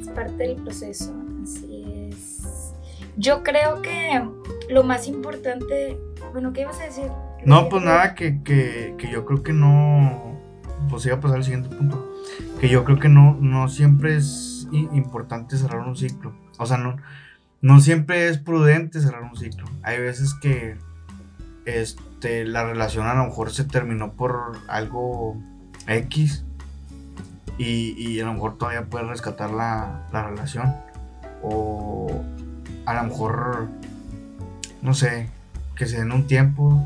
es 0.00 0.08
parte 0.08 0.36
del 0.36 0.56
proceso, 0.56 1.12
así 1.44 2.10
es. 2.10 2.72
Yo 3.16 3.44
creo 3.44 3.82
que 3.82 4.20
lo 4.68 4.82
más 4.82 5.06
importante, 5.06 5.96
bueno, 6.32 6.52
¿qué 6.52 6.62
ibas 6.62 6.80
a 6.80 6.84
decir? 6.84 7.08
No, 7.46 7.68
pues 7.68 7.84
nada, 7.84 8.16
que, 8.16 8.42
que, 8.42 8.96
que 8.98 9.08
yo 9.08 9.24
creo 9.24 9.44
que 9.44 9.52
no. 9.52 10.36
Pues 10.90 11.06
iba 11.06 11.14
a 11.14 11.20
pasar 11.20 11.38
al 11.38 11.44
siguiente 11.44 11.74
punto. 11.74 12.12
Que 12.60 12.68
yo 12.68 12.82
creo 12.82 12.98
que 12.98 13.08
no, 13.08 13.38
no 13.40 13.68
siempre 13.68 14.16
es 14.16 14.66
importante 14.72 15.56
cerrar 15.56 15.86
un 15.86 15.96
ciclo. 15.96 16.34
O 16.58 16.66
sea, 16.66 16.76
no, 16.76 16.96
no 17.60 17.80
siempre 17.80 18.28
es 18.28 18.38
prudente 18.38 19.00
cerrar 19.00 19.22
un 19.22 19.36
ciclo. 19.36 19.64
Hay 19.84 20.00
veces 20.00 20.34
que 20.34 20.76
este, 21.66 22.44
la 22.44 22.64
relación 22.64 23.06
a 23.06 23.14
lo 23.14 23.26
mejor 23.26 23.52
se 23.52 23.62
terminó 23.62 24.14
por 24.14 24.58
algo 24.66 25.40
X. 25.86 26.44
Y, 27.58 27.94
y 27.96 28.20
a 28.20 28.24
lo 28.24 28.34
mejor 28.34 28.58
todavía 28.58 28.86
puedes 28.86 29.06
rescatar 29.06 29.52
la, 29.52 30.08
la 30.12 30.26
relación. 30.26 30.74
O 31.44 32.24
a 32.86 32.94
lo 32.94 33.04
mejor, 33.04 33.68
no 34.82 34.94
sé, 34.94 35.28
que 35.76 35.86
se 35.86 35.98
den 35.98 36.10
un 36.10 36.26
tiempo 36.26 36.84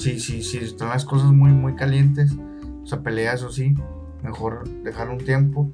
Si, 0.00 0.18
si, 0.18 0.42
si 0.42 0.58
están 0.58 0.88
las 0.88 1.04
cosas 1.04 1.30
muy, 1.30 1.52
muy 1.52 1.74
calientes, 1.74 2.32
o 2.82 2.86
sea, 2.86 3.02
peleas 3.02 3.42
o 3.42 3.50
sí, 3.50 3.74
mejor 4.22 4.66
dejar 4.82 5.10
un 5.10 5.18
tiempo 5.18 5.70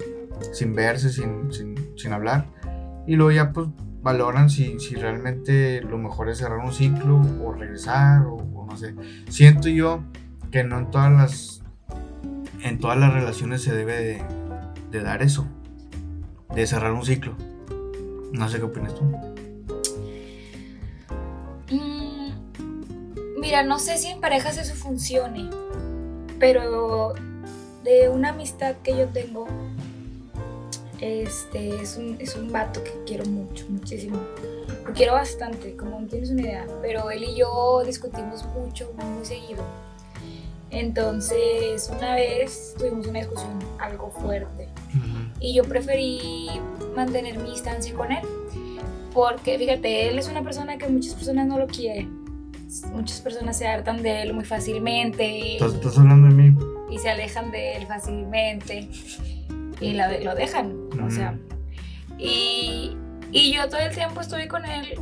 sin 0.51 0.73
verse, 0.73 1.09
sin, 1.09 1.51
sin, 1.51 1.75
sin 1.95 2.11
hablar. 2.11 2.47
Y 3.07 3.15
luego 3.15 3.31
ya 3.31 3.53
pues 3.53 3.69
valoran 4.03 4.49
si, 4.49 4.79
si 4.79 4.95
realmente 4.95 5.81
lo 5.81 5.97
mejor 5.97 6.29
es 6.29 6.39
cerrar 6.39 6.59
un 6.59 6.73
ciclo 6.73 7.21
o 7.41 7.53
regresar 7.53 8.23
o, 8.25 8.35
o 8.35 8.65
no 8.65 8.75
sé. 8.75 8.95
Siento 9.29 9.69
yo 9.69 10.03
que 10.51 10.65
no 10.65 10.77
en 10.77 10.91
todas 10.91 11.11
las 11.11 11.63
en 12.63 12.79
todas 12.79 12.97
las 12.97 13.13
relaciones 13.13 13.61
se 13.61 13.73
debe 13.73 13.95
de, 13.95 14.23
de 14.91 15.01
dar 15.01 15.21
eso, 15.21 15.47
de 16.53 16.67
cerrar 16.67 16.91
un 16.91 17.05
ciclo. 17.05 17.35
No 18.33 18.49
sé 18.49 18.57
qué 18.57 18.65
opinas 18.65 18.93
tú. 18.93 19.09
Mira, 23.37 23.63
no 23.63 23.79
sé 23.79 23.97
si 23.97 24.07
en 24.07 24.19
parejas 24.19 24.57
eso 24.57 24.75
funcione, 24.75 25.49
pero 26.39 27.13
de 27.83 28.09
una 28.09 28.29
amistad 28.29 28.75
que 28.83 28.97
yo 28.97 29.07
tengo, 29.07 29.47
este 30.99 31.81
es 31.81 31.97
un, 31.97 32.17
es 32.19 32.35
un 32.35 32.51
vato 32.51 32.83
que 32.83 32.91
quiero 33.05 33.25
mucho, 33.25 33.65
muchísimo. 33.69 34.19
Lo 34.85 34.93
quiero 34.93 35.13
bastante, 35.13 35.75
como 35.75 35.99
no 35.99 36.07
tienes 36.07 36.31
una 36.31 36.41
idea, 36.41 36.67
pero 36.81 37.11
él 37.11 37.23
y 37.23 37.37
yo 37.37 37.83
discutimos 37.85 38.45
mucho, 38.45 38.91
muy 38.97 39.25
seguido. 39.25 39.63
Entonces, 40.69 41.89
una 41.95 42.15
vez 42.15 42.75
tuvimos 42.77 43.07
una 43.07 43.19
discusión 43.19 43.57
algo 43.79 44.11
fuerte 44.11 44.67
y 45.39 45.53
yo 45.53 45.63
preferí 45.63 46.49
mantener 46.95 47.37
mi 47.37 47.51
distancia 47.51 47.93
con 47.93 48.11
él. 48.11 48.25
Porque, 49.13 49.57
fíjate, 49.57 50.09
él 50.09 50.19
es 50.19 50.27
una 50.27 50.43
persona 50.43 50.77
que 50.77 50.87
muchas 50.87 51.13
personas 51.13 51.47
no 51.47 51.57
lo 51.57 51.67
quieren. 51.67 52.26
Muchas 52.93 53.21
personas 53.21 53.57
se 53.57 53.67
hartan 53.67 54.01
de 54.03 54.21
él 54.23 54.33
muy 54.33 54.43
fácilmente. 54.45 55.27
Y, 55.29 55.53
¿Estás, 55.53 55.73
estás 55.75 55.97
hablando 55.97 56.27
de 56.27 56.33
mí? 56.33 56.57
y 56.89 56.97
se 56.99 57.09
alejan 57.09 57.51
de 57.51 57.75
él 57.77 57.85
fácilmente. 57.87 58.89
Y 59.79 59.93
la 59.93 60.17
lo 60.19 60.35
dejan. 60.35 60.75
O 61.05 61.09
sea. 61.11 61.37
Y, 62.17 62.95
y 63.31 63.53
yo 63.53 63.67
todo 63.69 63.79
el 63.79 63.93
tiempo 63.93 64.21
estuve 64.21 64.47
con 64.47 64.65
él. 64.65 64.95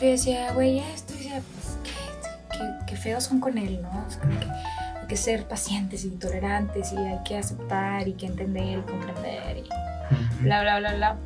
Yo 0.00 0.06
decía, 0.08 0.52
güey, 0.52 0.78
esto. 0.78 1.12
Y 1.14 1.18
decía, 1.18 1.42
pues, 1.52 1.76
qué, 1.84 2.58
qué- 2.58 2.86
qué 2.86 2.96
feos 2.96 3.24
son 3.24 3.40
con 3.40 3.58
él, 3.58 3.80
¿no? 3.82 4.04
O 4.06 4.10
sea, 4.10 4.20
como 4.22 4.38
que 4.40 4.46
hay 4.46 5.06
que 5.08 5.16
ser 5.16 5.46
pacientes 5.46 6.04
y 6.04 6.10
tolerantes 6.10 6.92
y 6.92 6.96
hay 6.96 7.18
que 7.24 7.36
aceptar 7.38 8.08
y 8.08 8.14
que 8.14 8.26
entender 8.26 8.78
y 8.78 8.82
comprender 8.82 9.58
y 9.58 10.42
bla, 10.42 10.62
bla, 10.62 10.78
bla, 10.80 10.94
bla. 10.94 11.16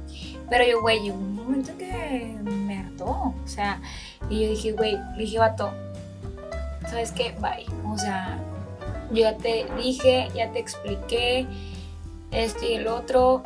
Pero 0.49 0.65
yo, 0.69 0.81
güey, 0.81 1.01
llegó 1.01 1.17
un 1.17 1.35
momento 1.37 1.73
que 1.79 2.37
me 2.43 2.79
hartó. 2.79 3.07
O 3.07 3.35
sea, 3.47 3.81
y 4.31 4.43
yo 4.45 4.49
dije, 4.51 4.73
güey, 4.73 4.97
le 5.17 5.19
dije, 5.25 5.39
vato, 5.39 5.71
¿sabes 6.89 7.13
qué? 7.13 7.35
Bye. 7.41 7.67
O 7.87 7.99
sea, 7.99 8.39
yo 9.11 9.17
ya 9.23 9.37
te 9.37 9.67
dije, 9.77 10.29
ya 10.35 10.51
te 10.53 10.59
expliqué 10.61 11.47
esto 12.31 12.65
y 12.65 12.75
el 12.75 12.87
otro. 12.87 13.43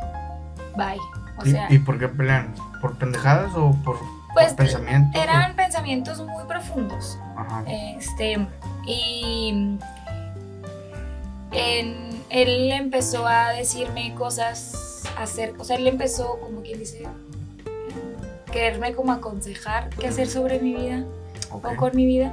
Bye. 0.77 0.99
O 1.39 1.47
¿Y- 1.47 1.51
sea, 1.51 1.67
¿Y, 1.73 1.79
por 1.79 1.99
qué 1.99 2.07
pelean? 2.09 2.55
¿Por 2.81 2.97
pendejadas 2.99 3.53
o 3.55 3.71
por, 3.85 3.99
por 3.99 4.07
Pues, 4.35 4.53
pensamientos? 4.53 5.21
eran 5.21 5.57
pensamientos 5.57 6.19
muy 6.25 6.45
profundos. 6.47 7.19
Ajá. 7.37 7.65
Este, 7.67 8.47
y 8.87 9.79
en- 11.53 12.25
él 12.31 12.73
empezó 12.73 13.27
a 13.27 13.51
decirme 13.51 14.15
cosas 14.15 15.03
hacer, 15.19 15.55
o 15.59 15.65
sea, 15.65 15.77
él 15.77 15.87
empezó 15.87 16.39
como 16.41 16.61
quien 16.63 16.79
dice, 16.81 17.07
quererme 18.55 18.95
como 18.95 19.13
aconsejar 19.13 19.91
qué 19.99 20.07
hacer 20.07 20.29
sobre 20.29 20.61
mi 20.61 20.75
vida 20.75 21.05
ok. 21.51 21.67
o 21.67 21.77
con 21.77 21.97
mi 21.97 22.07
vida, 22.07 22.33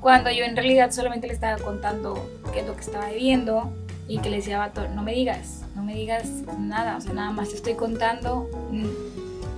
cuando 0.00 0.30
yo 0.30 0.44
en 0.44 0.56
realidad 0.56 0.90
solamente 0.90 1.26
le 1.26 1.34
estaba 1.34 1.62
contando 1.62 2.30
qué 2.54 2.60
es 2.60 2.66
lo 2.66 2.74
que 2.74 2.80
estaba 2.80 3.10
viviendo 3.10 3.70
y 4.08 4.18
que 4.20 4.30
le 4.30 4.36
decía, 4.36 4.58
vato, 4.58 4.88
no 4.88 5.02
me 5.02 5.12
digas, 5.12 5.66
no 5.76 5.82
me 5.82 5.94
digas 5.94 6.26
nada, 6.58 6.96
o 6.96 7.00
sea, 7.02 7.12
nada 7.12 7.30
más 7.30 7.50
te 7.50 7.56
estoy 7.56 7.74
contando. 7.74 8.48
mm, 8.70 8.86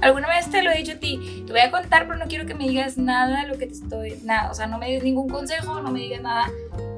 Alguna 0.00 0.26
vez 0.26 0.50
te 0.50 0.64
lo 0.64 0.72
he 0.72 0.78
dicho 0.78 0.94
a 0.94 0.98
ti, 0.98 1.44
te 1.46 1.52
voy 1.52 1.60
a 1.60 1.70
contar, 1.70 2.08
pero 2.08 2.18
no 2.18 2.26
quiero 2.26 2.44
que 2.46 2.54
me 2.54 2.68
digas 2.68 2.98
nada 2.98 3.42
de 3.42 3.46
lo 3.46 3.56
que 3.56 3.68
te 3.68 3.74
estoy, 3.74 4.18
nada, 4.24 4.50
o 4.50 4.54
sea, 4.54 4.66
no 4.66 4.78
me 4.78 4.90
des 4.90 5.04
ningún 5.04 5.28
consejo, 5.28 5.80
no 5.80 5.92
me 5.92 6.00
digas 6.00 6.20
nada, 6.20 6.50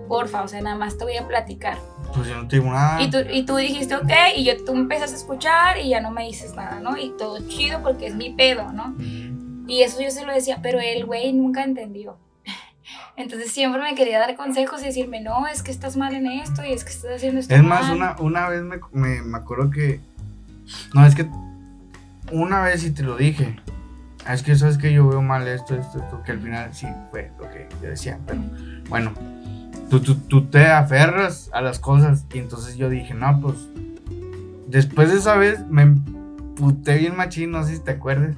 porfa, 0.08 0.42
o 0.42 0.48
sea, 0.48 0.62
nada 0.62 0.76
más 0.76 0.96
te 0.96 1.04
voy 1.04 1.18
a 1.18 1.28
platicar. 1.28 1.76
Pues 2.14 2.28
yo 2.28 2.36
no 2.40 2.46
te 2.48 2.56
digo 2.60 2.70
nada. 2.72 3.02
Y 3.02 3.10
tú, 3.10 3.18
y 3.32 3.44
tú 3.44 3.56
dijiste, 3.56 3.94
ok, 3.96 4.10
y 4.36 4.44
yo, 4.44 4.52
tú 4.64 4.72
empezaste 4.72 5.16
a 5.16 5.18
escuchar 5.18 5.78
y 5.78 5.88
ya 5.88 6.00
no 6.00 6.10
me 6.10 6.24
dices 6.26 6.54
nada, 6.54 6.78
¿no? 6.80 6.96
Y 6.96 7.10
todo 7.18 7.38
chido 7.48 7.82
porque 7.82 8.06
es 8.06 8.14
mi 8.14 8.30
pedo, 8.30 8.72
¿no? 8.72 8.90
Ujú. 8.90 9.64
Y 9.66 9.82
eso 9.82 10.00
yo 10.00 10.10
se 10.10 10.24
lo 10.24 10.32
decía, 10.32 10.60
pero 10.62 10.78
el 10.80 11.04
güey 11.06 11.32
nunca 11.32 11.64
entendió. 11.64 12.16
Entonces 13.16 13.50
siempre 13.50 13.80
me 13.82 13.94
quería 13.94 14.18
dar 14.20 14.34
consejos 14.36 14.82
y 14.82 14.86
decirme, 14.86 15.20
no, 15.20 15.46
es 15.46 15.62
que 15.62 15.70
estás 15.70 15.96
mal 15.96 16.14
en 16.14 16.26
esto 16.26 16.64
y 16.64 16.72
es 16.72 16.84
que 16.84 16.90
estás 16.90 17.16
haciendo 17.16 17.40
esto 17.40 17.54
Es 17.54 17.62
más, 17.62 17.88
mal". 17.88 17.96
una, 17.96 18.16
una 18.20 18.48
vez 18.48 18.62
me, 18.62 18.78
me, 18.92 19.22
me 19.22 19.38
acuerdo 19.38 19.70
que. 19.70 20.00
No, 20.94 21.04
es 21.06 21.14
que. 21.14 21.26
Una 22.32 22.62
vez 22.62 22.80
sí 22.82 22.90
te 22.90 23.02
lo 23.02 23.16
dije. 23.16 23.56
"Ah, 24.26 24.34
Es 24.34 24.42
que 24.42 24.54
sabes 24.56 24.78
que 24.78 24.92
yo 24.92 25.06
veo 25.08 25.20
mal 25.22 25.46
esto, 25.48 25.74
esto, 25.74 25.98
esto. 26.02 26.22
Que 26.22 26.32
al 26.32 26.40
final 26.40 26.72
sí 26.74 26.86
fue 27.10 27.30
lo 27.38 27.48
que 27.50 27.68
yo 27.82 27.88
decía. 27.90 28.18
Pero 28.26 28.40
bueno, 28.88 29.12
tú, 29.90 30.00
tú, 30.00 30.14
tú 30.16 30.46
te 30.46 30.66
aferras 30.66 31.50
a 31.52 31.60
las 31.60 31.78
cosas. 31.78 32.24
Y 32.32 32.38
entonces 32.38 32.76
yo 32.76 32.88
dije, 32.88 33.14
no, 33.14 33.40
pues. 33.40 33.56
Después 34.66 35.10
de 35.12 35.18
esa 35.18 35.36
vez 35.36 35.60
me 35.68 35.82
emputé 35.82 36.98
bien 36.98 37.16
machín, 37.16 37.50
no 37.52 37.64
sé 37.64 37.76
si 37.76 37.82
te 37.82 37.92
acuerdas. 37.92 38.34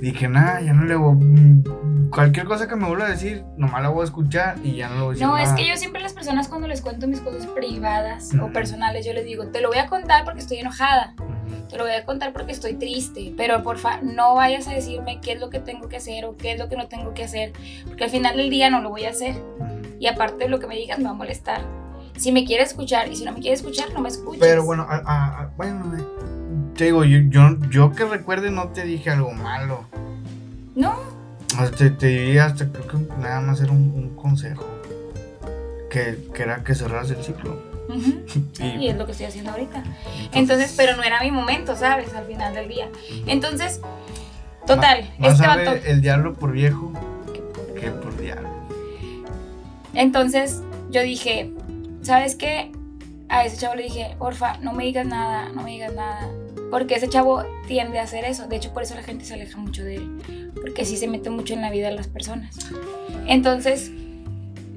Dije, 0.00 0.28
nada, 0.28 0.60
ya 0.60 0.72
no 0.72 0.84
le 0.84 0.96
voy. 0.96 1.14
mm, 1.14 2.10
Cualquier 2.10 2.44
cosa 2.46 2.68
que 2.68 2.76
me 2.76 2.86
vuelva 2.86 3.06
a 3.06 3.08
decir, 3.08 3.42
nomás 3.56 3.82
la 3.82 3.88
voy 3.88 4.02
a 4.02 4.04
escuchar 4.04 4.56
y 4.62 4.76
ya 4.76 4.88
no 4.88 4.94
le 4.96 5.00
voy 5.00 5.08
a 5.08 5.12
decir 5.12 5.26
No, 5.26 5.36
es 5.38 5.44
nada. 5.44 5.56
que 5.56 5.66
yo 5.68 5.76
siempre 5.76 6.00
a 6.00 6.02
las 6.02 6.12
personas 6.12 6.48
cuando 6.48 6.68
les 6.68 6.82
cuento 6.82 7.06
mis 7.06 7.20
cosas 7.20 7.46
privadas 7.46 8.34
o 8.34 8.44
Ujú. 8.44 8.52
personales, 8.52 9.06
yo 9.06 9.14
les 9.14 9.24
digo, 9.24 9.46
te 9.46 9.62
lo 9.62 9.68
voy 9.68 9.78
a 9.78 9.86
contar 9.86 10.24
porque 10.24 10.40
estoy 10.40 10.58
enojada, 10.58 11.14
Ujú. 11.18 11.68
te 11.70 11.78
lo 11.78 11.84
voy 11.84 11.92
a 11.94 12.04
contar 12.04 12.34
porque 12.34 12.52
estoy 12.52 12.74
triste, 12.74 13.32
pero 13.36 13.62
porfa, 13.62 14.02
no 14.02 14.34
vayas 14.34 14.68
a 14.68 14.72
decirme 14.74 15.20
qué 15.22 15.32
es 15.32 15.40
lo 15.40 15.48
que 15.48 15.60
tengo 15.60 15.88
que 15.88 15.96
hacer 15.96 16.26
o 16.26 16.36
qué 16.36 16.52
es 16.52 16.58
lo 16.58 16.68
que 16.68 16.76
no 16.76 16.86
tengo 16.88 17.14
que 17.14 17.24
hacer, 17.24 17.52
porque 17.86 18.04
al 18.04 18.10
final 18.10 18.36
del 18.36 18.50
día 18.50 18.68
no 18.68 18.82
lo 18.82 18.90
voy 18.90 19.04
a 19.04 19.10
hacer. 19.10 19.36
Ujú. 19.58 19.71
Y 20.02 20.08
aparte 20.08 20.44
de 20.44 20.50
lo 20.50 20.58
que 20.58 20.66
me 20.66 20.74
digas 20.76 20.98
me 20.98 21.04
va 21.04 21.10
a 21.10 21.14
molestar. 21.14 21.60
Si 22.16 22.32
me 22.32 22.44
quieres 22.44 22.70
escuchar 22.70 23.06
y 23.12 23.14
si 23.14 23.24
no 23.24 23.32
me 23.32 23.38
quieres 23.38 23.60
escuchar, 23.60 23.92
no 23.94 24.00
me 24.00 24.08
escuches. 24.08 24.40
Pero 24.40 24.64
bueno, 24.64 24.84
a- 24.88 24.96
a- 24.96 25.42
a- 25.42 25.50
bueno, 25.56 25.96
te 26.76 26.86
digo, 26.86 27.04
yo, 27.04 27.18
yo, 27.28 27.56
yo 27.70 27.92
que 27.92 28.04
recuerde 28.04 28.50
no 28.50 28.68
te 28.70 28.82
dije 28.82 29.10
algo 29.10 29.30
malo. 29.30 29.84
No, 30.74 30.96
sea, 31.56 31.70
te, 31.70 31.90
te 31.90 32.06
diría 32.08 32.46
hasta 32.46 32.66
creo 32.68 32.88
que 32.88 32.96
nada 33.20 33.40
más 33.42 33.60
era 33.60 33.70
un, 33.70 33.92
un 33.94 34.16
consejo. 34.16 34.66
Que, 35.88 36.18
que 36.34 36.42
era 36.42 36.64
que 36.64 36.74
cerraras 36.74 37.08
el 37.10 37.22
ciclo. 37.22 37.62
Y, 38.58 38.64
y 38.84 38.88
es 38.88 38.96
lo 38.96 39.06
que 39.06 39.12
estoy 39.12 39.26
haciendo 39.26 39.52
ahorita. 39.52 39.84
Entonces, 40.32 40.74
pero 40.76 40.96
no 40.96 41.04
era 41.04 41.20
mi 41.20 41.30
momento, 41.30 41.76
¿sabes? 41.76 42.12
Al 42.14 42.24
final 42.26 42.54
del 42.54 42.66
día. 42.68 42.88
Entonces, 43.28 43.80
total, 44.66 45.08
Más 45.18 45.34
este 45.34 45.46
vato. 45.46 45.72
el 45.86 46.00
diablo 46.00 46.34
por 46.34 46.50
viejo 46.50 46.90
que 47.78 47.90
por 47.90 48.16
diablo. 48.20 48.48
Entonces, 49.94 50.60
yo 50.90 51.02
dije, 51.02 51.52
¿sabes 52.02 52.34
qué? 52.34 52.72
A 53.28 53.44
ese 53.44 53.56
chavo 53.56 53.74
le 53.74 53.84
dije, 53.84 54.14
porfa, 54.18 54.58
no 54.58 54.72
me 54.72 54.84
digas 54.84 55.06
nada, 55.06 55.48
no 55.54 55.62
me 55.62 55.70
digas 55.72 55.94
nada. 55.94 56.28
Porque 56.70 56.94
ese 56.94 57.08
chavo 57.08 57.44
tiende 57.66 57.98
a 57.98 58.02
hacer 58.04 58.24
eso. 58.24 58.46
De 58.46 58.56
hecho, 58.56 58.72
por 58.72 58.82
eso 58.82 58.94
la 58.94 59.02
gente 59.02 59.24
se 59.24 59.34
aleja 59.34 59.58
mucho 59.58 59.84
de 59.84 59.96
él. 59.96 60.52
Porque 60.60 60.84
sí 60.84 60.96
se 60.96 61.06
mete 61.08 61.28
mucho 61.30 61.54
en 61.54 61.60
la 61.60 61.70
vida 61.70 61.88
de 61.88 61.94
las 61.96 62.08
personas. 62.08 62.56
Entonces, 63.26 63.90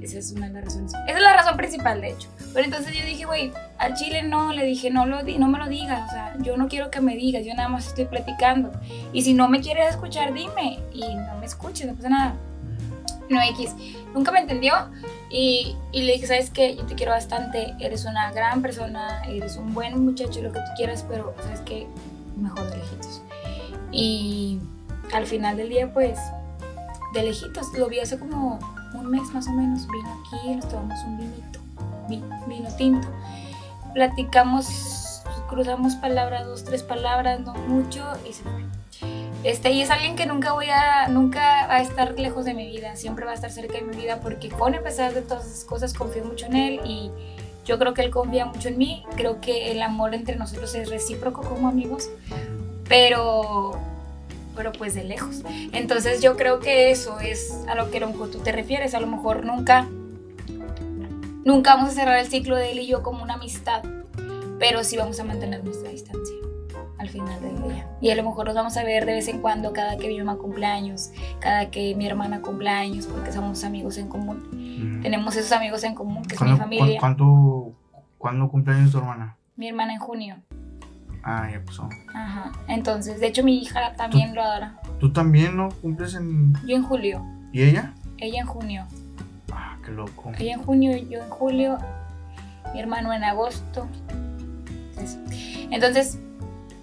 esa 0.01 0.19
es 0.19 0.31
una 0.33 0.47
de 0.47 0.53
las 0.53 0.65
razones. 0.65 0.93
Esa 1.07 1.17
es 1.17 1.21
la 1.23 1.33
razón 1.33 1.57
principal, 1.57 2.01
de 2.01 2.09
hecho. 2.11 2.27
Pero 2.53 2.65
entonces 2.65 2.93
yo 2.97 3.05
dije, 3.05 3.25
güey, 3.25 3.51
al 3.77 3.95
chile 3.95 4.23
no, 4.23 4.51
le 4.53 4.63
dije, 4.65 4.89
no, 4.89 5.05
lo 5.05 5.23
di- 5.23 5.37
no 5.37 5.47
me 5.47 5.57
lo 5.57 5.67
digas. 5.67 6.07
O 6.09 6.11
sea, 6.11 6.35
yo 6.41 6.57
no 6.57 6.67
quiero 6.67 6.91
que 6.91 7.01
me 7.01 7.15
digas, 7.15 7.45
yo 7.45 7.53
nada 7.53 7.69
más 7.69 7.87
estoy 7.87 8.05
platicando. 8.05 8.71
Y 9.13 9.21
si 9.23 9.33
no 9.33 9.47
me 9.49 9.61
quieres 9.61 9.89
escuchar, 9.91 10.33
dime. 10.33 10.79
Y 10.93 11.01
no 11.15 11.37
me 11.39 11.45
escuches, 11.45 11.87
no 11.87 11.93
pasa 11.95 12.09
nada. 12.09 12.35
No 13.29 13.41
X. 13.41 13.73
Nunca 14.13 14.31
me 14.31 14.39
entendió. 14.39 14.73
Y, 15.29 15.75
le 15.91 16.13
dije, 16.13 16.27
¿sabes 16.27 16.49
qué? 16.49 16.75
Yo 16.75 16.85
te 16.85 16.95
quiero 16.95 17.11
bastante. 17.11 17.73
Eres 17.79 18.05
una 18.05 18.31
gran 18.31 18.61
persona, 18.61 19.23
eres 19.25 19.57
un 19.57 19.73
buen 19.73 20.03
muchacho, 20.05 20.41
lo 20.41 20.51
que 20.51 20.59
tú 20.59 20.65
quieras, 20.77 21.03
pero 21.07 21.33
¿sabes 21.41 21.61
qué? 21.61 21.87
Mejor 22.37 22.69
de 22.69 22.77
lejitos. 22.77 23.21
Y 23.91 24.59
al 25.13 25.25
final 25.25 25.57
del 25.57 25.69
día, 25.69 25.91
pues, 25.93 26.17
de 27.13 27.23
lejitos. 27.23 27.73
Lo 27.77 27.87
vi 27.87 27.99
hace 27.99 28.19
como 28.19 28.59
un 28.93 29.07
mes 29.09 29.23
más 29.33 29.47
o 29.47 29.51
menos. 29.51 29.87
Vino 29.87 30.09
aquí, 30.27 30.55
nos 30.55 30.69
tomamos 30.69 30.99
un 31.05 31.17
vinito, 31.17 31.59
vi- 32.07 32.23
vino 32.47 32.69
tinto. 32.77 33.07
Platicamos, 33.93 35.21
cruzamos 35.49 35.95
palabras, 35.95 36.45
dos, 36.45 36.63
tres 36.63 36.83
palabras, 36.83 37.39
no 37.39 37.53
mucho, 37.53 38.05
y 38.29 38.33
se 38.33 38.43
fue. 38.43 38.65
Este, 39.45 39.69
y 39.69 39.83
es 39.83 39.91
alguien 39.91 40.15
que 40.15 40.25
nunca 40.25 40.53
voy 40.53 40.69
a, 40.71 41.07
nunca 41.07 41.67
va 41.67 41.75
a 41.75 41.81
estar 41.83 42.19
lejos 42.19 42.45
de 42.45 42.55
mi 42.55 42.65
vida, 42.65 42.95
siempre 42.95 43.25
va 43.25 43.31
a 43.31 43.35
estar 43.35 43.51
cerca 43.51 43.75
de 43.75 43.83
mi 43.83 43.95
vida 43.95 44.19
porque 44.19 44.49
con 44.49 44.73
a 44.73 44.81
pesar 44.81 45.13
de 45.13 45.21
todas 45.21 45.45
esas 45.45 45.65
cosas 45.65 45.93
confío 45.93 46.25
mucho 46.25 46.47
en 46.47 46.55
él 46.55 46.81
y 46.83 47.11
yo 47.63 47.77
creo 47.77 47.93
que 47.93 48.01
él 48.01 48.09
confía 48.09 48.47
mucho 48.47 48.69
en 48.69 48.79
mí, 48.79 49.03
creo 49.15 49.41
que 49.41 49.71
el 49.71 49.83
amor 49.83 50.15
entre 50.15 50.35
nosotros 50.35 50.73
es 50.73 50.89
recíproco 50.89 51.43
como 51.43 51.67
amigos, 51.67 52.09
pero, 52.89 53.79
pero 54.55 54.71
pues 54.71 54.95
de 54.95 55.03
lejos. 55.03 55.43
Entonces 55.73 56.23
yo 56.23 56.37
creo 56.37 56.59
que 56.59 56.89
eso 56.89 57.19
es 57.19 57.53
a 57.67 57.75
lo 57.75 57.91
que 57.91 57.99
mejor 58.03 58.31
tú 58.31 58.39
te 58.39 58.51
refieres, 58.51 58.95
a 58.95 58.99
lo 58.99 59.05
mejor 59.05 59.45
nunca 59.45 59.87
nunca 61.43 61.75
vamos 61.75 61.91
a 61.91 61.93
cerrar 61.93 62.17
el 62.17 62.25
ciclo 62.25 62.55
de 62.55 62.71
él 62.71 62.79
y 62.79 62.87
yo 62.87 63.03
como 63.03 63.21
una 63.21 63.35
amistad, 63.35 63.83
pero 64.57 64.83
sí 64.83 64.97
vamos 64.97 65.19
a 65.19 65.23
mantener 65.23 65.63
nuestra 65.63 65.91
distancia 65.91 66.34
al 67.05 67.11
final 67.11 67.41
del 67.41 67.61
día. 67.61 67.87
Y 68.01 68.09
a 68.09 68.15
lo 68.15 68.23
mejor 68.23 68.47
nos 68.47 68.55
vamos 68.55 68.75
a 68.77 68.83
ver 68.83 69.05
de 69.05 69.13
vez 69.13 69.27
en 69.27 69.41
cuando 69.41 69.73
cada 69.73 69.97
que 69.97 70.07
mi 70.07 70.17
mamá 70.17 70.37
cumpleaños, 70.37 71.11
cada 71.39 71.69
que 71.69 71.95
mi 71.95 72.07
hermana 72.07 72.41
cumpleaños, 72.41 73.05
porque 73.05 73.31
somos 73.31 73.63
amigos 73.63 73.97
en 73.97 74.07
común. 74.07 74.99
Tenemos 75.01 75.35
esos 75.35 75.51
amigos 75.51 75.83
en 75.83 75.95
común, 75.95 76.23
que 76.25 76.35
es 76.35 76.41
mi 76.41 76.57
familia. 76.57 76.99
¿Cuánto, 76.99 77.73
¿Cuándo 78.17 78.49
cumpleaños 78.49 78.91
tu 78.91 78.97
hermana? 78.97 79.37
Mi 79.55 79.67
hermana 79.67 79.93
en 79.93 79.99
junio. 79.99 80.37
Ah, 81.23 81.49
ya 81.51 81.63
pasó. 81.63 81.89
Ajá. 82.13 82.51
Entonces, 82.67 83.19
de 83.19 83.27
hecho, 83.27 83.43
mi 83.43 83.57
hija 83.57 83.93
también 83.95 84.35
lo 84.35 84.43
adora. 84.43 84.79
¿Tú 84.99 85.11
también 85.11 85.57
no 85.57 85.69
cumples 85.69 86.13
en.? 86.13 86.53
Yo 86.67 86.75
en 86.75 86.83
julio. 86.83 87.25
¿Y 87.51 87.63
ella? 87.63 87.93
Ella 88.17 88.41
en 88.41 88.47
junio. 88.47 88.85
Ah, 89.51 89.77
qué 89.83 89.91
loco. 89.91 90.31
Ella 90.37 90.53
en 90.53 90.63
junio, 90.63 90.95
yo 90.97 91.23
en 91.23 91.29
julio. 91.29 91.77
Mi 92.73 92.79
hermano 92.79 93.13
en 93.13 93.23
agosto. 93.23 93.87
Entonces, 95.71 96.19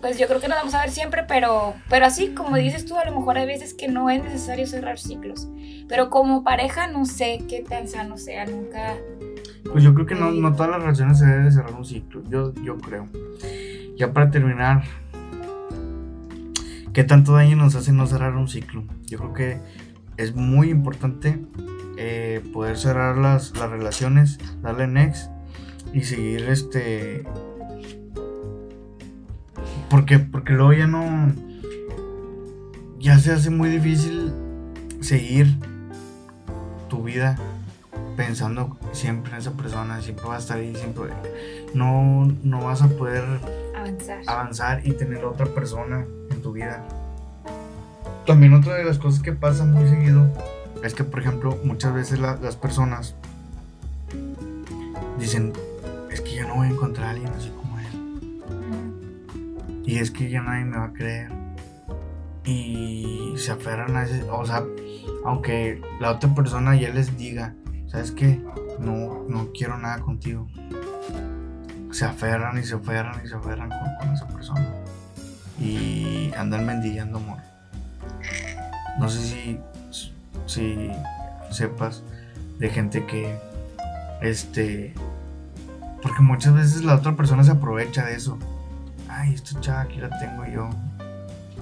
pues 0.02 0.18
yo 0.18 0.26
creo 0.26 0.40
que 0.40 0.48
nos 0.48 0.58
vamos 0.58 0.74
a 0.74 0.80
ver 0.80 0.90
siempre, 0.90 1.22
pero, 1.28 1.74
pero 1.88 2.06
así, 2.06 2.34
como 2.34 2.56
dices 2.56 2.84
tú, 2.84 2.98
a 2.98 3.04
lo 3.04 3.14
mejor 3.14 3.38
hay 3.38 3.46
veces 3.46 3.72
que 3.72 3.86
no 3.86 4.10
es 4.10 4.22
necesario 4.22 4.66
cerrar 4.66 4.98
ciclos. 4.98 5.48
Pero 5.88 6.10
como 6.10 6.42
pareja, 6.42 6.88
no 6.88 7.06
sé 7.06 7.44
qué 7.48 7.62
tan 7.66 7.86
sano 7.86 8.18
sea, 8.18 8.44
nunca. 8.44 8.96
Pues 9.70 9.84
yo 9.84 9.94
creo 9.94 10.04
que 10.04 10.16
no, 10.16 10.32
no 10.32 10.54
todas 10.54 10.72
las 10.72 10.80
relaciones 10.80 11.20
se 11.20 11.26
deben 11.26 11.52
cerrar 11.52 11.72
un 11.74 11.84
ciclo, 11.84 12.20
yo, 12.28 12.52
yo 12.64 12.78
creo. 12.78 13.06
Ya 13.96 14.12
para 14.12 14.32
terminar, 14.32 14.82
¿qué 16.92 17.04
tanto 17.04 17.34
daño 17.34 17.54
nos 17.54 17.76
hace 17.76 17.92
no 17.92 18.04
cerrar 18.08 18.34
un 18.34 18.48
ciclo? 18.48 18.82
Yo 19.06 19.18
creo 19.18 19.34
que 19.34 19.60
es 20.16 20.34
muy 20.34 20.70
importante 20.70 21.38
eh, 21.96 22.42
poder 22.52 22.76
cerrar 22.76 23.18
las, 23.18 23.56
las 23.56 23.70
relaciones, 23.70 24.40
darle 24.62 24.88
next 24.88 25.30
y 25.92 26.02
seguir 26.02 26.48
este 26.48 27.24
porque, 29.92 30.18
porque 30.18 30.54
luego 30.54 30.72
ya 30.72 30.86
no. 30.86 31.34
Ya 32.98 33.18
se 33.18 33.30
hace 33.30 33.50
muy 33.50 33.68
difícil 33.68 34.32
seguir 35.02 35.54
tu 36.88 37.02
vida 37.02 37.36
pensando 38.16 38.78
siempre 38.92 39.32
en 39.32 39.38
esa 39.38 39.52
persona, 39.52 40.00
siempre 40.00 40.24
va 40.24 40.36
a 40.36 40.38
estar 40.38 40.56
ahí, 40.56 40.74
siempre. 40.74 41.12
No, 41.74 42.26
no 42.42 42.64
vas 42.64 42.80
a 42.80 42.88
poder 42.88 43.22
avanzar. 43.76 44.22
avanzar 44.26 44.80
y 44.86 44.92
tener 44.92 45.26
otra 45.26 45.44
persona 45.46 46.06
en 46.30 46.40
tu 46.40 46.52
vida. 46.52 46.82
También 48.26 48.54
otra 48.54 48.76
de 48.76 48.84
las 48.84 48.98
cosas 48.98 49.20
que 49.20 49.32
pasa 49.32 49.66
muy 49.66 49.86
seguido 49.90 50.26
es 50.82 50.94
que, 50.94 51.04
por 51.04 51.20
ejemplo, 51.20 51.58
muchas 51.64 51.92
veces 51.92 52.18
las 52.18 52.56
personas 52.56 53.14
dicen, 55.18 55.52
es 56.10 56.22
que 56.22 56.36
ya 56.36 56.46
no 56.46 56.54
voy 56.54 56.68
a 56.68 56.70
encontrar 56.70 57.08
a 57.08 57.10
alguien 57.10 57.30
así 57.36 57.52
y 59.84 59.98
es 59.98 60.10
que 60.10 60.30
ya 60.30 60.42
nadie 60.42 60.64
me 60.64 60.76
va 60.76 60.84
a 60.86 60.92
creer. 60.92 61.30
Y 62.44 63.34
se 63.36 63.52
aferran 63.52 63.96
a 63.96 64.04
ese, 64.04 64.22
o 64.30 64.44
sea, 64.44 64.64
aunque 65.24 65.80
la 66.00 66.12
otra 66.12 66.34
persona 66.34 66.74
ya 66.74 66.90
les 66.90 67.16
diga, 67.16 67.54
¿sabes 67.86 68.10
qué? 68.12 68.42
No, 68.78 69.24
no 69.28 69.50
quiero 69.52 69.78
nada 69.78 70.00
contigo. 70.00 70.48
Se 71.90 72.04
aferran 72.04 72.58
y 72.58 72.62
se 72.62 72.74
aferran 72.74 73.20
y 73.24 73.28
se 73.28 73.34
aferran 73.34 73.70
con, 74.00 74.12
esa 74.12 74.26
persona. 74.28 74.66
Y 75.60 76.32
andan 76.36 76.66
mendigando 76.66 77.18
amor. 77.18 77.38
No 78.98 79.08
sé 79.08 79.20
si, 79.20 79.60
si 80.46 80.90
sepas 81.50 82.02
de 82.58 82.68
gente 82.68 83.06
que, 83.06 83.36
este, 84.20 84.94
porque 86.02 86.22
muchas 86.22 86.54
veces 86.54 86.84
la 86.84 86.96
otra 86.96 87.14
persona 87.14 87.44
se 87.44 87.52
aprovecha 87.52 88.04
de 88.04 88.16
eso 88.16 88.38
ay, 89.22 89.34
este 89.34 89.58
chavo 89.60 89.78
aquí 89.80 89.98
lo 89.98 90.08
tengo 90.18 90.44
yo, 90.46 90.68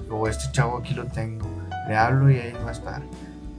o 0.09 0.27
este 0.27 0.51
chavo 0.51 0.79
aquí 0.79 0.95
lo 0.95 1.05
tengo, 1.05 1.47
le 1.87 1.95
hablo 1.95 2.31
y 2.31 2.37
ahí 2.37 2.53
va 2.65 2.69
a 2.69 2.71
estar. 2.71 3.01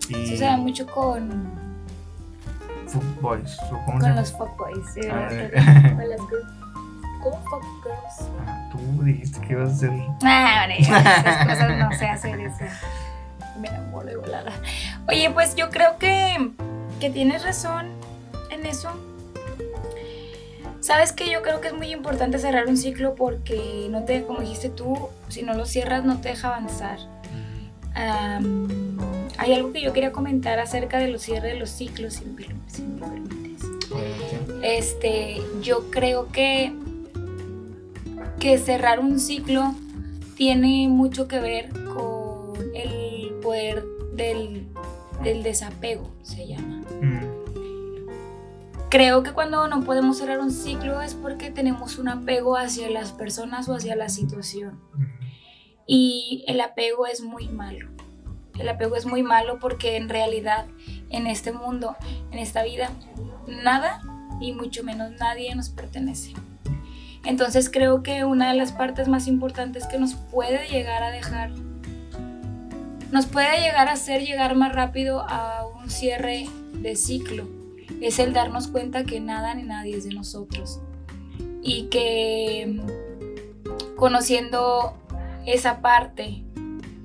Y 0.08 0.14
sí, 0.14 0.36
se 0.36 0.44
da 0.44 0.56
mucho 0.56 0.86
con... 0.86 1.62
Fuckboys, 2.88 3.56
¿cómo 3.70 4.00
con 4.00 4.16
los 4.16 4.32
fuckboys, 4.32 4.84
sí, 4.92 5.00
con 5.00 6.08
las 6.08 6.20
¿Cómo 7.22 7.40
fuckgirls? 7.44 8.30
Ah, 8.46 8.68
tú 8.72 9.04
dijiste 9.04 9.40
que 9.40 9.52
ibas 9.52 9.70
a 9.70 9.72
hacer... 9.72 9.90
Ah, 10.24 10.54
vale, 10.62 10.80
esas 10.80 11.46
cosas 11.46 11.78
no 11.78 11.92
sé 11.92 12.08
hacer 12.08 12.40
eso. 12.40 12.64
Me 13.60 13.68
enamoro 13.68 14.06
de 14.06 14.16
volada. 14.16 14.52
Oye, 15.08 15.30
pues 15.30 15.54
yo 15.54 15.70
creo 15.70 15.96
que, 15.98 16.50
que 16.98 17.10
tienes 17.10 17.44
razón 17.44 17.86
en 18.50 18.66
eso 18.66 18.90
Sabes 20.82 21.12
que 21.12 21.30
yo 21.30 21.42
creo 21.42 21.60
que 21.60 21.68
es 21.68 21.74
muy 21.74 21.92
importante 21.92 22.40
cerrar 22.40 22.66
un 22.66 22.76
ciclo 22.76 23.14
porque 23.14 23.86
no 23.88 24.02
te, 24.02 24.24
como 24.24 24.40
dijiste 24.40 24.68
tú, 24.68 25.08
si 25.28 25.42
no 25.44 25.54
lo 25.54 25.64
cierras 25.64 26.04
no 26.04 26.20
te 26.20 26.30
deja 26.30 26.48
avanzar. 26.48 26.98
hay 27.94 29.54
algo 29.54 29.72
que 29.72 29.80
yo 29.80 29.92
quería 29.92 30.10
comentar 30.10 30.58
acerca 30.58 30.98
de 30.98 31.06
los 31.06 31.22
cierres 31.22 31.52
de 31.52 31.60
los 31.60 31.70
ciclos, 31.70 32.14
si 32.14 32.24
me, 32.24 32.34
permites. 32.34 33.62
Este, 34.62 35.40
yo 35.62 35.88
creo 35.90 36.32
que, 36.32 36.72
que 38.40 38.58
cerrar 38.58 38.98
un 38.98 39.20
ciclo 39.20 39.76
tiene 40.36 40.88
mucho 40.88 41.28
que 41.28 41.38
ver 41.38 41.68
con 41.94 42.54
el 42.74 43.34
poder 43.40 43.84
del, 44.14 44.66
desapego, 45.44 46.10
se 46.22 46.48
llama. 46.48 46.71
Creo 48.92 49.22
que 49.22 49.32
cuando 49.32 49.66
no 49.68 49.84
podemos 49.84 50.18
cerrar 50.18 50.40
un 50.40 50.50
ciclo 50.50 51.00
es 51.00 51.14
porque 51.14 51.50
tenemos 51.50 51.96
un 51.96 52.08
apego 52.08 52.58
hacia 52.58 52.90
las 52.90 53.10
personas 53.12 53.66
o 53.70 53.74
hacia 53.74 53.96
la 53.96 54.10
situación. 54.10 54.78
Y 55.86 56.44
el 56.46 56.60
apego 56.60 57.06
es 57.06 57.22
muy 57.22 57.48
malo. 57.48 57.88
El 58.58 58.68
apego 58.68 58.94
es 58.96 59.06
muy 59.06 59.22
malo 59.22 59.58
porque 59.58 59.96
en 59.96 60.10
realidad 60.10 60.66
en 61.08 61.26
este 61.26 61.52
mundo, 61.52 61.96
en 62.32 62.38
esta 62.38 62.64
vida, 62.64 62.90
nada 63.46 64.02
y 64.42 64.52
mucho 64.52 64.84
menos 64.84 65.10
nadie 65.12 65.54
nos 65.54 65.70
pertenece. 65.70 66.34
Entonces 67.24 67.70
creo 67.70 68.02
que 68.02 68.26
una 68.26 68.50
de 68.50 68.58
las 68.58 68.72
partes 68.72 69.08
más 69.08 69.26
importantes 69.26 69.86
que 69.86 69.98
nos 69.98 70.16
puede 70.16 70.68
llegar 70.68 71.02
a 71.02 71.10
dejar, 71.10 71.50
nos 73.10 73.24
puede 73.24 73.58
llegar 73.58 73.88
a 73.88 73.92
hacer 73.92 74.20
llegar 74.20 74.54
más 74.54 74.74
rápido 74.74 75.24
a 75.26 75.66
un 75.66 75.88
cierre 75.88 76.46
de 76.74 76.94
ciclo 76.94 77.61
es 78.00 78.18
el 78.18 78.32
darnos 78.32 78.68
cuenta 78.68 79.04
que 79.04 79.20
nada 79.20 79.54
ni 79.54 79.62
nadie 79.62 79.96
es 79.96 80.04
de 80.04 80.14
nosotros. 80.14 80.80
Y 81.62 81.84
que 81.84 82.80
conociendo 83.96 84.94
esa 85.46 85.80
parte 85.80 86.44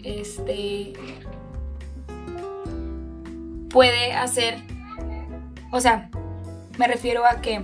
este 0.03 0.93
puede 3.69 4.13
hacer 4.13 4.63
o 5.71 5.79
sea 5.79 6.09
me 6.77 6.87
refiero 6.87 7.25
a 7.25 7.41
que 7.41 7.63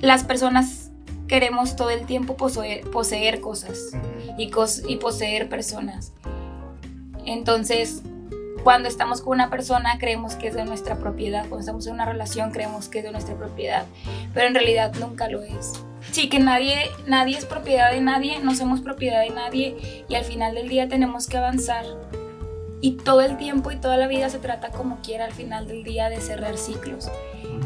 las 0.00 0.24
personas 0.24 0.90
queremos 1.28 1.76
todo 1.76 1.90
el 1.90 2.06
tiempo 2.06 2.36
poseer, 2.36 2.90
poseer 2.90 3.40
cosas 3.40 3.92
y, 4.36 4.50
y 4.88 4.96
poseer 4.96 5.48
personas. 5.48 6.12
Entonces 7.24 8.02
cuando 8.62 8.88
estamos 8.88 9.22
con 9.22 9.34
una 9.34 9.50
persona 9.50 9.98
creemos 9.98 10.34
que 10.34 10.48
es 10.48 10.54
de 10.54 10.64
nuestra 10.64 10.96
propiedad, 10.96 11.40
cuando 11.40 11.60
estamos 11.60 11.86
en 11.86 11.94
una 11.94 12.04
relación 12.04 12.50
creemos 12.50 12.88
que 12.88 12.98
es 12.98 13.04
de 13.04 13.12
nuestra 13.12 13.34
propiedad, 13.34 13.86
pero 14.34 14.46
en 14.46 14.54
realidad 14.54 14.92
nunca 14.98 15.28
lo 15.28 15.42
es. 15.42 15.84
Sí, 16.12 16.28
que 16.28 16.40
nadie, 16.40 16.90
nadie 17.06 17.38
es 17.38 17.44
propiedad 17.44 17.92
de 17.92 18.00
nadie, 18.00 18.40
no 18.40 18.54
somos 18.54 18.80
propiedad 18.80 19.20
de 19.20 19.30
nadie 19.30 20.04
y 20.08 20.14
al 20.14 20.24
final 20.24 20.54
del 20.54 20.68
día 20.68 20.88
tenemos 20.88 21.26
que 21.26 21.38
avanzar. 21.38 21.84
Y 22.82 22.92
todo 22.92 23.20
el 23.20 23.36
tiempo 23.36 23.70
y 23.70 23.76
toda 23.76 23.98
la 23.98 24.06
vida 24.06 24.30
se 24.30 24.38
trata 24.38 24.70
como 24.70 25.00
quiera 25.02 25.26
al 25.26 25.32
final 25.32 25.68
del 25.68 25.84
día 25.84 26.08
de 26.08 26.18
cerrar 26.20 26.56
ciclos, 26.56 27.10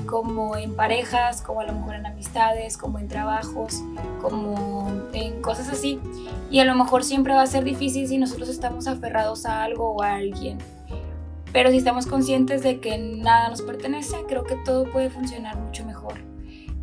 como 0.07 0.57
en 0.57 0.75
parejas, 0.75 1.41
como 1.41 1.61
a 1.61 1.65
lo 1.65 1.73
mejor 1.73 1.95
en 1.95 2.07
amistades, 2.07 2.77
como 2.77 2.99
en 2.99 3.07
trabajos, 3.07 3.81
como 4.21 4.91
en 5.13 5.41
cosas 5.41 5.69
así. 5.69 6.01
Y 6.51 6.59
a 6.59 6.65
lo 6.65 6.75
mejor 6.75 7.05
siempre 7.05 7.33
va 7.33 7.43
a 7.43 7.47
ser 7.47 7.63
difícil 7.63 8.09
si 8.09 8.19
nosotros 8.19 8.49
estamos 8.49 8.89
aferrados 8.89 9.47
a 9.47 9.63
algo 9.63 9.93
o 9.93 10.03
a 10.03 10.15
alguien. 10.15 10.59
Pero 11.55 11.71
si 11.71 11.77
estamos 11.79 12.07
conscientes 12.07 12.65
de 12.65 12.81
que 12.81 12.99
nada 12.99 13.49
nos 13.49 13.63
pertenece, 13.63 14.17
creo 14.27 14.43
que 14.43 14.57
todo 14.65 14.91
puede 14.91 15.09
funcionar 15.09 15.57
mucho 15.57 15.87
mejor. 15.87 16.15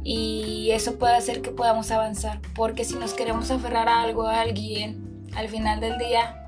Y 0.01 0.69
eso 0.72 0.97
puede 0.97 1.13
hacer 1.13 1.41
que 1.41 1.51
podamos 1.51 1.91
avanzar. 1.91 2.39
Porque 2.55 2.86
si 2.86 2.95
nos 2.95 3.13
queremos 3.13 3.51
aferrar 3.51 3.89
a 3.89 4.01
algo, 4.01 4.28
a 4.28 4.39
alguien, 4.39 5.28
al 5.36 5.49
final 5.49 5.82
del 5.82 5.97
día, 5.97 6.45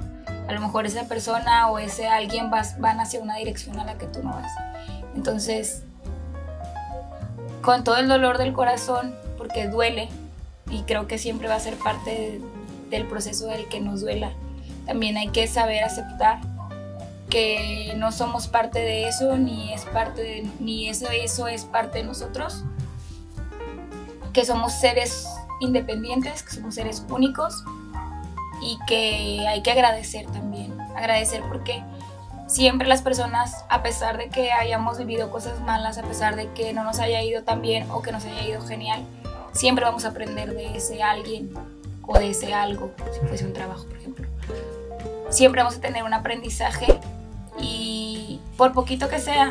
a 0.48 0.54
lo 0.54 0.62
mejor 0.62 0.86
esa 0.86 1.06
persona 1.10 1.70
o 1.70 1.80
ese 1.80 2.08
alguien 2.08 2.50
van 2.50 3.02
hacia 3.02 3.20
una 3.20 3.36
dirección 3.36 3.78
a 3.78 3.84
la 3.84 3.98
que 3.98 4.06
tú 4.06 4.24
no 4.24 4.32
vas. 4.32 4.54
Entonces, 5.18 5.84
con 7.62 7.84
todo 7.84 7.98
el 7.98 8.08
dolor 8.08 8.38
del 8.38 8.54
corazón, 8.54 9.14
porque 9.38 9.68
duele, 9.68 10.08
y 10.72 10.84
creo 10.84 11.08
que 11.08 11.18
siempre 11.18 11.50
va 11.50 11.56
a 11.56 11.60
ser 11.60 11.76
parte 11.76 12.40
del 12.90 13.06
proceso 13.06 13.48
del 13.48 13.68
que 13.68 13.82
nos 13.82 14.00
duela, 14.00 14.32
también 14.86 15.18
hay 15.18 15.28
que 15.28 15.46
saber 15.48 15.84
aceptar 15.84 16.40
que 17.34 17.96
no 17.98 18.12
somos 18.12 18.48
parte 18.48 18.78
de 18.78 19.08
eso, 19.08 19.38
ni 19.38 19.74
es 19.74 19.86
parte 19.86 20.22
de, 20.22 20.48
ni 20.60 20.88
eso, 20.88 21.10
eso 21.10 21.48
es 21.48 21.66
parte 21.66 21.98
de 21.98 22.04
nosotros, 22.04 22.64
que 24.34 24.46
somos 24.46 24.72
seres 24.72 25.26
independientes, 25.60 26.44
que 26.44 26.52
somos 26.52 26.76
seres 26.76 27.04
únicos 27.10 27.64
y 28.62 28.78
que 28.86 29.48
hay 29.48 29.64
que 29.64 29.72
agradecer 29.72 30.28
también, 30.28 30.80
agradecer 30.96 31.42
porque 31.50 31.84
siempre 32.46 32.88
las 32.88 33.02
personas, 33.02 33.66
a 33.68 33.82
pesar 33.82 34.20
de 34.20 34.30
que 34.30 34.52
hayamos 34.52 35.00
vivido 35.00 35.32
cosas 35.32 35.60
malas, 35.62 35.98
a 35.98 36.04
pesar 36.04 36.36
de 36.36 36.52
que 36.52 36.72
no 36.72 36.84
nos 36.84 37.00
haya 37.00 37.24
ido 37.24 37.42
tan 37.42 37.64
bien 37.64 37.90
o 37.90 38.04
que 38.04 38.12
nos 38.12 38.26
haya 38.26 38.48
ido 38.48 38.62
genial, 38.62 39.04
siempre 39.54 39.86
vamos 39.86 40.06
a 40.06 40.10
aprender 40.10 40.54
de 40.54 40.78
ese 40.78 41.02
alguien 41.02 41.52
o 42.04 42.16
de 42.16 42.30
ese 42.30 42.54
algo, 42.54 42.92
si 43.12 43.28
fuese 43.28 43.44
un 43.44 43.54
trabajo, 43.54 43.86
por 43.86 43.98
ejemplo. 43.98 44.28
Siempre 45.32 45.64
vamos 45.64 45.80
a 45.80 45.82
tener 45.82 46.04
un 46.04 46.14
aprendizaje 46.14 47.00
y 47.64 48.40
por 48.58 48.74
poquito 48.74 49.10
que 49.10 49.20
sea, 49.20 49.50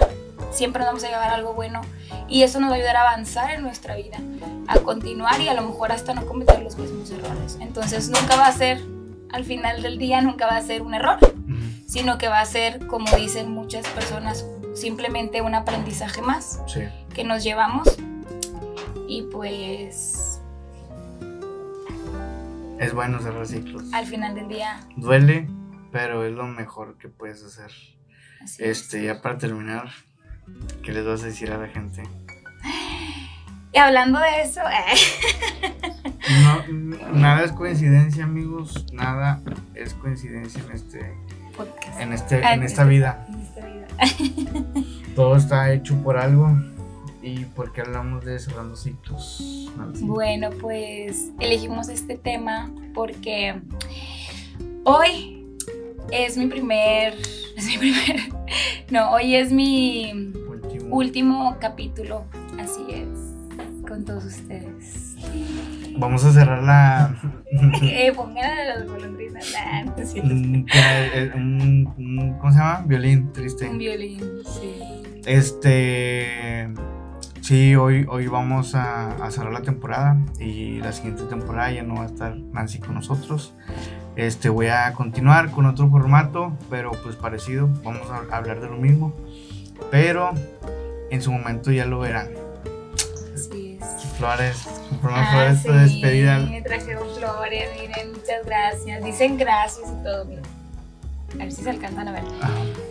siempre 0.51 0.81
nos 0.81 0.89
vamos 0.89 1.05
a 1.05 1.09
llevar 1.09 1.31
algo 1.31 1.55
bueno 1.55 1.81
y 2.29 2.43
eso 2.43 2.61
nos 2.61 2.71
va 2.71 2.75
a 2.75 2.77
ayudar 2.77 2.97
a 2.97 3.01
avanzar 3.03 3.51
en 3.53 3.63
nuestra 3.63 3.97
vida, 3.97 4.19
a 4.69 4.79
continuar 4.81 5.41
y 5.41 5.49
a 5.49 5.55
lo 5.55 5.63
mejor 5.63 5.93
hasta 5.93 6.15
no 6.15 6.27
cometer 6.27 6.63
los 6.63 6.77
mismos 6.77 7.11
errores. 7.11 7.59
Entonces 7.61 8.09
nunca 8.11 8.37
va 8.37 8.47
a 8.47 8.53
ser, 8.53 8.81
al 9.33 9.45
final 9.45 9.83
del 9.83 9.99
día, 9.99 10.21
nunca 10.21 10.47
va 10.47 10.57
a 10.57 10.63
ser 10.63 10.83
un 10.83 10.95
error, 10.95 11.19
sino 11.87 12.19
que 12.19 12.29
va 12.29 12.41
a 12.41 12.47
ser, 12.47 12.87
como 12.87 13.15
dicen 13.17 13.51
muchas 13.51 13.87
personas, 13.89 14.47
simplemente 14.75 15.43
un 15.43 15.55
aprendizaje 15.55 16.23
más 16.23 16.61
que 17.15 17.25
nos 17.25 17.43
llevamos 17.43 17.89
y 19.09 19.23
pues... 19.23 20.41
Es 22.79 22.95
bueno 22.95 23.21
cerrar 23.21 23.47
ciclos. 23.47 23.85
Al 23.93 24.07
final 24.07 24.35
del 24.35 24.49
día. 24.49 24.81
Duele, 24.97 25.49
pero 25.93 26.25
es 26.25 26.33
lo 26.33 26.47
mejor 26.47 26.99
que 26.99 27.09
puedes 27.09 27.45
hacer. 27.45 27.71
Este, 28.59 29.05
ya 29.05 29.21
para 29.23 29.39
terminar, 29.39 29.91
¿qué 30.83 30.93
les 30.93 31.05
vas 31.05 31.23
a 31.23 31.27
decir 31.27 31.51
a 31.51 31.59
la 31.59 31.69
gente? 31.69 32.03
Y 33.75 33.79
hablando 33.79 34.19
de 34.19 34.43
eso, 34.43 34.61
nada 37.13 37.43
es 37.43 37.53
coincidencia, 37.53 38.25
amigos. 38.25 38.85
Nada 38.93 39.41
es 39.75 39.95
coincidencia 39.95 40.63
en 40.63 40.73
este 40.73 41.15
En, 41.99 42.13
este, 42.13 42.45
ah, 42.45 42.55
en 42.55 42.63
esta 42.65 42.85
vida. 42.85 43.27
En 43.29 43.41
esta 43.41 43.67
vida. 43.67 43.87
Todo 45.17 45.37
está 45.37 45.73
hecho 45.73 45.97
por 46.03 46.19
algo. 46.19 46.55
¿Y 47.23 47.45
por 47.45 47.73
qué 47.73 47.81
hablamos 47.83 48.25
de 48.25 48.39
cerrando 48.39 48.77
ciclos? 48.77 49.71
Bueno, 50.01 50.51
pues 50.61 51.31
elegimos 51.39 51.89
este 51.89 52.19
tema 52.19 52.71
porque 52.93 53.63
hoy 54.85 55.42
es 56.13 56.37
mi 56.37 56.47
primer. 56.47 57.15
Es 57.57 57.67
mi 57.67 57.79
primer. 57.79 58.21
No, 58.91 59.11
hoy 59.11 59.35
es 59.35 59.51
mi 59.51 60.33
último, 60.91 61.57
capítulo. 61.61 62.27
Así 62.61 62.85
es. 62.91 63.09
Con 63.89 64.05
todos 64.05 64.25
ustedes. 64.25 65.17
Vamos 65.97 66.25
a 66.25 66.33
cerrar 66.33 66.63
la. 66.63 67.15
eh, 67.83 68.13
pongan 68.15 68.45
a 68.45 68.65
las 68.65 68.87
golondrinas. 68.87 69.55
¿Cómo 72.39 72.53
se 72.53 72.59
llama? 72.59 72.85
Violín, 72.87 73.33
triste. 73.33 73.69
Un 73.69 73.79
violín, 73.79 74.21
sí. 74.45 75.03
Este. 75.25 76.73
Sí, 77.41 77.75
hoy, 77.75 78.07
hoy 78.09 78.29
vamos 78.29 78.77
a, 78.77 79.17
a, 79.17 79.31
cerrar 79.33 79.53
la 79.53 79.63
temporada 79.63 80.17
y 80.39 80.79
la 80.79 80.93
siguiente 80.93 81.25
temporada 81.25 81.73
ya 81.73 81.83
no 81.83 81.97
va 81.97 82.05
a 82.05 82.07
estar 82.07 82.37
Nancy 82.37 82.79
con 82.79 82.95
nosotros. 82.95 83.57
Este, 84.17 84.49
voy 84.49 84.67
a 84.67 84.93
continuar 84.93 85.51
con 85.51 85.67
otro 85.67 85.89
formato, 85.89 86.53
pero 86.69 86.93
pues 87.03 87.17
parecido. 87.17 87.69
Vamos 87.83 88.11
a 88.11 88.37
hablar 88.37 88.61
de 88.61 88.69
lo 88.69 88.77
mismo, 88.77 89.15
pero 89.91 90.33
en 91.11 91.23
su 91.23 91.33
momento 91.33 91.71
ya 91.71 91.87
lo 91.87 92.01
verán. 92.01 92.31
Así 93.35 93.79
es. 93.81 94.05
Flores, 94.19 94.69
ah, 95.05 95.29
flores 95.31 95.63
de 95.63 95.73
despedida. 95.73 96.39
Me 96.41 96.61
trajeron 96.63 97.09
flores, 97.17 97.71
miren, 97.81 98.13
muchas 98.13 98.45
gracias. 98.45 99.03
Dicen 99.03 99.39
gracias 99.39 99.89
y 99.89 100.03
todo, 100.03 100.25
miren. 100.27 100.45
A 101.35 101.37
ver 101.39 101.53
si 101.53 101.63
se 101.63 101.71
alcanzan 101.71 102.09
a 102.09 102.13
ver. 102.13 102.25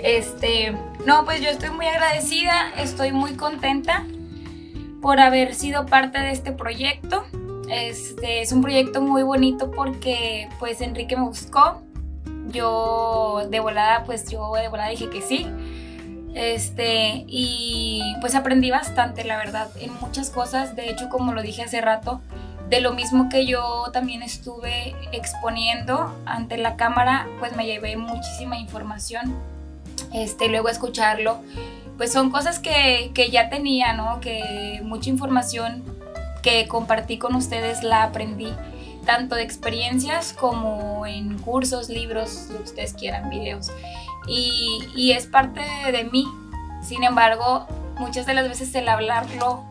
Este, 0.02 0.76
no, 1.06 1.26
pues 1.26 1.42
yo 1.42 1.50
estoy 1.50 1.70
muy 1.70 1.86
agradecida, 1.86 2.72
estoy 2.78 3.12
muy 3.12 3.36
contenta 3.36 4.04
por 5.02 5.20
haber 5.20 5.54
sido 5.54 5.86
parte 5.86 6.20
de 6.20 6.32
este 6.32 6.52
proyecto. 6.52 7.24
Este 7.72 8.42
es 8.42 8.52
un 8.52 8.62
proyecto 8.62 9.02
muy 9.02 9.24
bonito 9.24 9.72
porque 9.72 10.50
pues 10.60 10.82
Enrique 10.82 11.16
me 11.16 11.24
buscó. 11.24 11.82
Yo 12.50 13.48
de 13.50 13.62
volada, 13.62 14.04
pues 14.04 14.30
yo 14.30 14.54
de 14.56 14.68
volada 14.68 14.90
dije 14.90 15.10
que 15.10 15.22
sí. 15.22 15.48
Este, 16.34 17.24
y 17.28 18.02
pues 18.20 18.36
aprendí 18.36 18.72
bastante, 18.72 19.24
la 19.24 19.38
verdad, 19.38 19.70
en 19.80 19.94
muchas 20.02 20.30
cosas. 20.30 20.76
De 20.76 20.90
hecho, 20.90 21.08
como 21.10 21.32
lo 21.34 21.42
dije 21.42 21.64
hace 21.64 21.80
rato, 21.80 22.20
de 22.70 22.82
lo 22.82 22.94
mismo 22.94 23.30
que 23.30 23.46
yo 23.46 23.90
también 23.94 24.22
estuve 24.22 24.94
exponiendo 25.14 26.14
ante 26.26 26.58
la 26.58 26.76
cámara, 26.76 27.28
pues 27.40 27.56
me 27.56 27.66
llevé 27.66 27.96
muchísima 27.96 28.58
información. 28.58 29.34
Este, 30.14 30.50
luego 30.50 30.68
escucharlo 30.68 31.40
pues 32.02 32.12
son 32.12 32.32
cosas 32.32 32.58
que, 32.58 33.12
ya 33.32 33.52
tenía, 33.52 33.94
¿no? 33.94 34.20
Que 34.22 34.82
mucha 34.84 35.12
información 35.12 35.84
que 36.42 36.68
compartí 36.68 37.18
con 37.18 37.36
ustedes 37.36 37.84
la 37.84 38.04
aprendí, 38.04 38.54
tanto 39.06 39.36
de 39.36 39.44
experiencias 39.44 40.34
como 40.34 41.06
en 41.06 41.38
cursos, 41.40 41.90
libros, 41.90 42.50
lo 42.52 42.60
ustedes 42.62 42.94
quieran, 42.94 43.30
videos. 43.30 43.72
Y, 44.28 45.12
es 45.12 45.26
parte 45.26 45.62
de, 45.92 46.04
mí. 46.06 46.26
Sin 46.84 47.04
embargo, 47.04 47.68
muchas 47.98 48.26
de 48.26 48.34
las 48.34 48.48
veces 48.48 48.74
el 48.76 48.88
hablarlo 48.88 49.64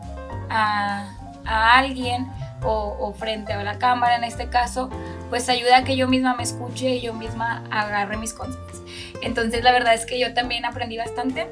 a, 0.49 1.09
alguien 1.45 2.27
o, 2.63 2.95
o, 2.99 3.13
frente 3.13 3.53
a 3.53 3.63
la 3.63 3.79
cámara 3.79 4.15
en 4.15 4.23
este 4.23 4.49
caso, 4.49 4.89
pues 5.29 5.49
ayuda 5.49 5.77
a 5.77 5.83
que 5.83 5.95
yo 5.95 6.07
misma 6.07 6.35
me 6.35 6.43
escuche 6.43 6.95
y 6.95 7.01
yo 7.01 7.13
misma 7.13 7.63
agarre 7.71 8.17
mis 8.17 8.33
conceptos. 8.33 8.81
Entonces 9.21 9.63
la 9.63 9.71
verdad 9.71 9.93
es 9.93 10.05
que 10.05 10.19
yo 10.19 10.33
también 10.33 10.65
aprendí 10.65 10.97
bastante, 10.97 11.47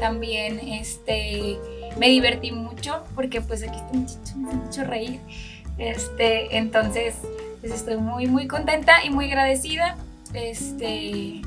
también 0.00 0.58
este, 0.60 1.58
me 1.98 2.08
divertí 2.08 2.52
mucho 2.52 3.04
porque 3.14 3.40
pues 3.40 3.62
aquí 3.62 3.76
estoy 3.76 3.98
mucho, 4.00 4.36
me 4.36 4.52
mucho 4.52 4.84
reír. 4.84 5.20
Este, 5.78 6.56
entonces 6.56 7.16
pues 7.60 7.72
estoy 7.72 7.96
muy 7.96 8.26
muy 8.26 8.46
contenta 8.46 9.04
y 9.04 9.10
muy 9.10 9.26
agradecida 9.26 9.96
este, 10.32 11.40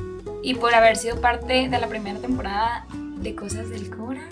y 0.44 0.54
por 0.60 0.74
haber 0.74 0.98
sido 0.98 1.22
parte 1.22 1.70
de 1.70 1.80
la 1.80 1.88
primera 1.88 2.20
temporada 2.20 2.86
de 3.20 3.36
Cosas 3.36 3.70
del 3.70 3.90
Cora 3.90 4.28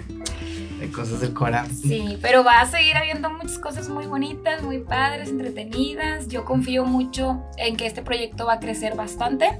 de 0.80 0.91
cosas 0.91 1.22
del 1.22 1.34
Cora. 1.34 1.66
Sí, 1.70 2.18
pero 2.22 2.43
va 2.43 2.61
a 2.61 2.66
seguir 2.66 2.97
habiendo 2.97 3.30
muchas 3.30 3.57
cosas 3.59 3.89
muy 3.89 4.05
bonitas, 4.05 4.61
muy 4.61 4.80
padres, 4.80 5.30
entretenidas. 5.30 6.28
Yo 6.28 6.45
confío 6.45 6.86
mucho 6.86 7.41
en 7.57 7.78
que 7.78 7.86
este 7.86 8.01
proyecto 8.01 8.45
va 8.45 8.53
a 8.53 8.59
crecer 8.59 8.95
bastante. 8.95 9.57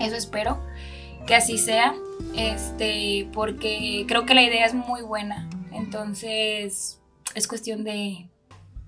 Eso 0.00 0.16
espero 0.16 0.58
que 1.26 1.34
así 1.34 1.58
sea. 1.58 1.94
Este, 2.36 3.28
porque 3.32 4.04
creo 4.08 4.26
que 4.26 4.34
la 4.34 4.42
idea 4.42 4.66
es 4.66 4.74
muy 4.74 5.02
buena. 5.02 5.48
Entonces, 5.74 7.00
es 7.34 7.48
cuestión 7.48 7.84
de, 7.84 8.28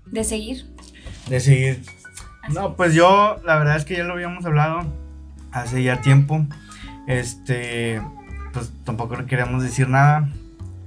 de 0.05 0.23
seguir. 0.23 0.65
De 1.29 1.39
seguir. 1.39 1.83
No, 2.53 2.75
pues 2.75 2.93
yo, 2.93 3.41
la 3.43 3.57
verdad 3.57 3.77
es 3.77 3.85
que 3.85 3.97
ya 3.97 4.03
lo 4.03 4.13
habíamos 4.13 4.45
hablado 4.45 4.85
hace 5.51 5.83
ya 5.83 6.01
tiempo. 6.01 6.45
Este, 7.07 8.01
pues 8.53 8.71
tampoco 8.83 9.25
queríamos 9.25 9.63
decir 9.63 9.89
nada 9.89 10.29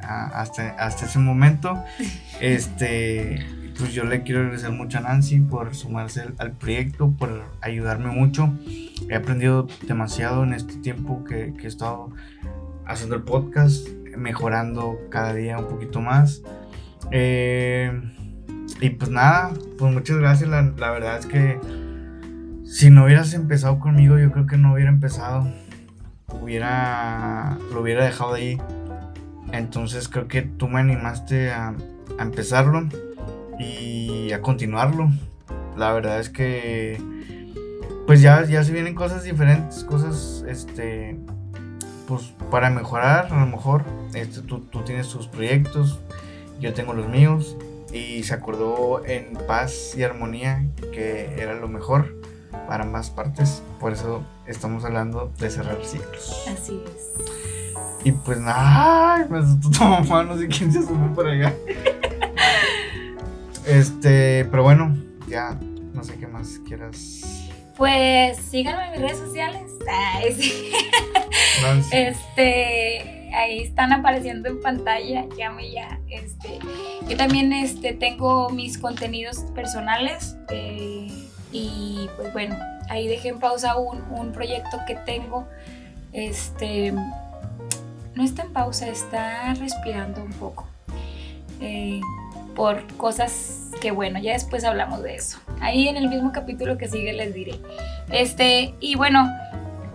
hasta, 0.00 0.70
hasta 0.70 1.06
ese 1.06 1.18
momento. 1.18 1.82
Este, 2.40 3.44
pues 3.76 3.92
yo 3.92 4.04
le 4.04 4.22
quiero 4.22 4.42
agradecer 4.42 4.70
mucho 4.70 4.98
a 4.98 5.00
Nancy 5.00 5.40
por 5.40 5.74
sumarse 5.74 6.22
al, 6.38 6.52
proyecto, 6.52 7.10
por 7.10 7.42
ayudarme 7.60 8.12
mucho. 8.12 8.52
He 9.08 9.14
aprendido 9.16 9.66
demasiado 9.88 10.44
en 10.44 10.52
este 10.52 10.74
tiempo 10.76 11.24
que, 11.24 11.52
que, 11.54 11.64
he 11.64 11.66
estado 11.66 12.10
haciendo 12.86 13.16
el 13.16 13.22
podcast, 13.22 13.88
mejorando 14.18 14.98
cada 15.10 15.34
día 15.34 15.58
un 15.58 15.68
poquito 15.68 16.00
más. 16.00 16.42
Eh, 17.10 17.92
y 18.80 18.90
pues 18.90 19.10
nada, 19.10 19.50
pues 19.78 19.92
muchas 19.92 20.16
gracias. 20.18 20.50
La, 20.50 20.62
la, 20.62 20.90
verdad 20.90 21.18
es 21.18 21.26
que 21.26 21.58
si 22.64 22.90
no 22.90 23.04
hubieras 23.04 23.34
empezado 23.34 23.78
conmigo, 23.78 24.18
yo 24.18 24.30
creo 24.32 24.46
que 24.46 24.56
no 24.56 24.74
hubiera 24.74 24.90
empezado. 24.90 25.52
Hubiera, 26.40 27.56
lo 27.72 27.80
hubiera 27.80 28.04
dejado 28.04 28.34
ahí 28.34 28.58
entonces 29.52 30.08
creo 30.08 30.28
que 30.28 30.42
tú 30.42 30.68
me 30.68 30.80
animaste 30.80 31.50
a, 31.50 31.74
empezarlo 32.18 32.88
y 33.58 34.32
a 34.32 34.40
continuarlo. 34.42 35.10
La 35.76 35.92
verdad 35.92 36.20
es 36.20 36.28
que 36.28 37.00
pues 38.06 38.22
ya, 38.22 38.44
ya 38.44 38.64
se 38.64 38.72
vienen 38.72 38.94
cosas 38.94 39.24
diferentes, 39.24 39.84
cosas 39.84 40.44
este 40.48 41.18
pues 42.08 42.32
para 42.50 42.70
mejorar 42.70 43.32
a 43.32 43.40
lo 43.40 43.46
mejor. 43.46 43.84
Este, 44.14 44.40
tú, 44.40 44.60
tú 44.60 44.80
tienes 44.82 45.08
tus 45.08 45.28
proyectos, 45.28 46.00
yo 46.58 46.72
tengo 46.72 46.94
los 46.94 47.06
míos 47.08 47.56
y 47.92 48.22
se 48.22 48.34
acordó 48.34 49.04
en 49.04 49.34
paz 49.46 49.94
y 49.96 50.02
armonía 50.02 50.66
que 50.92 51.34
era 51.38 51.54
lo 51.54 51.68
mejor. 51.68 52.16
para 52.66 52.84
más 52.84 53.10
partes. 53.10 53.62
Por 53.78 53.92
eso 53.92 54.22
estamos 54.46 54.84
hablando 54.84 55.32
de 55.38 55.50
cerrar 55.50 55.78
ciclos. 55.84 56.44
Así 56.48 56.82
es. 56.84 57.08
Y 58.04 58.12
pues 58.12 58.38
nada, 58.38 59.26
me 59.28 59.38
asustó 59.38 59.70
tu 59.70 59.84
mamá, 59.84 60.22
no 60.22 60.36
sé 60.38 60.48
quién 60.48 60.72
se 60.72 60.78
asomó 60.78 61.14
por 61.14 61.26
allá. 61.26 61.54
este, 63.66 64.46
pero 64.50 64.62
bueno, 64.62 64.96
ya 65.28 65.58
no 65.92 66.02
sé 66.04 66.16
qué 66.16 66.26
más 66.26 66.60
quieras. 66.66 67.37
Pues 67.78 68.36
síganme 68.38 68.86
en 68.86 68.90
mis 68.92 69.00
redes 69.00 69.18
sociales. 69.18 69.62
Ay, 69.90 70.34
sí. 70.34 70.72
Nancy. 71.62 71.96
Este, 71.96 73.30
ahí 73.34 73.60
están 73.60 73.92
apareciendo 73.92 74.48
en 74.48 74.60
pantalla, 74.60 75.24
llame 75.36 75.70
ya. 75.70 75.98
Este, 76.10 76.58
yo 77.08 77.16
también 77.16 77.52
este, 77.52 77.92
tengo 77.94 78.50
mis 78.50 78.76
contenidos 78.78 79.38
personales 79.54 80.36
eh, 80.50 81.08
y 81.52 82.08
pues 82.16 82.32
bueno, 82.32 82.56
ahí 82.90 83.06
dejé 83.08 83.28
en 83.28 83.38
pausa 83.38 83.76
un, 83.78 84.02
un 84.10 84.32
proyecto 84.32 84.78
que 84.86 84.96
tengo. 84.96 85.46
Este, 86.12 86.92
no 86.92 88.24
está 88.24 88.42
en 88.42 88.52
pausa, 88.52 88.88
está 88.88 89.54
respirando 89.54 90.22
un 90.22 90.32
poco. 90.32 90.66
eh, 91.60 92.00
por 92.56 92.84
cosas 92.96 93.67
que 93.78 93.90
bueno, 93.90 94.18
ya 94.20 94.32
después 94.32 94.64
hablamos 94.64 95.02
de 95.02 95.14
eso. 95.14 95.38
Ahí 95.60 95.88
en 95.88 95.96
el 95.96 96.08
mismo 96.08 96.32
capítulo 96.32 96.78
que 96.78 96.88
sigue 96.88 97.12
les 97.12 97.34
diré. 97.34 97.54
Este, 98.10 98.74
y 98.80 98.96
bueno, 98.96 99.28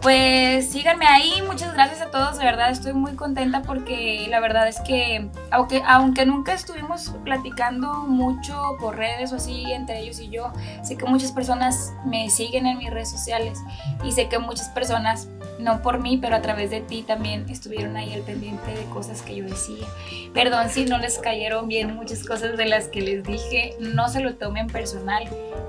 pues 0.04 0.70
síganme 0.70 1.06
ahí, 1.08 1.42
muchas 1.48 1.74
gracias 1.74 2.02
a 2.02 2.12
todos, 2.12 2.38
de 2.38 2.44
verdad 2.44 2.70
estoy 2.72 2.92
muy 2.92 3.14
contenta 3.16 3.62
porque 3.62 4.28
la 4.30 4.42
verdad 4.42 4.68
es 4.68 4.82
que 4.82 5.30
aunque, 5.50 5.82
aunque 5.88 6.26
nunca 6.26 6.52
estuvimos 6.54 7.16
platicando 7.24 8.04
mucho 8.04 8.76
por 8.82 8.98
redes 8.98 9.32
o 9.32 9.38
así 9.38 9.72
entre 9.72 10.02
ellos 10.02 10.20
y 10.20 10.30
yo, 10.30 10.52
sé 10.84 10.98
que 10.98 11.06
muchas 11.06 11.32
personas 11.32 11.94
me 12.06 12.30
siguen 12.30 12.66
en 12.66 12.80
mis 12.80 12.90
redes 12.90 13.12
sociales 13.12 13.58
y 14.04 14.12
sé 14.12 14.28
que 14.28 14.40
muchas 14.40 14.68
personas, 14.70 15.30
no 15.58 15.82
por 15.82 16.02
mí, 16.02 16.18
pero 16.18 16.36
a 16.36 16.42
través 16.42 16.70
de 16.70 16.82
ti 16.82 17.04
también 17.04 17.50
estuvieron 17.50 17.96
ahí 17.96 18.14
al 18.14 18.24
pendiente 18.24 18.72
de 18.72 18.84
cosas 18.88 19.22
que 19.22 19.38
yo 19.38 19.46
decía. 19.46 19.88
Perdón 20.34 20.70
si 20.70 20.84
no 20.84 20.98
les 20.98 21.18
cayeron 21.18 21.70
bien 21.70 21.96
muchas 21.96 22.26
cosas 22.26 22.58
de 22.58 22.66
las 22.66 22.90
que 22.90 23.00
les 23.00 23.24
dije, 23.24 23.78
no 23.80 24.10
se 24.10 24.20
lo 24.20 24.36
tomen 24.36 24.68
personal, 24.68 25.24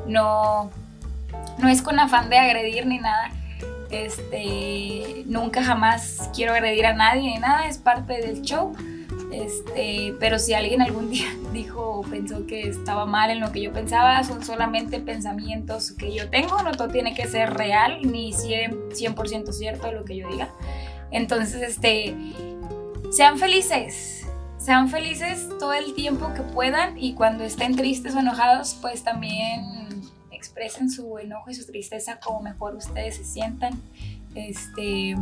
no, 0.08 0.72
no 1.58 1.68
es 1.68 1.82
con 1.82 2.00
afán 2.00 2.30
de 2.30 2.38
agredir 2.38 2.86
ni 2.86 2.98
nada 2.98 3.30
este, 3.90 5.24
nunca 5.26 5.62
jamás 5.62 6.30
quiero 6.34 6.52
agredir 6.52 6.86
a 6.86 6.94
nadie 6.94 7.34
ni 7.34 7.38
nada, 7.38 7.66
es 7.66 7.78
parte 7.78 8.14
del 8.14 8.42
show. 8.42 8.74
Este, 9.32 10.14
pero 10.20 10.38
si 10.38 10.54
alguien 10.54 10.80
algún 10.80 11.10
día 11.10 11.28
dijo 11.52 11.98
o 11.98 12.02
pensó 12.02 12.46
que 12.46 12.68
estaba 12.68 13.04
mal 13.06 13.30
en 13.30 13.40
lo 13.40 13.52
que 13.52 13.60
yo 13.60 13.72
pensaba, 13.72 14.22
son 14.22 14.44
solamente 14.44 15.00
pensamientos 15.00 15.92
que 15.92 16.14
yo 16.14 16.30
tengo, 16.30 16.62
no 16.62 16.72
todo 16.72 16.88
tiene 16.88 17.14
que 17.14 17.26
ser 17.26 17.54
real 17.54 18.00
ni 18.02 18.32
100%, 18.32 18.94
100 18.94 19.52
cierto 19.52 19.92
lo 19.92 20.04
que 20.04 20.16
yo 20.16 20.28
diga. 20.28 20.50
Entonces, 21.10 21.62
este, 21.62 22.16
sean 23.10 23.38
felices, 23.38 24.26
sean 24.56 24.88
felices 24.88 25.48
todo 25.58 25.72
el 25.72 25.94
tiempo 25.94 26.32
que 26.34 26.42
puedan 26.42 26.98
y 26.98 27.14
cuando 27.14 27.44
estén 27.44 27.76
tristes 27.76 28.14
o 28.14 28.20
enojados, 28.20 28.76
pues 28.80 29.02
también 29.04 29.83
expresen 30.44 30.90
su 30.90 31.16
enojo 31.18 31.50
y 31.50 31.54
su 31.54 31.64
tristeza 31.64 32.20
como 32.20 32.42
mejor 32.42 32.76
ustedes 32.76 33.16
se 33.16 33.24
sientan. 33.24 33.80
Este, 34.34 35.16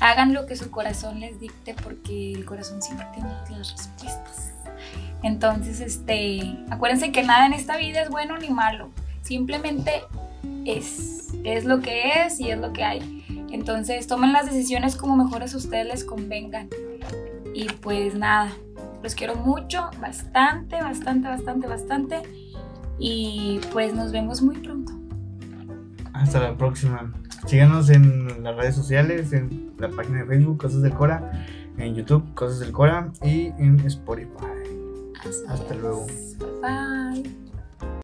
hagan 0.00 0.32
lo 0.32 0.46
que 0.46 0.56
su 0.56 0.70
corazón 0.70 1.20
les 1.20 1.38
dicte 1.38 1.74
porque 1.74 2.32
el 2.32 2.46
corazón 2.46 2.80
siempre 2.80 3.06
tiene 3.12 3.28
las 3.50 3.72
respuestas. 3.72 4.52
Entonces, 5.22 5.80
este, 5.80 6.40
acuérdense 6.70 7.12
que 7.12 7.22
nada 7.22 7.46
en 7.46 7.52
esta 7.52 7.76
vida 7.76 8.00
es 8.00 8.08
bueno 8.08 8.38
ni 8.38 8.48
malo. 8.48 8.90
Simplemente 9.20 10.02
es, 10.64 11.34
es 11.44 11.64
lo 11.64 11.80
que 11.80 12.24
es 12.24 12.40
y 12.40 12.50
es 12.50 12.58
lo 12.58 12.72
que 12.72 12.84
hay. 12.84 13.46
Entonces, 13.52 14.06
tomen 14.06 14.32
las 14.32 14.46
decisiones 14.46 14.96
como 14.96 15.14
mejores 15.16 15.52
a 15.52 15.58
ustedes 15.58 15.86
les 15.86 16.04
convengan. 16.04 16.70
Y 17.54 17.66
pues 17.66 18.14
nada, 18.14 18.50
los 19.02 19.14
quiero 19.14 19.36
mucho, 19.36 19.90
bastante, 20.00 20.80
bastante, 20.80 21.28
bastante, 21.28 21.66
bastante. 21.66 22.43
Y 22.98 23.60
pues 23.72 23.94
nos 23.94 24.12
vemos 24.12 24.42
muy 24.42 24.56
pronto. 24.58 24.92
Hasta 26.12 26.40
la 26.40 26.56
próxima. 26.56 27.12
Síganos 27.46 27.90
en 27.90 28.42
las 28.42 28.56
redes 28.56 28.74
sociales, 28.74 29.32
en 29.32 29.72
la 29.78 29.88
página 29.90 30.20
de 30.20 30.26
Facebook, 30.26 30.58
Cosas 30.58 30.82
del 30.82 30.94
Cora, 30.94 31.44
en 31.76 31.94
YouTube, 31.94 32.32
Cosas 32.34 32.60
del 32.60 32.72
Cora 32.72 33.12
y 33.22 33.46
en 33.58 33.80
Spotify. 33.80 34.30
Así 35.20 35.40
Hasta 35.48 35.74
es. 35.74 35.80
luego. 35.80 36.06
Bye. 36.62 37.53